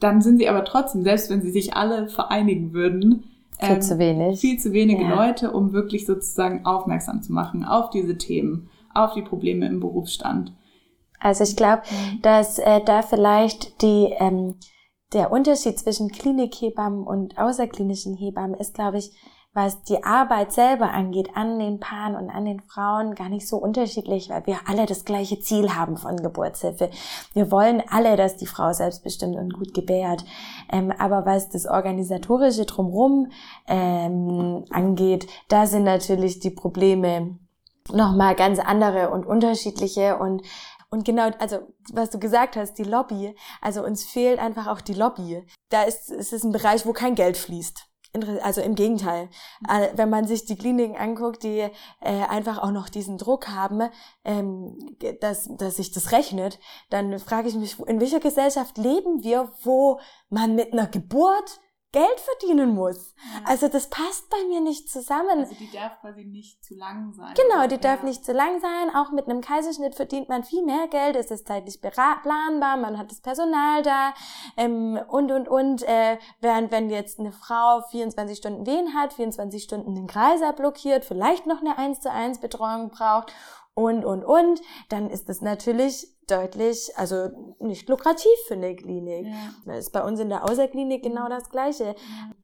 dann 0.00 0.22
sind 0.22 0.38
sie 0.38 0.48
aber 0.48 0.64
trotzdem, 0.64 1.02
selbst 1.02 1.30
wenn 1.30 1.42
sie 1.42 1.50
sich 1.50 1.74
alle 1.74 2.08
vereinigen 2.08 2.72
würden, 2.72 3.24
viel 3.58 3.76
ähm, 3.76 3.82
zu 3.82 3.98
wenig. 3.98 4.40
Viel 4.40 4.58
zu 4.58 4.72
wenige 4.72 5.02
ja. 5.02 5.14
Leute, 5.14 5.52
um 5.52 5.72
wirklich 5.72 6.06
sozusagen 6.06 6.64
aufmerksam 6.64 7.22
zu 7.22 7.32
machen 7.32 7.64
auf 7.64 7.90
diese 7.90 8.18
Themen, 8.18 8.68
auf 8.92 9.14
die 9.14 9.22
Probleme 9.22 9.66
im 9.66 9.80
Berufsstand. 9.80 10.52
Also 11.24 11.42
ich 11.42 11.56
glaube, 11.56 11.82
mhm. 11.90 12.20
dass 12.20 12.58
äh, 12.58 12.82
da 12.84 13.00
vielleicht 13.00 13.80
die 13.80 14.14
ähm, 14.18 14.60
der 15.14 15.32
Unterschied 15.32 15.78
zwischen 15.78 16.10
Klinikhebammen 16.10 17.02
und 17.02 17.38
außerklinischen 17.38 18.16
Hebammen 18.16 18.54
ist, 18.58 18.74
glaube 18.74 18.98
ich, 18.98 19.12
was 19.54 19.84
die 19.84 20.02
Arbeit 20.02 20.52
selber 20.52 20.90
angeht, 20.90 21.30
an 21.34 21.60
den 21.60 21.78
Paaren 21.78 22.16
und 22.16 22.28
an 22.28 22.44
den 22.44 22.60
Frauen 22.60 23.14
gar 23.14 23.28
nicht 23.28 23.48
so 23.48 23.56
unterschiedlich, 23.56 24.28
weil 24.28 24.44
wir 24.46 24.58
alle 24.66 24.84
das 24.84 25.04
gleiche 25.04 25.38
Ziel 25.38 25.74
haben 25.76 25.96
von 25.96 26.16
Geburtshilfe. 26.16 26.90
Wir 27.32 27.50
wollen 27.52 27.82
alle, 27.88 28.16
dass 28.16 28.36
die 28.36 28.46
Frau 28.46 28.72
selbstbestimmt 28.72 29.36
und 29.36 29.54
gut 29.54 29.72
gebärt. 29.72 30.24
Ähm, 30.70 30.92
aber 30.98 31.24
was 31.24 31.48
das 31.48 31.66
Organisatorische 31.66 32.66
drumherum 32.66 33.30
ähm, 33.68 34.64
angeht, 34.70 35.28
da 35.48 35.66
sind 35.66 35.84
natürlich 35.84 36.40
die 36.40 36.50
Probleme 36.50 37.38
nochmal 37.92 38.34
ganz 38.34 38.58
andere 38.58 39.10
und 39.10 39.26
unterschiedliche 39.26 40.16
und 40.16 40.42
und 40.94 41.04
genau, 41.04 41.28
also 41.40 41.58
was 41.92 42.10
du 42.10 42.20
gesagt 42.20 42.54
hast, 42.54 42.74
die 42.74 42.84
Lobby, 42.84 43.34
also 43.60 43.84
uns 43.84 44.04
fehlt 44.04 44.38
einfach 44.38 44.68
auch 44.68 44.80
die 44.80 44.94
Lobby. 44.94 45.44
Da 45.68 45.82
ist 45.82 46.08
es 46.08 46.32
ist 46.32 46.44
ein 46.44 46.52
Bereich, 46.52 46.86
wo 46.86 46.92
kein 46.92 47.16
Geld 47.16 47.36
fließt. 47.36 47.88
Also 48.42 48.60
im 48.60 48.76
Gegenteil. 48.76 49.28
Äh, 49.68 49.88
wenn 49.96 50.08
man 50.08 50.24
sich 50.28 50.44
die 50.44 50.54
Kliniken 50.54 50.96
anguckt, 50.96 51.42
die 51.42 51.58
äh, 51.58 51.70
einfach 52.00 52.62
auch 52.62 52.70
noch 52.70 52.88
diesen 52.88 53.18
Druck 53.18 53.48
haben, 53.48 53.90
ähm, 54.24 54.96
dass, 55.20 55.48
dass 55.56 55.78
sich 55.78 55.90
das 55.90 56.12
rechnet, 56.12 56.60
dann 56.90 57.18
frage 57.18 57.48
ich 57.48 57.56
mich, 57.56 57.76
in 57.80 58.00
welcher 58.00 58.20
Gesellschaft 58.20 58.78
leben 58.78 59.24
wir, 59.24 59.50
wo 59.64 59.98
man 60.30 60.54
mit 60.54 60.72
einer 60.72 60.86
Geburt 60.86 61.58
Geld 61.94 62.20
verdienen 62.20 62.74
muss. 62.74 63.14
Ja. 63.16 63.50
Also 63.50 63.68
das 63.68 63.88
passt 63.88 64.28
bei 64.28 64.44
mir 64.48 64.60
nicht 64.60 64.90
zusammen. 64.90 65.38
Also 65.38 65.54
die 65.54 65.70
darf 65.70 66.00
quasi 66.00 66.24
nicht 66.24 66.64
zu 66.64 66.74
lang 66.74 67.12
sein. 67.12 67.32
Genau, 67.36 67.68
die 67.68 67.76
ja. 67.76 67.80
darf 67.80 68.02
nicht 68.02 68.24
zu 68.24 68.32
lang 68.32 68.60
sein. 68.60 68.94
Auch 68.94 69.12
mit 69.12 69.26
einem 69.26 69.40
Kaiserschnitt 69.40 69.94
verdient 69.94 70.28
man 70.28 70.42
viel 70.42 70.64
mehr 70.64 70.88
Geld. 70.88 71.14
Es 71.14 71.30
ist 71.30 71.46
zeitlich 71.46 71.80
planbar, 71.80 72.76
man 72.76 72.98
hat 72.98 73.12
das 73.12 73.20
Personal 73.20 73.82
da 73.82 74.12
ähm, 74.56 74.98
und 75.06 75.30
und 75.30 75.48
und. 75.48 75.84
Äh, 75.84 76.18
während 76.40 76.72
wenn 76.72 76.90
jetzt 76.90 77.20
eine 77.20 77.30
Frau 77.30 77.82
24 77.90 78.36
Stunden 78.36 78.66
Wehen 78.66 78.92
hat, 78.94 79.12
24 79.12 79.62
Stunden 79.62 79.94
den 79.94 80.08
Kreiser 80.08 80.52
blockiert, 80.52 81.04
vielleicht 81.04 81.46
noch 81.46 81.60
eine 81.60 81.78
1 81.78 82.00
zu 82.00 82.10
1 82.10 82.40
Betreuung 82.40 82.90
braucht 82.90 83.32
und, 83.74 84.04
und, 84.04 84.24
und, 84.24 84.60
dann 84.88 85.10
ist 85.10 85.28
es 85.28 85.40
natürlich 85.42 86.13
deutlich, 86.30 86.90
also 86.96 87.30
nicht 87.58 87.88
lukrativ 87.88 88.32
für 88.46 88.54
eine 88.54 88.74
Klinik. 88.74 89.26
Ja. 89.26 89.32
Das 89.66 89.78
ist 89.78 89.92
bei 89.92 90.02
uns 90.02 90.20
in 90.20 90.28
der 90.28 90.44
Außerklinik 90.44 91.02
genau 91.02 91.28
das 91.28 91.50
Gleiche. 91.50 91.84
Ja. 91.84 91.94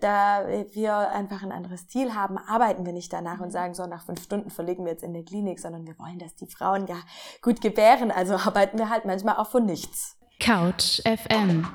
Da 0.00 0.46
wir 0.72 0.96
einfach 1.10 1.42
ein 1.42 1.52
anderes 1.52 1.88
Ziel 1.88 2.14
haben, 2.14 2.38
arbeiten 2.38 2.84
wir 2.84 2.92
nicht 2.92 3.12
danach 3.12 3.40
und 3.40 3.50
sagen, 3.50 3.74
so 3.74 3.86
nach 3.86 4.04
fünf 4.04 4.22
Stunden 4.22 4.50
verlegen 4.50 4.84
wir 4.84 4.92
jetzt 4.92 5.02
in 5.02 5.12
der 5.12 5.24
Klinik, 5.24 5.60
sondern 5.60 5.86
wir 5.86 5.98
wollen, 5.98 6.18
dass 6.18 6.34
die 6.36 6.46
Frauen 6.46 6.86
ja 6.86 6.96
gut 7.42 7.60
gebären. 7.60 8.10
Also 8.10 8.34
arbeiten 8.34 8.78
wir 8.78 8.88
halt 8.88 9.04
manchmal 9.04 9.36
auch 9.36 9.48
von 9.48 9.64
nichts. 9.64 10.16
Couch 10.40 11.00
FM. 11.04 11.66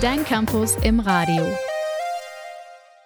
Dein 0.00 0.24
Campus 0.24 0.76
im 0.82 1.00
Radio. 1.00 1.46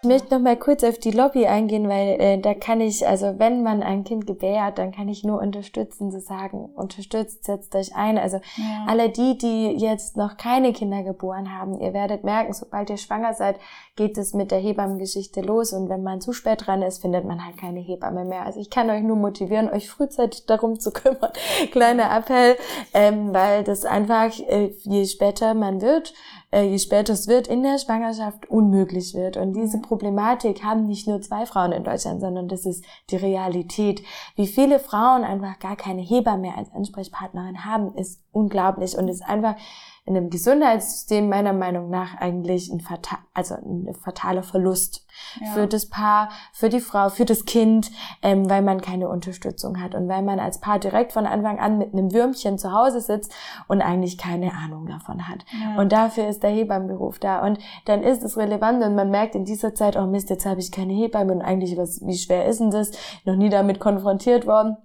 Ich 0.01 0.09
möchte 0.09 0.33
noch 0.33 0.41
mal 0.41 0.57
kurz 0.57 0.85
auf 0.85 0.97
die 0.99 1.11
Lobby 1.11 1.49
eingehen, 1.49 1.89
weil 1.89 2.21
äh, 2.21 2.39
da 2.39 2.55
kann 2.55 2.81
ich, 2.81 3.05
also 3.09 3.41
wenn 3.41 3.65
man 3.65 3.83
ein 3.83 4.05
Kind 4.05 4.29
gebärt, 4.29 4.79
dann 4.79 4.93
kann 4.93 5.09
ich 5.09 5.25
nur 5.25 5.41
unterstützen, 5.41 6.13
zu 6.13 6.21
sagen, 6.21 6.67
unterstützt, 6.77 7.45
setzt 7.45 7.75
euch 7.75 7.97
ein. 7.97 8.17
Also 8.17 8.37
ja. 8.37 8.87
alle 8.87 9.09
die, 9.09 9.37
die 9.37 9.73
jetzt 9.73 10.17
noch 10.17 10.37
keine 10.37 10.73
Kinder 10.73 11.03
geboren 11.03 11.53
haben, 11.53 11.81
ihr 11.81 11.95
werdet 11.95 12.23
merken, 12.23 12.53
sobald 12.53 12.91
ihr 12.91 12.97
schwanger 12.97 13.35
seid, 13.35 13.59
geht 13.97 14.17
es 14.19 14.35
mit 14.35 14.53
der 14.53 14.61
Hebammengeschichte 14.61 15.41
los. 15.41 15.73
Und 15.73 15.89
wenn 15.89 16.05
man 16.05 16.21
zu 16.21 16.33
spät 16.33 16.69
dran 16.69 16.83
ist, 16.83 17.01
findet 17.01 17.25
man 17.25 17.45
halt 17.45 17.59
keine 17.59 17.81
Hebamme 17.81 18.25
mehr. 18.25 18.47
Also 18.47 18.61
ich 18.61 18.71
kann 18.71 18.91
euch 18.91 19.03
nur 19.03 19.17
motivieren, 19.17 19.69
euch 19.69 19.91
frühzeitig 19.91 20.47
darum 20.47 20.79
zu 20.79 20.93
kümmern. 20.93 21.33
Kleiner 21.73 22.17
Appell, 22.17 22.57
ähm, 22.95 23.35
weil 23.35 23.65
das 23.65 23.85
einfach, 23.85 24.31
äh, 24.47 24.73
je 24.85 25.07
später 25.07 25.55
man 25.55 25.81
wird, 25.81 26.15
äh, 26.51 26.63
je 26.63 26.79
später 26.79 27.13
es 27.13 27.29
wird, 27.29 27.47
in 27.47 27.63
der 27.63 27.79
Schwangerschaft 27.79 28.49
unmöglich 28.51 29.15
wird. 29.15 29.37
Und 29.37 29.55
diese 29.55 29.81
Problematik 29.81 30.65
haben 30.65 30.87
nicht 30.87 31.07
nur 31.07 31.21
zwei 31.21 31.47
Frauen 31.47 31.73
in 31.73 31.85
Deutschland, 31.85 32.21
sondern 32.21 32.49
das 32.49 32.65
ist 32.65 32.85
die 33.11 33.17
Realität. 33.17 34.03
Wie 34.37 34.47
viele 34.47 34.79
Frauen 34.79 35.25
einfach 35.25 35.59
gar 35.59 35.77
keine 35.77 36.03
Hebamme 36.03 36.43
mehr 36.43 36.59
als 36.59 36.73
Ansprechpartnerin 36.73 37.65
haben, 37.65 37.95
ist 37.95 38.23
unglaublich 38.33 38.97
und 38.97 39.09
ist 39.09 39.23
einfach 39.23 39.57
in 40.09 40.17
einem 40.17 40.31
Gesundheitssystem 40.31 41.29
meiner 41.29 41.53
Meinung 41.53 41.91
nach 41.91 42.17
eigentlich 42.17 42.73
ein, 42.73 42.81
fatal, 42.81 43.19
also 43.35 43.57
ein 43.57 43.95
fataler 43.95 44.43
Verlust 44.43 45.07
ja. 45.41 45.53
für 45.53 45.67
das 45.67 45.87
Paar, 45.87 46.31
für 46.53 46.71
die 46.71 46.81
Frau, 46.81 47.11
für 47.11 47.27
das 47.27 47.45
Kind, 47.45 47.91
ähm, 48.23 48.49
weil 48.49 48.63
man 48.63 48.81
keine 48.81 49.09
Unterstützung 49.09 49.83
hat 49.83 49.95
und 49.95 50.09
weil 50.09 50.23
man 50.23 50.41
als 50.41 50.61
Paar 50.61 50.79
direkt 50.79 51.13
von 51.13 51.27
Anfang 51.27 51.59
an 51.59 51.77
mit 51.77 51.93
einem 51.93 52.13
Würmchen 52.13 52.57
zu 52.57 52.73
Hause 52.73 53.03
sitzt 53.03 53.35
und 53.69 53.83
eigentlich 53.83 54.17
keine 54.17 54.55
Ahnung 54.55 54.87
davon 54.87 55.29
hat. 55.29 55.45
Ja. 55.53 55.81
Und 55.81 55.93
dafür 55.93 56.27
ist 56.27 56.43
der 56.43 56.51
Hebammenberuf 56.51 57.19
da. 57.19 57.45
Und 57.45 57.59
dann 57.85 58.03
ist 58.03 58.23
es 58.23 58.39
relevant 58.39 58.83
und 58.83 58.95
man 58.95 59.11
merkt 59.11 59.35
in 59.35 59.45
dieser 59.45 59.75
Zeit, 59.75 59.97
oh 59.97 60.07
Mist, 60.07 60.31
jetzt 60.31 60.47
habe 60.47 60.61
ich 60.61 60.73
keine 60.73 60.95
Hebamme 60.95 61.33
und 61.33 61.43
eigentlich, 61.43 61.77
was, 61.77 62.01
wie 62.07 62.17
schwer 62.17 62.47
ist 62.47 62.61
denn 62.61 62.71
das? 62.71 62.93
Noch 63.27 63.37
nie 63.37 63.51
damit 63.51 63.79
konfrontiert 63.79 64.47
worden 64.47 64.79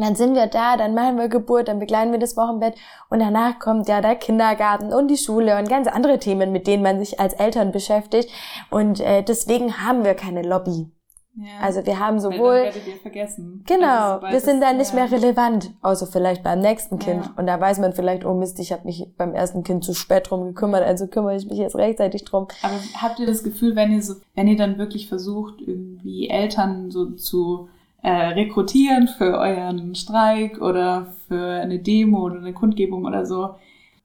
dann 0.00 0.14
sind 0.14 0.34
wir 0.34 0.46
da, 0.46 0.76
dann 0.76 0.94
machen 0.94 1.18
wir 1.18 1.28
Geburt, 1.28 1.68
dann 1.68 1.78
begleiten 1.78 2.12
wir 2.12 2.18
das 2.18 2.36
Wochenbett 2.36 2.74
und 3.08 3.20
danach 3.20 3.58
kommt 3.58 3.88
ja 3.88 4.00
der 4.00 4.16
Kindergarten 4.16 4.92
und 4.92 5.08
die 5.08 5.16
Schule 5.16 5.58
und 5.58 5.68
ganz 5.68 5.86
andere 5.88 6.18
Themen, 6.18 6.52
mit 6.52 6.66
denen 6.66 6.82
man 6.82 6.98
sich 6.98 7.20
als 7.20 7.34
Eltern 7.34 7.72
beschäftigt. 7.72 8.30
Und 8.70 9.00
äh, 9.00 9.22
deswegen 9.22 9.86
haben 9.86 10.04
wir 10.04 10.14
keine 10.14 10.42
Lobby. 10.42 10.90
Ja, 11.36 11.46
also 11.62 11.86
wir 11.86 11.98
haben 11.98 12.18
sowohl 12.18 12.64
werdet 12.64 12.86
ihr 12.86 12.96
vergessen. 12.96 13.64
Genau, 13.66 14.18
also 14.18 14.26
wir 14.26 14.40
sind 14.40 14.60
dann 14.60 14.78
nicht 14.78 14.92
mehr 14.92 15.10
relevant, 15.10 15.70
außer 15.80 16.06
vielleicht 16.06 16.42
beim 16.42 16.58
nächsten 16.58 16.98
Kind. 16.98 17.24
Ja. 17.24 17.34
Und 17.36 17.46
da 17.46 17.60
weiß 17.60 17.78
man 17.78 17.92
vielleicht, 17.92 18.24
oh 18.24 18.34
Mist, 18.34 18.58
ich 18.58 18.72
habe 18.72 18.84
mich 18.84 19.06
beim 19.16 19.32
ersten 19.32 19.62
Kind 19.62 19.84
zu 19.84 19.94
spät 19.94 20.28
drum 20.28 20.44
gekümmert, 20.44 20.82
also 20.82 21.06
kümmere 21.06 21.36
ich 21.36 21.46
mich 21.46 21.58
jetzt 21.58 21.76
rechtzeitig 21.76 22.24
drum. 22.24 22.48
Aber 22.62 22.74
habt 23.00 23.20
ihr 23.20 23.26
das 23.26 23.44
Gefühl, 23.44 23.76
wenn 23.76 23.92
ihr 23.92 24.02
so, 24.02 24.14
wenn 24.34 24.48
ihr 24.48 24.56
dann 24.56 24.76
wirklich 24.76 25.08
versucht, 25.08 25.60
irgendwie 25.60 26.28
Eltern 26.28 26.90
so 26.90 27.12
zu 27.12 27.68
äh, 28.02 28.10
rekrutieren 28.10 29.08
für 29.08 29.38
euren 29.38 29.94
Streik 29.94 30.60
oder 30.60 31.12
für 31.28 31.60
eine 31.60 31.78
Demo 31.78 32.24
oder 32.24 32.38
eine 32.38 32.52
Kundgebung 32.52 33.04
oder 33.04 33.26
so, 33.26 33.56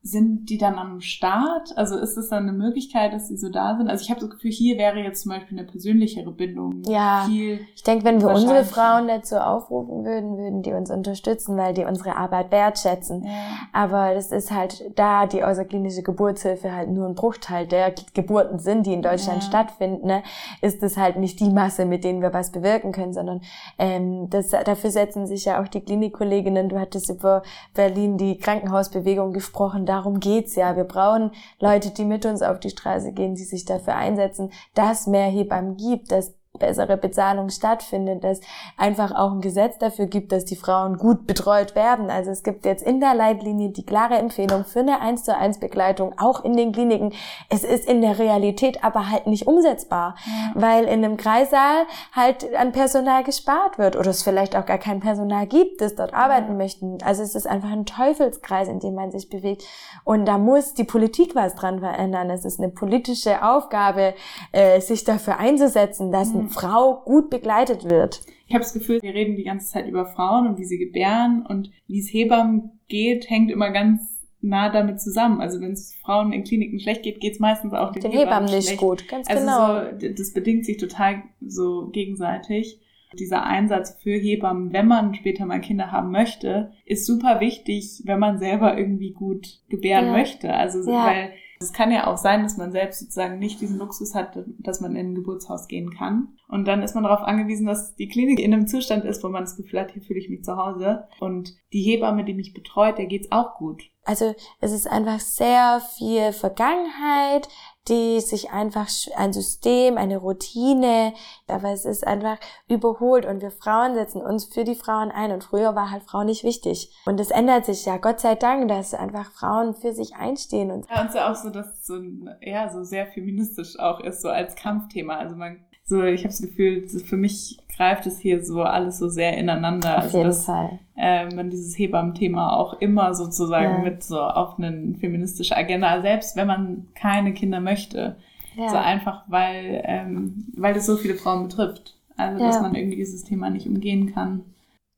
sind 0.05 0.51
die 0.51 0.59
dann 0.59 0.75
am 0.75 1.01
Start? 1.01 1.75
Also 1.75 1.97
ist 1.97 2.15
es 2.15 2.29
dann 2.29 2.43
eine 2.43 2.55
Möglichkeit, 2.55 3.11
dass 3.11 3.27
sie 3.27 3.37
so 3.37 3.49
da 3.49 3.75
sind? 3.75 3.89
Also 3.89 4.03
ich 4.03 4.11
habe 4.11 4.19
das 4.19 4.29
Gefühl, 4.29 4.51
hier 4.51 4.77
wäre 4.77 4.99
jetzt 4.99 5.23
zum 5.23 5.31
Beispiel 5.31 5.57
eine 5.57 5.67
persönlichere 5.67 6.31
Bindung. 6.31 6.83
Ja, 6.85 7.27
ich 7.27 7.81
denke, 7.81 8.05
wenn 8.05 8.21
wir 8.21 8.29
unsere 8.29 8.63
Frauen 8.65 9.07
dazu 9.07 9.37
aufrufen 9.37 10.05
würden, 10.05 10.37
würden 10.37 10.61
die 10.61 10.73
uns 10.73 10.91
unterstützen, 10.91 11.57
weil 11.57 11.73
die 11.73 11.85
unsere 11.85 12.17
Arbeit 12.17 12.51
wertschätzen. 12.51 13.25
Ja. 13.25 13.31
Aber 13.73 14.13
das 14.13 14.31
ist 14.31 14.51
halt 14.51 14.91
da 14.93 15.25
die 15.25 15.43
außerklinische 15.43 16.03
Geburtshilfe 16.03 16.71
halt 16.71 16.91
nur 16.91 17.07
ein 17.07 17.15
Bruchteil 17.15 17.65
der 17.65 17.91
Geburten 18.13 18.59
sind, 18.59 18.85
die 18.85 18.93
in 18.93 19.01
Deutschland 19.01 19.41
ja. 19.41 19.49
stattfinden, 19.49 20.05
ne? 20.05 20.21
ist 20.61 20.83
es 20.83 20.97
halt 20.97 21.17
nicht 21.17 21.39
die 21.39 21.49
Masse, 21.49 21.85
mit 21.85 22.03
denen 22.03 22.21
wir 22.21 22.31
was 22.31 22.51
bewirken 22.51 22.91
können, 22.91 23.13
sondern 23.13 23.41
ähm, 23.79 24.29
das, 24.29 24.49
dafür 24.49 24.91
setzen 24.91 25.25
sich 25.25 25.45
ja 25.45 25.63
auch 25.63 25.67
die 25.67 25.81
Klinikkolleginnen. 25.81 26.69
Du 26.69 26.79
hattest 26.79 27.09
über 27.09 27.41
Berlin 27.73 28.19
die 28.19 28.37
Krankenhausbewegung 28.37 29.33
gesprochen 29.33 29.87
darum 29.95 30.19
geht's 30.19 30.55
ja. 30.55 30.75
Wir 30.75 30.83
brauchen 30.83 31.31
Leute, 31.59 31.91
die 31.91 32.05
mit 32.05 32.25
uns 32.25 32.41
auf 32.41 32.59
die 32.59 32.69
Straße 32.69 33.11
gehen, 33.13 33.35
die 33.35 33.43
sich 33.43 33.65
dafür 33.65 33.95
einsetzen, 33.95 34.51
dass 34.73 35.07
mehr 35.07 35.27
Hebammen 35.27 35.77
gibt, 35.77 36.11
dass 36.11 36.33
bessere 36.59 36.97
Bezahlung 36.97 37.49
stattfindet, 37.49 38.23
dass 38.23 38.41
einfach 38.77 39.13
auch 39.13 39.31
ein 39.31 39.41
Gesetz 39.41 39.77
dafür 39.77 40.07
gibt, 40.07 40.31
dass 40.31 40.45
die 40.45 40.55
Frauen 40.55 40.97
gut 40.97 41.27
betreut 41.27 41.75
werden. 41.75 42.09
Also 42.09 42.31
es 42.31 42.43
gibt 42.43 42.65
jetzt 42.65 42.85
in 42.85 42.99
der 42.99 43.13
Leitlinie 43.13 43.69
die 43.69 43.85
klare 43.85 44.15
Empfehlung 44.15 44.65
für 44.65 44.79
eine 44.79 45.01
1 45.01 45.23
zu 45.23 45.35
1 45.35 45.59
Begleitung, 45.59 46.13
auch 46.17 46.43
in 46.43 46.55
den 46.55 46.71
Kliniken. 46.71 47.13
Es 47.49 47.63
ist 47.63 47.87
in 47.87 48.01
der 48.01 48.19
Realität 48.19 48.83
aber 48.83 49.09
halt 49.09 49.27
nicht 49.27 49.47
umsetzbar, 49.47 50.15
ja. 50.25 50.61
weil 50.61 50.85
in 50.85 51.03
einem 51.03 51.17
Kreissaal 51.17 51.85
halt 52.11 52.53
an 52.55 52.71
Personal 52.71 53.23
gespart 53.23 53.77
wird 53.77 53.95
oder 53.95 54.09
es 54.09 54.23
vielleicht 54.23 54.55
auch 54.55 54.65
gar 54.65 54.77
kein 54.77 54.99
Personal 54.99 55.47
gibt, 55.47 55.81
das 55.81 55.95
dort 55.95 56.13
arbeiten 56.13 56.57
möchten. 56.57 56.97
Also 57.03 57.23
es 57.23 57.35
ist 57.35 57.47
einfach 57.47 57.71
ein 57.71 57.85
Teufelskreis, 57.85 58.67
in 58.67 58.79
dem 58.79 58.95
man 58.95 59.11
sich 59.11 59.29
bewegt. 59.29 59.63
Und 60.03 60.25
da 60.25 60.37
muss 60.37 60.73
die 60.73 60.83
Politik 60.83 61.35
was 61.35 61.55
dran 61.55 61.79
verändern. 61.79 62.29
Es 62.29 62.45
ist 62.45 62.59
eine 62.59 62.69
politische 62.69 63.43
Aufgabe, 63.43 64.13
äh, 64.51 64.79
sich 64.81 65.03
dafür 65.03 65.37
einzusetzen, 65.37 66.11
dass 66.11 66.29
mhm. 66.29 66.44
Frau 66.49 67.01
gut 67.05 67.29
begleitet 67.29 67.89
wird. 67.89 68.21
Ich 68.47 68.53
habe 68.53 68.63
das 68.63 68.73
Gefühl, 68.73 69.01
wir 69.01 69.13
reden 69.13 69.35
die 69.35 69.43
ganze 69.43 69.71
Zeit 69.71 69.87
über 69.87 70.05
Frauen 70.05 70.47
und 70.47 70.57
wie 70.59 70.65
sie 70.65 70.77
gebären 70.77 71.45
und 71.47 71.71
wie 71.87 71.99
es 71.99 72.13
Hebammen 72.13 72.79
geht, 72.87 73.29
hängt 73.29 73.51
immer 73.51 73.71
ganz 73.71 74.15
nah 74.41 74.69
damit 74.69 75.01
zusammen. 75.01 75.41
Also 75.41 75.59
wenn 75.59 75.71
es 75.71 75.95
Frauen 76.03 76.31
in 76.31 76.43
Kliniken 76.43 76.79
schlecht 76.79 77.03
geht, 77.03 77.19
geht 77.19 77.33
es 77.33 77.39
meistens 77.39 77.73
auch 77.73 77.91
den, 77.91 78.03
den 78.03 78.11
Hebammen, 78.11 78.27
Hebammen 78.27 78.55
nicht 78.55 78.67
schlecht. 78.67 78.79
gut. 78.79 79.07
Ganz 79.07 79.27
also 79.27 79.41
genau. 79.41 79.99
So, 79.99 80.13
das 80.15 80.33
bedingt 80.33 80.65
sich 80.65 80.77
total 80.77 81.23
so 81.41 81.87
gegenseitig. 81.87 82.79
Dieser 83.17 83.43
Einsatz 83.43 83.97
für 84.01 84.15
Hebammen, 84.15 84.73
wenn 84.73 84.87
man 84.87 85.15
später 85.15 85.45
mal 85.45 85.61
Kinder 85.61 85.91
haben 85.91 86.11
möchte, 86.11 86.73
ist 86.85 87.05
super 87.05 87.39
wichtig, 87.39 88.01
wenn 88.05 88.19
man 88.19 88.39
selber 88.39 88.77
irgendwie 88.77 89.11
gut 89.11 89.61
gebären 89.69 90.07
ja. 90.07 90.11
möchte. 90.11 90.53
Also 90.53 90.79
ja. 90.89 91.05
weil 91.05 91.31
es 91.59 91.73
kann 91.73 91.91
ja 91.91 92.07
auch 92.07 92.17
sein, 92.17 92.43
dass 92.43 92.57
man 92.57 92.71
selbst 92.71 92.99
sozusagen 92.99 93.39
nicht 93.39 93.61
diesen 93.61 93.77
Luxus 93.77 94.13
hat, 94.13 94.37
dass 94.59 94.81
man 94.81 94.95
in 94.95 95.11
ein 95.11 95.15
Geburtshaus 95.15 95.67
gehen 95.67 95.91
kann. 95.91 96.37
Und 96.47 96.67
dann 96.67 96.83
ist 96.83 96.95
man 96.95 97.03
darauf 97.03 97.21
angewiesen, 97.21 97.65
dass 97.65 97.95
die 97.95 98.07
Klinik 98.07 98.39
in 98.39 98.53
einem 98.53 98.67
Zustand 98.67 99.05
ist, 99.05 99.23
wo 99.23 99.29
man 99.29 99.43
das 99.43 99.55
Gefühl 99.55 99.79
hat, 99.79 99.91
hier 99.91 100.01
fühle 100.01 100.19
ich 100.19 100.29
mich 100.29 100.43
zu 100.43 100.57
Hause. 100.57 101.07
Und 101.19 101.55
die 101.71 101.81
Hebamme, 101.81 102.25
die 102.25 102.33
mich 102.33 102.53
betreut, 102.53 102.97
der 102.97 103.05
geht's 103.05 103.31
auch 103.31 103.55
gut. 103.55 103.83
Also 104.03 104.35
es 104.59 104.71
ist 104.71 104.87
einfach 104.87 105.19
sehr 105.19 105.81
viel 105.97 106.31
Vergangenheit, 106.31 107.47
die 107.87 108.19
sich 108.19 108.51
einfach 108.51 108.87
ein 109.15 109.33
System, 109.33 109.97
eine 109.97 110.17
Routine, 110.17 111.13
aber 111.47 111.71
es 111.71 111.85
ist 111.85 112.05
einfach 112.05 112.37
überholt 112.67 113.25
und 113.25 113.41
wir 113.41 113.51
Frauen 113.51 113.95
setzen 113.95 114.21
uns 114.21 114.45
für 114.45 114.63
die 114.63 114.75
Frauen 114.75 115.11
ein 115.11 115.31
und 115.31 115.43
früher 115.43 115.75
war 115.75 115.91
halt 115.91 116.03
Frau 116.03 116.23
nicht 116.23 116.43
wichtig. 116.43 116.91
Und 117.05 117.19
es 117.19 117.31
ändert 117.31 117.65
sich 117.65 117.85
ja, 117.85 117.97
Gott 117.97 118.19
sei 118.19 118.35
Dank, 118.35 118.67
dass 118.67 118.93
einfach 118.93 119.31
Frauen 119.31 119.73
für 119.73 119.93
sich 119.93 120.15
einstehen. 120.15 120.71
Und 120.71 120.87
ja, 120.89 121.01
und 121.01 121.11
so 121.11 121.19
auch 121.19 121.35
so, 121.35 121.49
dass 121.49 121.85
so, 121.85 121.99
ja, 122.41 122.69
so 122.69 122.83
sehr 122.83 123.07
feministisch 123.07 123.77
auch 123.79 123.99
ist, 123.99 124.21
so 124.21 124.29
als 124.29 124.55
Kampfthema. 124.55 125.15
Also 125.17 125.35
man 125.35 125.64
so, 125.87 126.03
ich 126.03 126.21
habe 126.21 126.29
das 126.29 126.41
Gefühl, 126.41 126.87
für 126.87 127.15
mich 127.15 127.59
greift 127.75 128.07
es 128.07 128.19
hier 128.19 128.43
so 128.43 128.63
alles 128.63 128.97
so 128.97 129.07
sehr 129.07 129.37
ineinander. 129.37 129.97
Auf 129.97 130.03
also, 130.05 130.17
jeden 130.17 130.29
dass, 130.29 130.45
Fall. 130.45 130.79
Äh, 130.97 131.33
man 131.35 131.51
dieses 131.51 131.77
Hebammen-Thema 131.77 132.57
auch 132.57 132.81
immer 132.81 133.13
sozusagen 133.13 133.83
ja. 133.83 133.89
mit 133.89 134.03
so 134.03 134.19
auf 134.19 134.57
eine 134.57 134.95
feministische 134.95 135.55
Agenda, 135.55 136.01
selbst 136.01 136.35
wenn 136.35 136.47
man 136.47 136.87
keine 136.95 137.33
Kinder 137.33 137.59
möchte. 137.59 138.15
Ja. 138.57 138.69
So 138.69 138.77
einfach, 138.77 139.25
weil, 139.27 139.83
ähm, 139.85 140.45
weil 140.55 140.75
es 140.75 140.87
so 140.87 140.95
viele 140.95 141.15
Frauen 141.15 141.49
betrifft. 141.49 141.95
Also, 142.17 142.41
ja. 142.41 142.47
dass 142.47 142.61
man 142.61 142.73
irgendwie 142.73 142.95
dieses 142.95 143.23
Thema 143.23 143.51
nicht 143.51 143.67
umgehen 143.67 144.11
kann. 144.11 144.41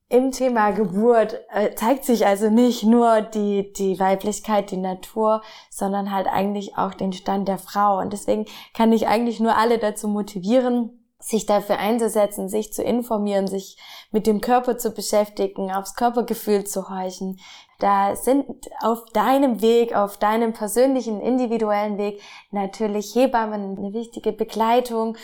Im 0.10 0.32
Thema 0.32 0.72
Geburt 0.72 1.38
äh, 1.49 1.76
zeigt 1.76 2.05
sich 2.05 2.26
also 2.26 2.49
nicht 2.49 2.84
nur 2.84 3.20
die, 3.20 3.74
die 3.74 3.99
Weiblichkeit, 3.99 4.72
die 4.72 4.78
Natur, 4.78 5.41
sondern 5.70 6.14
halt 6.14 6.28
eigentlich 6.28 6.78
auch 6.78 6.93
den 6.93 7.12
Stand 7.12 7.49
der 7.49 7.58
Frau. 7.58 7.99
Und 7.99 8.14
deswegen 8.14 8.45
kann 8.74 8.93
ich 8.93 9.08
eigentlich 9.08 9.41
nur 9.41 9.58
alle 9.58 9.80
dazu 9.80 10.08
motivieren, 10.08 10.97
sich 11.20 11.45
dafür 11.45 11.80
einzusetzen, 11.80 12.47
sich 12.47 12.72
zu 12.72 12.84
informieren, 12.84 13.47
sich 13.47 13.78
mit 14.12 14.28
dem 14.28 14.39
Körper 14.39 14.78
zu 14.78 14.91
beschäftigen, 14.91 15.72
aufs 15.72 15.95
Körpergefühl 15.95 16.64
zu 16.64 16.89
horchen. 16.89 17.39
Da 17.80 18.16
sind 18.16 18.45
auf 18.82 19.03
deinem 19.14 19.62
Weg, 19.62 19.93
auf 19.93 20.18
deinem 20.18 20.53
persönlichen, 20.53 21.20
individuellen 21.20 21.97
Weg 21.97 22.22
natürlich 22.51 23.14
Hebammen 23.14 23.78
eine 23.78 23.93
wichtige 23.93 24.32
Begleitung, 24.32 25.18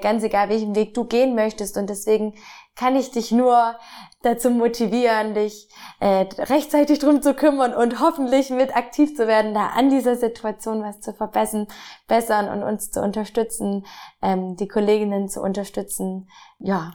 ganz 0.00 0.22
egal 0.22 0.48
welchen 0.48 0.74
Weg 0.74 0.94
du 0.94 1.04
gehen 1.04 1.34
möchtest. 1.34 1.76
Und 1.76 1.90
deswegen 1.90 2.34
kann 2.80 2.96
ich 2.96 3.10
dich 3.10 3.30
nur 3.30 3.76
dazu 4.22 4.48
motivieren, 4.48 5.34
dich 5.34 5.68
äh, 6.00 6.24
rechtzeitig 6.38 6.98
drum 6.98 7.20
zu 7.20 7.34
kümmern 7.34 7.74
und 7.74 8.00
hoffentlich 8.00 8.48
mit 8.48 8.74
aktiv 8.74 9.14
zu 9.14 9.26
werden, 9.26 9.52
da 9.52 9.66
an 9.66 9.90
dieser 9.90 10.16
Situation 10.16 10.82
was 10.82 10.98
zu 11.00 11.12
verbessern, 11.12 11.66
bessern 12.08 12.48
und 12.48 12.66
uns 12.66 12.90
zu 12.90 13.02
unterstützen, 13.02 13.84
ähm, 14.22 14.56
die 14.56 14.66
Kolleginnen 14.66 15.28
zu 15.28 15.42
unterstützen. 15.42 16.26
Ja. 16.58 16.94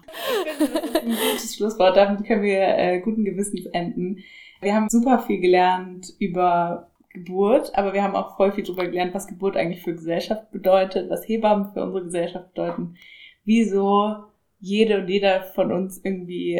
ein 0.60 1.16
gutes 1.32 1.56
Schlusswort. 1.56 1.96
Damit 1.96 2.26
können 2.26 2.42
wir 2.42 2.62
äh, 2.62 3.00
guten 3.02 3.24
Gewissens 3.24 3.68
enden. 3.68 4.24
Wir 4.62 4.74
haben 4.74 4.90
super 4.90 5.20
viel 5.20 5.40
gelernt 5.40 6.16
über 6.18 6.90
Geburt, 7.14 7.78
aber 7.78 7.94
wir 7.94 8.02
haben 8.02 8.16
auch 8.16 8.38
voll 8.38 8.54
viel 8.54 8.64
darüber 8.64 8.88
gelernt, 8.88 9.14
was 9.14 9.28
Geburt 9.28 9.56
eigentlich 9.56 9.84
für 9.84 9.94
Gesellschaft 9.94 10.52
bedeutet, 10.52 11.12
was 11.12 11.28
Hebammen 11.28 11.74
für 11.74 11.84
unsere 11.84 12.06
Gesellschaft 12.06 12.56
bedeuten, 12.56 12.96
wieso 13.44 14.26
jede 14.66 15.00
und 15.00 15.08
jeder 15.08 15.44
von 15.54 15.72
uns 15.72 16.02
irgendwie 16.04 16.60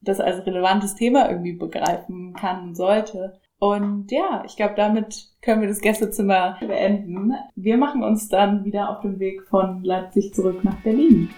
das 0.00 0.20
als 0.20 0.44
relevantes 0.46 0.94
Thema 0.94 1.30
irgendwie 1.30 1.52
begreifen 1.52 2.34
kann 2.34 2.68
und 2.68 2.74
sollte. 2.74 3.40
Und 3.58 4.10
ja, 4.10 4.42
ich 4.44 4.56
glaube, 4.56 4.74
damit 4.76 5.28
können 5.40 5.62
wir 5.62 5.68
das 5.68 5.80
Gästezimmer 5.80 6.58
beenden. 6.60 7.32
Wir 7.54 7.78
machen 7.78 8.02
uns 8.02 8.28
dann 8.28 8.64
wieder 8.64 8.90
auf 8.90 9.00
dem 9.00 9.18
Weg 9.18 9.42
von 9.48 9.82
Leipzig 9.82 10.34
zurück 10.34 10.62
nach 10.64 10.76
Berlin. 10.82 11.30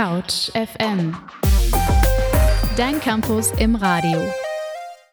Couch 0.00 0.50
FM 0.54 1.14
Dein 2.74 3.00
Campus 3.00 3.52
im 3.58 3.74
Radio. 3.76 4.32